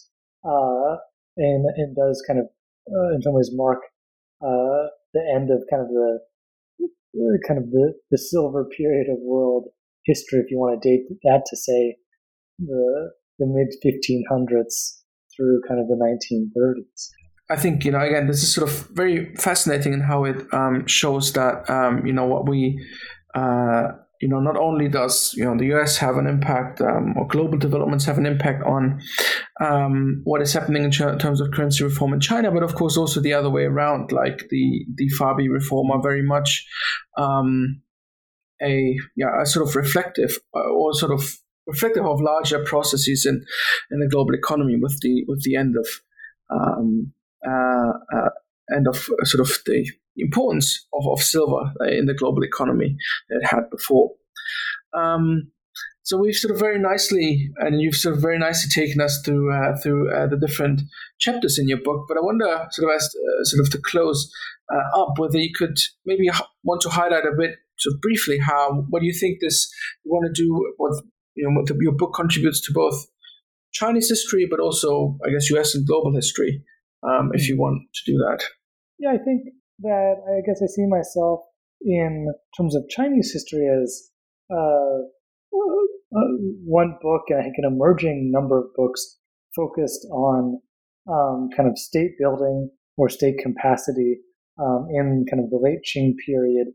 uh, 0.45 0.97
and, 1.37 1.65
and 1.75 1.95
does 1.95 2.23
kind 2.25 2.39
of, 2.39 2.45
uh, 2.87 3.15
in 3.15 3.21
some 3.21 3.33
ways, 3.33 3.51
mark 3.53 3.79
uh, 4.41 4.89
the 5.13 5.23
end 5.35 5.49
of 5.51 5.63
kind 5.69 5.81
of 5.81 5.89
the 5.89 6.19
kind 7.47 7.59
of 7.59 7.69
the, 7.69 7.93
the 8.11 8.17
silver 8.17 8.65
period 8.65 9.07
of 9.09 9.17
world 9.21 9.65
history, 10.05 10.39
if 10.39 10.51
you 10.51 10.57
want 10.57 10.81
to 10.81 10.89
date 10.89 11.05
that 11.23 11.43
to 11.49 11.55
say 11.55 11.95
the 12.59 13.11
the 13.39 13.45
mid 13.47 13.73
1500s 13.83 14.99
through 15.35 15.61
kind 15.67 15.79
of 15.79 15.87
the 15.87 15.95
1930s. 15.95 17.09
I 17.49 17.57
think 17.57 17.83
you 17.83 17.91
know 17.91 17.99
again 17.99 18.27
this 18.27 18.41
is 18.41 18.53
sort 18.53 18.69
of 18.69 18.87
very 18.89 19.35
fascinating 19.35 19.93
in 19.93 20.01
how 20.01 20.23
it 20.23 20.37
um, 20.53 20.87
shows 20.87 21.33
that 21.33 21.69
um, 21.69 22.05
you 22.05 22.13
know 22.13 22.25
what 22.25 22.47
we 22.47 22.79
uh, 23.35 23.89
you 24.21 24.29
know 24.29 24.39
not 24.39 24.55
only 24.55 24.87
does 24.87 25.33
you 25.35 25.43
know 25.43 25.57
the 25.57 25.73
US 25.75 25.97
have 25.97 26.17
an 26.17 26.27
impact 26.27 26.79
um, 26.81 27.15
or 27.17 27.27
global 27.27 27.57
developments 27.57 28.05
have 28.05 28.17
an 28.17 28.25
impact 28.25 28.63
on 28.63 29.01
um, 29.61 30.21
what 30.23 30.41
is 30.41 30.53
happening 30.53 30.83
in 30.83 30.91
ch- 30.91 31.19
terms 31.19 31.39
of 31.39 31.51
currency 31.51 31.83
reform 31.83 32.13
in 32.13 32.19
China, 32.19 32.51
but 32.51 32.63
of 32.63 32.75
course 32.75 32.97
also 32.97 33.19
the 33.19 33.33
other 33.33 33.49
way 33.49 33.63
around, 33.63 34.11
like 34.11 34.47
the 34.49 34.85
the 34.95 35.09
FABI 35.19 35.47
reform 35.51 35.91
are 35.91 36.01
very 36.01 36.23
much 36.23 36.65
um, 37.17 37.81
a 38.61 38.95
yeah 39.15 39.41
a 39.41 39.45
sort 39.45 39.67
of 39.67 39.75
reflective 39.75 40.37
uh, 40.55 40.69
or 40.69 40.93
sort 40.93 41.11
of 41.11 41.37
reflective 41.67 42.05
of 42.05 42.21
larger 42.21 42.63
processes 42.63 43.25
in 43.25 43.45
in 43.91 43.99
the 43.99 44.09
global 44.09 44.33
economy 44.33 44.77
with 44.81 44.99
the 45.01 45.23
with 45.27 45.43
the 45.43 45.55
end 45.55 45.75
of 45.77 45.87
um, 46.49 47.13
uh, 47.47 47.93
uh, 48.15 48.29
end 48.75 48.87
of 48.87 49.07
sort 49.23 49.47
of 49.47 49.59
the 49.65 49.85
importance 50.17 50.87
of, 50.93 51.07
of 51.07 51.21
silver 51.21 51.71
uh, 51.81 51.85
in 51.85 52.05
the 52.05 52.13
global 52.13 52.43
economy 52.43 52.95
that 53.29 53.39
it 53.41 53.47
had 53.47 53.69
before. 53.69 54.11
Um, 54.95 55.51
so 56.05 56.17
we've 56.17 56.35
sort 56.35 56.53
of 56.53 56.59
very 56.59 56.79
nicely, 56.79 57.49
and 57.59 57.81
you've 57.81 57.95
sort 57.95 58.15
of 58.15 58.21
very 58.21 58.37
nicely 58.37 58.69
taken 58.69 58.99
us 58.99 59.21
through 59.23 59.53
uh, 59.53 59.77
through 59.77 60.13
uh, 60.13 60.27
the 60.27 60.37
different 60.37 60.81
chapters 61.17 61.57
in 61.57 61.69
your 61.69 61.79
book. 61.81 62.05
But 62.09 62.17
I 62.17 62.21
wonder, 62.21 62.67
sort 62.71 62.91
of 62.91 62.95
as 62.97 63.05
uh, 63.05 63.43
sort 63.45 63.65
of 63.65 63.71
to 63.71 63.77
close 63.77 64.29
uh, 64.73 65.01
up, 65.01 65.17
whether 65.17 65.37
you 65.37 65.51
could 65.55 65.77
maybe 66.05 66.29
want 66.63 66.81
to 66.81 66.89
highlight 66.89 67.25
a 67.25 67.31
bit, 67.37 67.55
sort 67.79 67.95
of 67.95 68.01
briefly, 68.01 68.37
how 68.37 68.85
what 68.89 68.99
do 68.99 69.05
you 69.05 69.13
think 69.13 69.39
this 69.39 69.73
you 70.03 70.11
want 70.11 70.25
to 70.25 70.41
do? 70.41 70.73
What 70.75 71.01
you 71.35 71.45
know, 71.45 71.55
what 71.55 71.67
the, 71.67 71.77
your 71.79 71.95
book 71.95 72.13
contributes 72.13 72.59
to 72.67 72.73
both 72.73 73.07
Chinese 73.71 74.09
history, 74.09 74.45
but 74.49 74.59
also, 74.59 75.17
I 75.25 75.31
guess, 75.31 75.49
U.S. 75.51 75.73
and 75.73 75.87
global 75.87 76.13
history, 76.13 76.63
um, 77.01 77.31
if 77.33 77.47
you 77.47 77.57
want 77.57 77.81
to 77.93 78.11
do 78.11 78.17
that. 78.17 78.43
Yeah, 78.99 79.11
I 79.11 79.17
think 79.23 79.43
that 79.79 80.15
I 80.27 80.45
guess 80.45 80.61
I 80.61 80.67
see 80.67 80.85
myself 80.85 81.39
in 81.81 82.27
terms 82.57 82.75
of 82.75 82.83
Chinese 82.89 83.31
history 83.31 83.67
as 83.67 84.11
uh, 84.51 85.07
one 86.65 86.97
book, 87.01 87.23
I 87.29 87.41
think 87.41 87.55
an 87.57 87.71
emerging 87.71 88.31
number 88.31 88.59
of 88.59 88.65
books 88.75 89.17
focused 89.55 90.05
on 90.11 90.59
um, 91.09 91.49
kind 91.55 91.69
of 91.69 91.77
state 91.77 92.11
building 92.19 92.69
or 92.97 93.09
state 93.09 93.35
capacity 93.41 94.19
um, 94.59 94.87
in 94.91 95.25
kind 95.29 95.43
of 95.43 95.49
the 95.49 95.59
late 95.61 95.79
Qing 95.83 96.13
period 96.25 96.67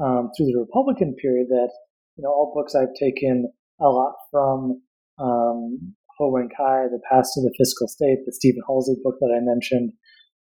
um, 0.00 0.30
through 0.36 0.46
the 0.46 0.58
Republican 0.58 1.14
period. 1.20 1.46
That 1.48 1.70
you 2.16 2.24
know, 2.24 2.30
all 2.30 2.52
books 2.54 2.74
I've 2.74 2.94
taken 2.98 3.50
a 3.80 3.86
lot 3.86 4.14
from 4.30 4.82
um, 5.18 5.94
Ho 6.18 6.30
Wen 6.30 6.48
Kai, 6.56 6.84
The 6.90 7.00
Path 7.08 7.26
of 7.36 7.44
the 7.44 7.54
Fiscal 7.56 7.88
State, 7.88 8.18
the 8.26 8.32
Stephen 8.32 8.62
Halsey 8.66 8.96
book 9.02 9.16
that 9.20 9.34
I 9.34 9.40
mentioned, 9.40 9.92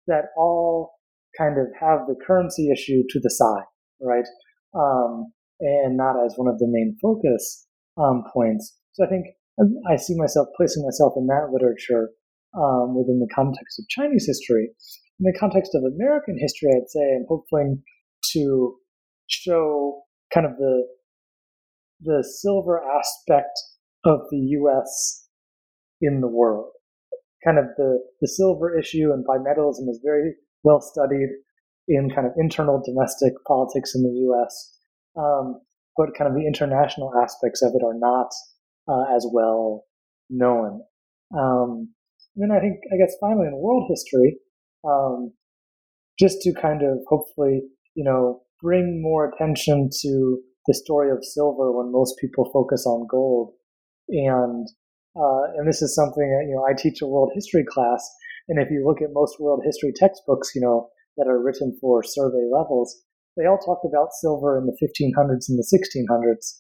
that 0.07 0.27
all 0.37 0.93
kind 1.39 1.59
of 1.59 1.67
have 1.81 2.01
the 2.07 2.17
currency 2.27 2.71
issue 2.71 3.03
to 3.09 3.21
the 3.21 3.31
side, 3.31 3.65
right? 4.01 4.27
Um, 4.75 5.33
and 5.61 5.97
not 5.97 6.17
as 6.25 6.35
one 6.37 6.49
of 6.49 6.59
the 6.59 6.67
main 6.69 6.97
focus 7.01 7.67
um, 7.97 8.25
points. 8.33 8.79
So 8.93 9.05
I 9.05 9.09
think 9.09 9.27
I 9.91 9.97
see 9.97 10.15
myself 10.17 10.49
placing 10.57 10.85
myself 10.85 11.15
in 11.17 11.27
that 11.27 11.51
literature 11.53 12.11
um, 12.57 12.95
within 12.97 13.21
the 13.21 13.33
context 13.35 13.79
of 13.79 13.89
Chinese 13.89 14.27
history. 14.27 14.71
In 15.21 15.25
the 15.25 15.37
context 15.39 15.75
of 15.75 15.83
American 15.85 16.37
history, 16.39 16.71
I'd 16.75 16.89
say 16.89 17.01
I'm 17.01 17.27
hoping 17.29 17.83
to 18.33 18.77
show 19.29 20.03
kind 20.33 20.47
of 20.47 20.57
the 20.57 20.87
the 22.03 22.25
silver 22.43 22.83
aspect 22.99 23.59
of 24.05 24.21
the 24.31 24.39
U.S. 24.39 25.29
in 26.01 26.21
the 26.21 26.29
world. 26.29 26.71
Kind 27.45 27.59
of 27.59 27.67
the, 27.77 28.01
the 28.21 28.29
silver 28.29 28.77
issue 28.79 29.13
and 29.13 29.25
bimetallism 29.25 29.89
is 29.89 30.01
very 30.05 30.35
well 30.65 30.81
studied 30.81 31.29
in 31.89 32.11
kind 32.11 32.27
of 32.27 32.33
internal 32.37 32.83
domestic 32.85 33.33
politics 33.47 33.95
in 33.95 34.03
the 34.03 34.21
U.S. 34.27 34.79
Um, 35.17 35.61
but 35.97 36.15
kind 36.17 36.31
of 36.31 36.37
the 36.37 36.47
international 36.47 37.13
aspects 37.23 37.63
of 37.63 37.73
it 37.75 37.85
are 37.85 37.99
not 37.99 38.31
uh, 38.89 39.15
as 39.15 39.27
well 39.33 39.85
known. 40.31 40.83
Um, 41.37 41.93
and 42.37 42.51
then 42.51 42.57
I 42.57 42.61
think, 42.61 42.81
I 42.93 42.97
guess, 42.97 43.15
finally 43.21 43.47
in 43.47 43.57
world 43.57 43.87
history, 43.89 44.39
um, 44.85 45.33
just 46.19 46.41
to 46.43 46.53
kind 46.55 46.83
of 46.83 46.99
hopefully, 47.09 47.63
you 47.95 48.05
know, 48.05 48.43
bring 48.61 49.03
more 49.03 49.29
attention 49.29 49.91
to 50.03 50.39
the 50.67 50.75
story 50.75 51.11
of 51.11 51.25
silver 51.25 51.73
when 51.73 51.93
most 51.93 52.17
people 52.21 52.49
focus 52.53 52.87
on 52.87 53.07
gold. 53.11 53.53
And 54.09 54.67
uh, 55.15 55.53
and 55.59 55.69
this 55.69 55.83
is 55.83 55.95
something 55.95 56.25
that 56.25 56.47
you 56.49 56.57
know 56.57 56.65
I 56.65 56.73
teach 56.73 57.03
a 57.03 57.07
world 57.07 57.33
history 57.35 57.65
class, 57.69 58.09
and 58.49 58.59
if 58.59 58.71
you 58.71 58.85
look 58.85 59.03
at 59.03 59.13
most 59.13 59.39
world 59.39 59.63
history 59.65 59.93
textbooks, 59.95 60.53
you 60.55 60.61
know 60.63 60.89
that 61.17 61.29
are 61.29 61.43
written 61.43 61.77
for 61.81 62.03
survey 62.03 62.49
levels, 62.51 63.03
they 63.37 63.47
all 63.47 63.59
talk 63.59 63.81
about 63.85 64.13
silver 64.21 64.59
in 64.59 64.67
the 64.67 64.77
1500s 64.83 65.49
and 65.49 65.59
the 65.59 65.69
1600s, 65.73 66.59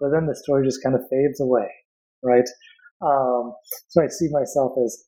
but 0.00 0.10
then 0.10 0.26
the 0.26 0.36
story 0.36 0.66
just 0.66 0.82
kind 0.82 0.94
of 0.94 1.02
fades 1.10 1.40
away, 1.40 1.68
right? 2.22 2.48
Um, 3.00 3.54
so 3.88 4.02
I 4.02 4.08
see 4.08 4.28
myself 4.30 4.72
as 4.84 5.04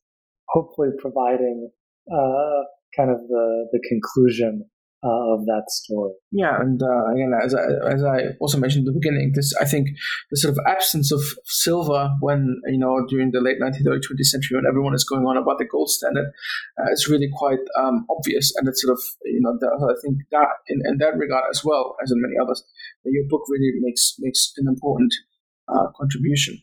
hopefully 0.49 0.89
providing 0.99 1.69
uh, 2.11 2.61
kind 2.95 3.09
of 3.09 3.19
the 3.27 3.67
the 3.71 3.79
conclusion 3.87 4.69
uh, 5.03 5.33
of 5.33 5.45
that 5.45 5.63
story. 5.67 6.13
Yeah, 6.31 6.59
and 6.59 6.81
uh, 6.81 7.05
again, 7.13 7.31
as 7.43 7.53
I, 7.53 7.93
as 7.93 8.03
I 8.03 8.33
also 8.39 8.57
mentioned 8.57 8.87
at 8.87 8.93
the 8.93 8.99
beginning, 8.99 9.33
this 9.35 9.53
I 9.61 9.65
think 9.65 9.89
the 10.31 10.37
sort 10.37 10.53
of 10.53 10.59
absence 10.67 11.11
of 11.11 11.21
silver 11.45 12.09
when 12.21 12.61
you 12.67 12.79
know 12.79 13.05
during 13.07 13.31
the 13.31 13.41
late 13.41 13.59
19th, 13.61 13.87
early 13.87 13.99
20th 13.99 14.25
century, 14.25 14.57
when 14.57 14.67
everyone 14.67 14.95
is 14.95 15.03
going 15.03 15.25
on 15.25 15.37
about 15.37 15.59
the 15.59 15.65
gold 15.65 15.89
standard, 15.89 16.31
uh, 16.79 16.91
is 16.91 17.07
really 17.07 17.29
quite 17.37 17.59
um, 17.77 18.05
obvious, 18.09 18.53
and 18.55 18.67
it's 18.67 18.81
sort 18.81 18.93
of 18.93 19.01
you 19.25 19.41
know 19.41 19.57
the, 19.59 19.67
I 19.67 19.95
think 20.01 20.19
that 20.31 20.47
in, 20.67 20.81
in 20.85 20.97
that 20.99 21.17
regard 21.17 21.43
as 21.49 21.63
well 21.63 21.95
as 22.01 22.11
in 22.11 22.21
many 22.21 22.35
others, 22.41 22.63
your 23.03 23.25
book 23.29 23.43
really 23.49 23.71
makes 23.79 24.15
makes 24.19 24.53
an 24.57 24.67
important 24.67 25.13
uh, 25.67 25.87
contribution. 25.95 26.59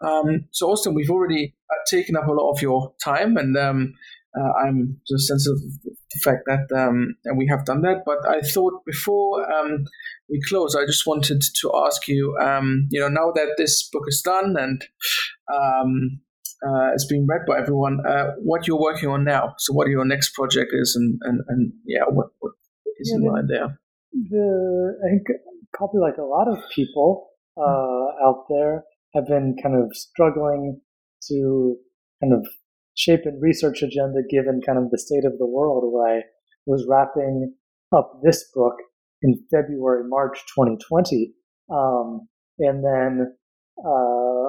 Um, 0.00 0.46
so, 0.50 0.70
Austin, 0.70 0.94
we've 0.94 1.10
already 1.10 1.54
uh, 1.70 1.74
taken 1.88 2.16
up 2.16 2.26
a 2.26 2.32
lot 2.32 2.50
of 2.50 2.60
your 2.60 2.94
time, 3.02 3.36
and 3.36 3.56
um, 3.56 3.94
I'm 4.36 5.00
just 5.08 5.28
sensitive 5.28 5.58
to 5.60 5.90
the 5.90 6.20
fact 6.22 6.42
that 6.46 6.76
um, 6.76 7.16
we 7.36 7.46
have 7.48 7.64
done 7.64 7.82
that. 7.82 8.02
But 8.04 8.18
I 8.28 8.40
thought 8.40 8.84
before 8.84 9.50
um, 9.52 9.84
we 10.28 10.40
close, 10.48 10.74
I 10.74 10.84
just 10.86 11.06
wanted 11.06 11.42
to 11.60 11.72
ask 11.86 12.06
you, 12.08 12.36
um, 12.42 12.88
you 12.90 13.00
know, 13.00 13.08
now 13.08 13.32
that 13.34 13.54
this 13.56 13.88
book 13.90 14.04
is 14.06 14.22
done 14.22 14.56
and 14.58 14.84
um, 15.52 16.20
uh, 16.64 16.92
it's 16.94 17.06
being 17.06 17.26
read 17.28 17.42
by 17.46 17.58
everyone, 17.58 17.98
uh, 18.06 18.32
what 18.38 18.66
you're 18.66 18.80
working 18.80 19.08
on 19.08 19.24
now. 19.24 19.54
So, 19.58 19.72
what 19.72 19.88
your 19.88 20.04
next 20.04 20.34
project 20.34 20.70
is, 20.72 20.96
and 20.96 21.18
and, 21.22 21.40
and 21.48 21.72
yeah, 21.84 22.04
what, 22.08 22.28
what 22.40 22.52
is 22.98 23.10
yeah, 23.10 23.16
in 23.16 23.32
mind 23.32 23.48
there? 23.48 23.78
The 24.12 24.98
I 25.04 25.10
think 25.10 25.26
probably 25.72 26.00
like 26.00 26.16
a 26.16 26.22
lot 26.22 26.48
of 26.48 26.58
people 26.74 27.28
uh, 27.58 28.26
out 28.26 28.46
there 28.48 28.84
have 29.14 29.26
been 29.26 29.56
kind 29.62 29.76
of 29.76 29.94
struggling 29.94 30.80
to 31.28 31.76
kind 32.22 32.32
of 32.32 32.46
shape 32.96 33.20
and 33.24 33.40
research 33.40 33.82
agenda 33.82 34.20
given 34.28 34.60
kind 34.64 34.78
of 34.78 34.90
the 34.90 34.98
state 34.98 35.24
of 35.24 35.38
the 35.38 35.46
world 35.46 35.84
where 35.92 36.18
I 36.18 36.22
was 36.66 36.86
wrapping 36.88 37.54
up 37.94 38.20
this 38.22 38.50
book 38.54 38.74
in 39.22 39.34
February, 39.50 40.02
March 40.08 40.38
2020. 40.56 41.32
Um, 41.70 42.28
and 42.58 42.84
then 42.84 43.36
uh, 43.78 44.48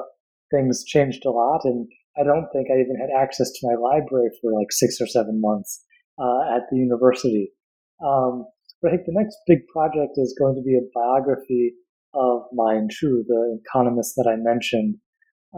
things 0.50 0.84
changed 0.84 1.24
a 1.26 1.30
lot, 1.30 1.60
and 1.64 1.86
I 2.18 2.24
don't 2.24 2.48
think 2.52 2.68
I 2.70 2.80
even 2.80 2.96
had 2.98 3.10
access 3.20 3.50
to 3.50 3.68
my 3.68 3.74
library 3.74 4.30
for 4.40 4.52
like 4.52 4.72
six 4.72 4.98
or 5.00 5.06
seven 5.06 5.40
months 5.40 5.84
uh, 6.18 6.56
at 6.56 6.62
the 6.70 6.78
university. 6.78 7.52
Um, 8.04 8.46
but 8.80 8.92
I 8.92 8.96
think 8.96 9.06
the 9.06 9.20
next 9.20 9.36
big 9.46 9.66
project 9.72 10.12
is 10.16 10.34
going 10.38 10.54
to 10.54 10.62
be 10.62 10.76
a 10.76 10.88
biography 10.94 11.74
of 12.14 12.42
Ma 12.52 12.72
Yinchu, 12.72 13.22
the 13.26 13.60
economist 13.64 14.14
that 14.16 14.28
I 14.30 14.36
mentioned, 14.36 14.96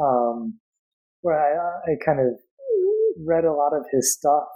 um, 0.01 0.59
where 1.21 1.39
I, 1.39 1.93
I 1.93 1.95
kind 2.05 2.19
of 2.19 2.39
read 3.25 3.45
a 3.45 3.53
lot 3.53 3.73
of 3.75 3.85
his 3.93 4.15
stuff 4.15 4.49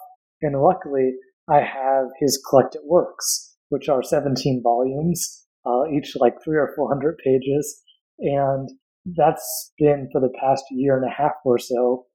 And 0.42 0.60
luckily, 0.60 1.12
I 1.48 1.60
have 1.60 2.06
his 2.20 2.42
collected 2.48 2.82
works, 2.84 3.56
which 3.68 3.88
are 3.88 4.02
17 4.02 4.62
volumes, 4.62 5.46
uh, 5.64 5.84
each 5.92 6.12
like 6.16 6.34
three 6.42 6.56
or 6.58 6.72
400 6.76 7.18
pages. 7.24 7.82
And 8.18 8.68
that's 9.04 9.72
been 9.78 10.08
for 10.12 10.20
the 10.20 10.32
past 10.40 10.64
year 10.70 10.96
and 10.96 11.06
a 11.06 11.14
half 11.14 11.32
or 11.44 11.58
so, 11.58 12.06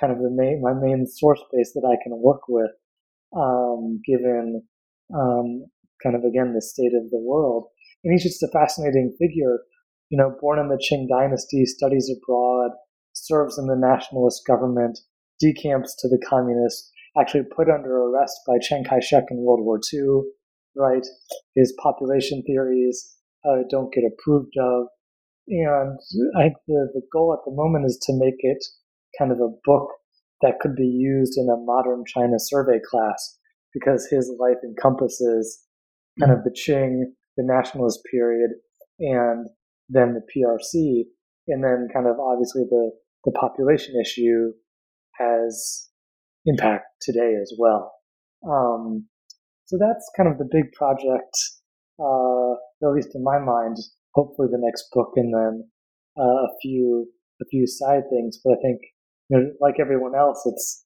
kind 0.00 0.12
of 0.12 0.18
the 0.18 0.30
main, 0.30 0.60
my 0.62 0.72
main 0.74 1.06
source 1.06 1.40
base 1.52 1.72
that 1.74 1.86
I 1.86 2.02
can 2.02 2.20
work 2.20 2.42
with, 2.48 2.70
um, 3.36 4.00
given, 4.06 4.62
um, 5.14 5.66
kind 6.02 6.16
of 6.16 6.24
again, 6.24 6.52
the 6.54 6.62
state 6.62 6.94
of 6.94 7.10
the 7.10 7.20
world. 7.20 7.66
And 8.02 8.12
he's 8.12 8.24
just 8.24 8.42
a 8.42 8.48
fascinating 8.52 9.16
figure, 9.18 9.60
you 10.10 10.18
know, 10.18 10.36
born 10.40 10.58
in 10.58 10.68
the 10.68 10.78
Qing 10.78 11.08
dynasty, 11.08 11.64
studies 11.64 12.10
abroad, 12.10 12.72
serves 13.12 13.58
in 13.58 13.66
the 13.66 13.76
nationalist 13.76 14.42
government, 14.46 14.98
decamps 15.44 15.94
to 15.98 16.08
the 16.08 16.22
communists, 16.28 16.90
actually 17.18 17.44
put 17.54 17.68
under 17.68 18.02
arrest 18.02 18.40
by 18.46 18.54
Chiang 18.60 18.84
Kai-shek 18.84 19.24
in 19.30 19.38
World 19.38 19.60
War 19.62 19.80
II, 19.92 20.22
right? 20.76 21.06
His 21.54 21.74
population 21.82 22.42
theories 22.46 23.16
uh, 23.44 23.62
don't 23.70 23.92
get 23.92 24.04
approved 24.04 24.54
of. 24.58 24.86
And 25.48 25.98
I 26.36 26.42
think 26.44 26.56
the, 26.66 26.88
the 26.94 27.02
goal 27.12 27.34
at 27.34 27.44
the 27.44 27.54
moment 27.54 27.84
is 27.86 27.98
to 28.06 28.14
make 28.14 28.38
it 28.38 28.64
kind 29.18 29.30
of 29.30 29.38
a 29.38 29.54
book 29.64 29.90
that 30.42 30.58
could 30.60 30.74
be 30.74 30.86
used 30.86 31.38
in 31.38 31.48
a 31.48 31.56
modern 31.56 32.04
China 32.06 32.36
survey 32.38 32.80
class 32.90 33.38
because 33.72 34.06
his 34.10 34.32
life 34.38 34.58
encompasses 34.64 35.60
kind 36.20 36.32
of 36.32 36.44
the 36.44 36.50
Qing, 36.50 37.02
the 37.36 37.44
nationalist 37.44 38.00
period, 38.10 38.50
and 39.00 39.48
then 39.88 40.14
the 40.14 40.22
PRC, 40.34 41.04
and 41.48 41.62
then 41.62 41.88
kind 41.92 42.06
of 42.06 42.16
obviously 42.18 42.62
the, 42.70 42.90
the 43.24 43.32
population 43.32 43.94
issue 44.00 44.52
has 45.18 45.88
impact 46.46 46.86
today 47.00 47.34
as 47.40 47.52
well. 47.58 47.92
Um, 48.46 49.06
so 49.66 49.78
that's 49.78 50.10
kind 50.16 50.28
of 50.28 50.38
the 50.38 50.48
big 50.50 50.72
project, 50.72 51.36
uh, 51.98 52.52
at 52.86 52.94
least 52.94 53.14
in 53.14 53.22
my 53.22 53.38
mind. 53.38 53.76
Hopefully, 54.14 54.48
the 54.50 54.58
next 54.60 54.86
book, 54.92 55.12
and 55.16 55.34
then 55.34 55.68
uh, 56.18 56.22
a 56.22 56.48
few 56.62 57.08
a 57.40 57.44
few 57.50 57.66
side 57.66 58.02
things. 58.10 58.38
But 58.44 58.52
I 58.52 58.56
think, 58.62 58.80
you 59.28 59.38
know, 59.38 59.50
like 59.60 59.76
everyone 59.80 60.14
else, 60.14 60.42
it's 60.46 60.84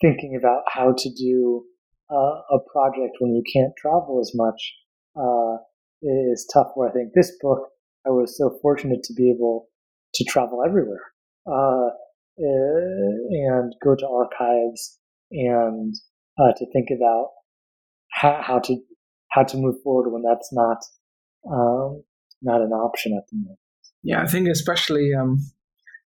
thinking 0.00 0.38
about 0.38 0.62
how 0.68 0.94
to 0.96 1.10
do 1.14 1.64
uh, 2.10 2.40
a 2.50 2.58
project 2.72 3.16
when 3.18 3.34
you 3.34 3.42
can't 3.52 3.72
travel 3.76 4.20
as 4.20 4.32
much 4.34 4.72
uh, 5.16 5.56
is 6.02 6.48
tough. 6.52 6.68
Where 6.74 6.88
I 6.88 6.92
think 6.92 7.12
this 7.14 7.32
book, 7.40 7.68
I 8.06 8.10
was 8.10 8.36
so 8.38 8.58
fortunate 8.62 9.02
to 9.04 9.14
be 9.14 9.30
able 9.30 9.68
to 10.14 10.24
travel 10.24 10.62
everywhere 10.64 11.02
uh, 11.46 11.90
and 12.38 13.74
go 13.82 13.94
to 13.94 14.06
archives 14.06 14.98
and 15.30 15.94
uh, 16.38 16.52
to 16.56 16.66
think 16.72 16.88
about 16.96 17.30
how, 18.10 18.40
how, 18.42 18.58
to 18.60 18.76
how 19.30 19.44
to 19.44 19.56
move 19.56 19.76
forward 19.82 20.10
when 20.10 20.22
that's 20.22 20.52
not 20.52 20.78
um, 21.50 22.02
not 22.42 22.60
an 22.60 22.72
option 22.72 23.16
at 23.16 23.24
the 23.30 23.36
moment. 23.36 23.58
Yeah, 24.02 24.22
I 24.22 24.26
think 24.26 24.48
especially 24.48 25.12
um, 25.14 25.38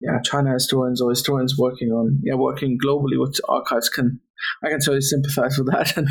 yeah, 0.00 0.20
China 0.24 0.52
historians 0.52 1.00
or 1.00 1.10
historians 1.10 1.56
working 1.58 1.90
on 1.90 2.20
yeah 2.22 2.34
working 2.34 2.78
globally 2.84 3.18
with 3.20 3.38
archives 3.48 3.88
can 3.88 4.20
I 4.62 4.68
can 4.68 4.80
totally 4.80 5.00
sympathize 5.00 5.58
with 5.58 5.68
that. 5.72 5.96
And 6.02 6.08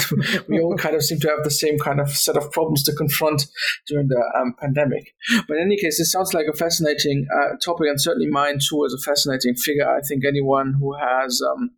we 0.47 0.59
all 0.59 0.75
kind 0.77 0.95
of 0.95 1.03
seem 1.03 1.19
to 1.21 1.29
have 1.29 1.43
the 1.43 1.51
same 1.51 1.77
kind 1.79 1.99
of 1.99 2.09
set 2.09 2.37
of 2.37 2.51
problems 2.51 2.83
to 2.83 2.93
confront 2.93 3.45
during 3.87 4.07
the 4.07 4.23
um, 4.39 4.53
pandemic. 4.59 5.13
But 5.47 5.57
in 5.57 5.63
any 5.63 5.77
case, 5.77 5.99
it 5.99 6.05
sounds 6.05 6.33
like 6.33 6.45
a 6.47 6.55
fascinating 6.55 7.27
uh, 7.33 7.57
topic, 7.63 7.87
and 7.87 7.99
certainly 7.99 8.27
Ma 8.27 8.45
Yinchu 8.45 8.85
is 8.85 8.93
a 8.93 9.01
fascinating 9.01 9.55
figure. 9.55 9.89
I 9.89 10.01
think 10.01 10.23
anyone 10.25 10.75
who 10.79 10.93
has 10.95 11.41
um, 11.41 11.71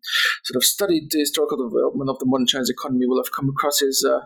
sort 0.44 0.58
of 0.58 0.64
studied 0.64 1.10
the 1.12 1.20
historical 1.20 1.58
development 1.58 2.10
of 2.10 2.20
the 2.20 2.26
modern 2.26 2.46
Chinese 2.46 2.70
economy 2.70 3.06
will 3.08 3.24
have 3.24 3.32
come 3.36 3.50
across 3.50 3.80
his 3.80 4.06
uh, 4.08 4.26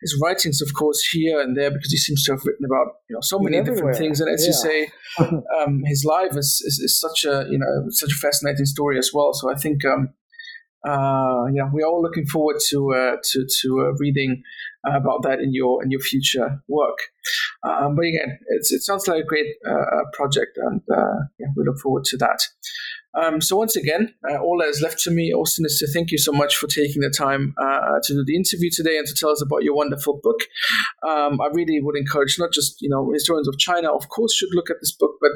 his 0.00 0.18
writings, 0.22 0.62
of 0.62 0.72
course, 0.74 1.00
here 1.02 1.40
and 1.40 1.56
there, 1.56 1.70
because 1.70 1.90
he 1.90 1.98
seems 1.98 2.24
to 2.24 2.32
have 2.32 2.44
written 2.44 2.64
about 2.64 3.00
you 3.08 3.14
know 3.14 3.20
so 3.20 3.38
many 3.38 3.62
different 3.62 3.96
things. 3.96 4.20
And 4.20 4.32
as 4.32 4.42
yeah. 4.42 4.48
you 4.48 4.52
say, 4.52 4.88
um, 5.60 5.82
his 5.84 6.04
life 6.04 6.36
is, 6.36 6.62
is, 6.64 6.78
is, 6.78 7.00
such 7.00 7.24
a 7.24 7.46
you 7.50 7.58
know 7.58 7.90
such 7.90 8.12
a 8.12 8.16
fascinating 8.16 8.66
story 8.66 8.98
as 8.98 9.10
well. 9.12 9.32
So 9.32 9.50
I 9.52 9.56
think 9.56 9.84
um, 9.84 10.10
uh, 10.86 11.46
yeah, 11.52 11.68
we're 11.72 11.86
all 11.86 12.02
looking 12.02 12.26
forward 12.26 12.56
to 12.68 12.94
uh, 12.94 13.16
to 13.22 13.46
to 13.60 13.80
uh, 13.80 13.92
reading 13.98 14.42
about 14.86 15.22
that 15.22 15.40
in 15.40 15.52
your 15.52 15.82
in 15.82 15.90
your 15.90 16.00
future 16.00 16.62
work. 16.68 16.98
Um, 17.64 17.96
but 17.96 18.04
again, 18.04 18.38
it 18.48 18.82
sounds 18.82 19.08
like 19.08 19.22
a 19.22 19.26
great 19.26 19.46
uh, 19.68 20.04
project, 20.12 20.56
and 20.56 20.80
uh, 20.92 21.26
yeah, 21.38 21.48
we 21.56 21.64
look 21.64 21.78
forward 21.80 22.04
to 22.04 22.16
that. 22.18 22.40
Um, 23.16 23.40
so 23.40 23.56
once 23.56 23.76
again, 23.76 24.14
uh, 24.28 24.36
all 24.36 24.58
that 24.58 24.68
is 24.68 24.82
left 24.82 24.98
to 25.00 25.10
me, 25.10 25.32
Austin, 25.32 25.64
is 25.64 25.78
to 25.78 25.86
thank 25.90 26.10
you 26.10 26.18
so 26.18 26.32
much 26.32 26.56
for 26.56 26.66
taking 26.66 27.00
the 27.00 27.10
time 27.10 27.54
uh, 27.58 27.98
to 28.02 28.12
do 28.12 28.24
the 28.26 28.36
interview 28.36 28.68
today 28.70 28.98
and 28.98 29.06
to 29.06 29.14
tell 29.14 29.30
us 29.30 29.42
about 29.42 29.62
your 29.62 29.74
wonderful 29.74 30.20
book. 30.22 30.40
Um, 31.06 31.40
I 31.40 31.48
really 31.52 31.80
would 31.80 31.96
encourage 31.96 32.36
not 32.38 32.52
just 32.52 32.80
you 32.82 32.90
know 32.90 33.10
historians 33.12 33.48
of 33.48 33.58
China, 33.58 33.92
of 33.92 34.08
course, 34.08 34.34
should 34.34 34.54
look 34.54 34.70
at 34.70 34.76
this 34.80 34.92
book, 34.92 35.12
but 35.20 35.32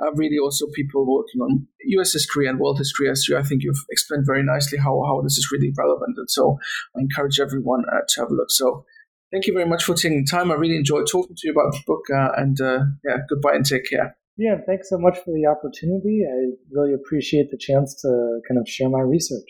uh, 0.00 0.12
really 0.14 0.38
also 0.38 0.66
people 0.74 1.04
working 1.06 1.40
on 1.40 1.66
U.S. 1.96 2.12
history 2.12 2.46
and 2.46 2.60
world 2.60 2.78
history. 2.78 3.10
As 3.10 3.28
you, 3.28 3.36
I 3.36 3.42
think 3.42 3.62
you've 3.64 3.84
explained 3.90 4.24
very 4.26 4.44
nicely 4.44 4.78
how 4.78 5.02
how 5.04 5.20
this 5.22 5.36
is 5.36 5.48
really 5.50 5.72
relevant, 5.76 6.16
and 6.16 6.30
so 6.30 6.58
I 6.96 7.00
encourage 7.00 7.40
everyone 7.40 7.84
uh, 7.92 8.00
to 8.08 8.20
have 8.20 8.30
a 8.30 8.34
look. 8.34 8.50
So. 8.50 8.84
Thank 9.32 9.48
you 9.48 9.52
very 9.52 9.66
much 9.66 9.82
for 9.82 9.96
taking 9.96 10.22
the 10.24 10.30
time. 10.30 10.52
I 10.52 10.54
really 10.54 10.76
enjoyed 10.76 11.08
talking 11.10 11.34
to 11.34 11.48
you 11.48 11.52
about 11.52 11.72
the 11.72 11.80
book, 11.88 12.04
uh, 12.08 12.40
and 12.40 12.60
uh, 12.60 12.84
yeah, 13.04 13.16
goodbye 13.28 13.54
and 13.56 13.66
take 13.66 13.90
care. 13.90 14.16
Yeah, 14.36 14.56
thanks 14.66 14.90
so 14.90 14.98
much 14.98 15.18
for 15.18 15.32
the 15.32 15.46
opportunity. 15.46 16.24
I 16.28 16.56
really 16.72 16.92
appreciate 16.92 17.50
the 17.50 17.58
chance 17.58 17.94
to 18.02 18.40
kind 18.48 18.58
of 18.60 18.68
share 18.68 18.88
my 18.88 19.00
research. 19.00 19.48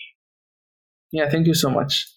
Yeah, 1.11 1.31
thank 1.31 1.47
you 1.47 1.55
so 1.55 1.70
much. 1.70 2.14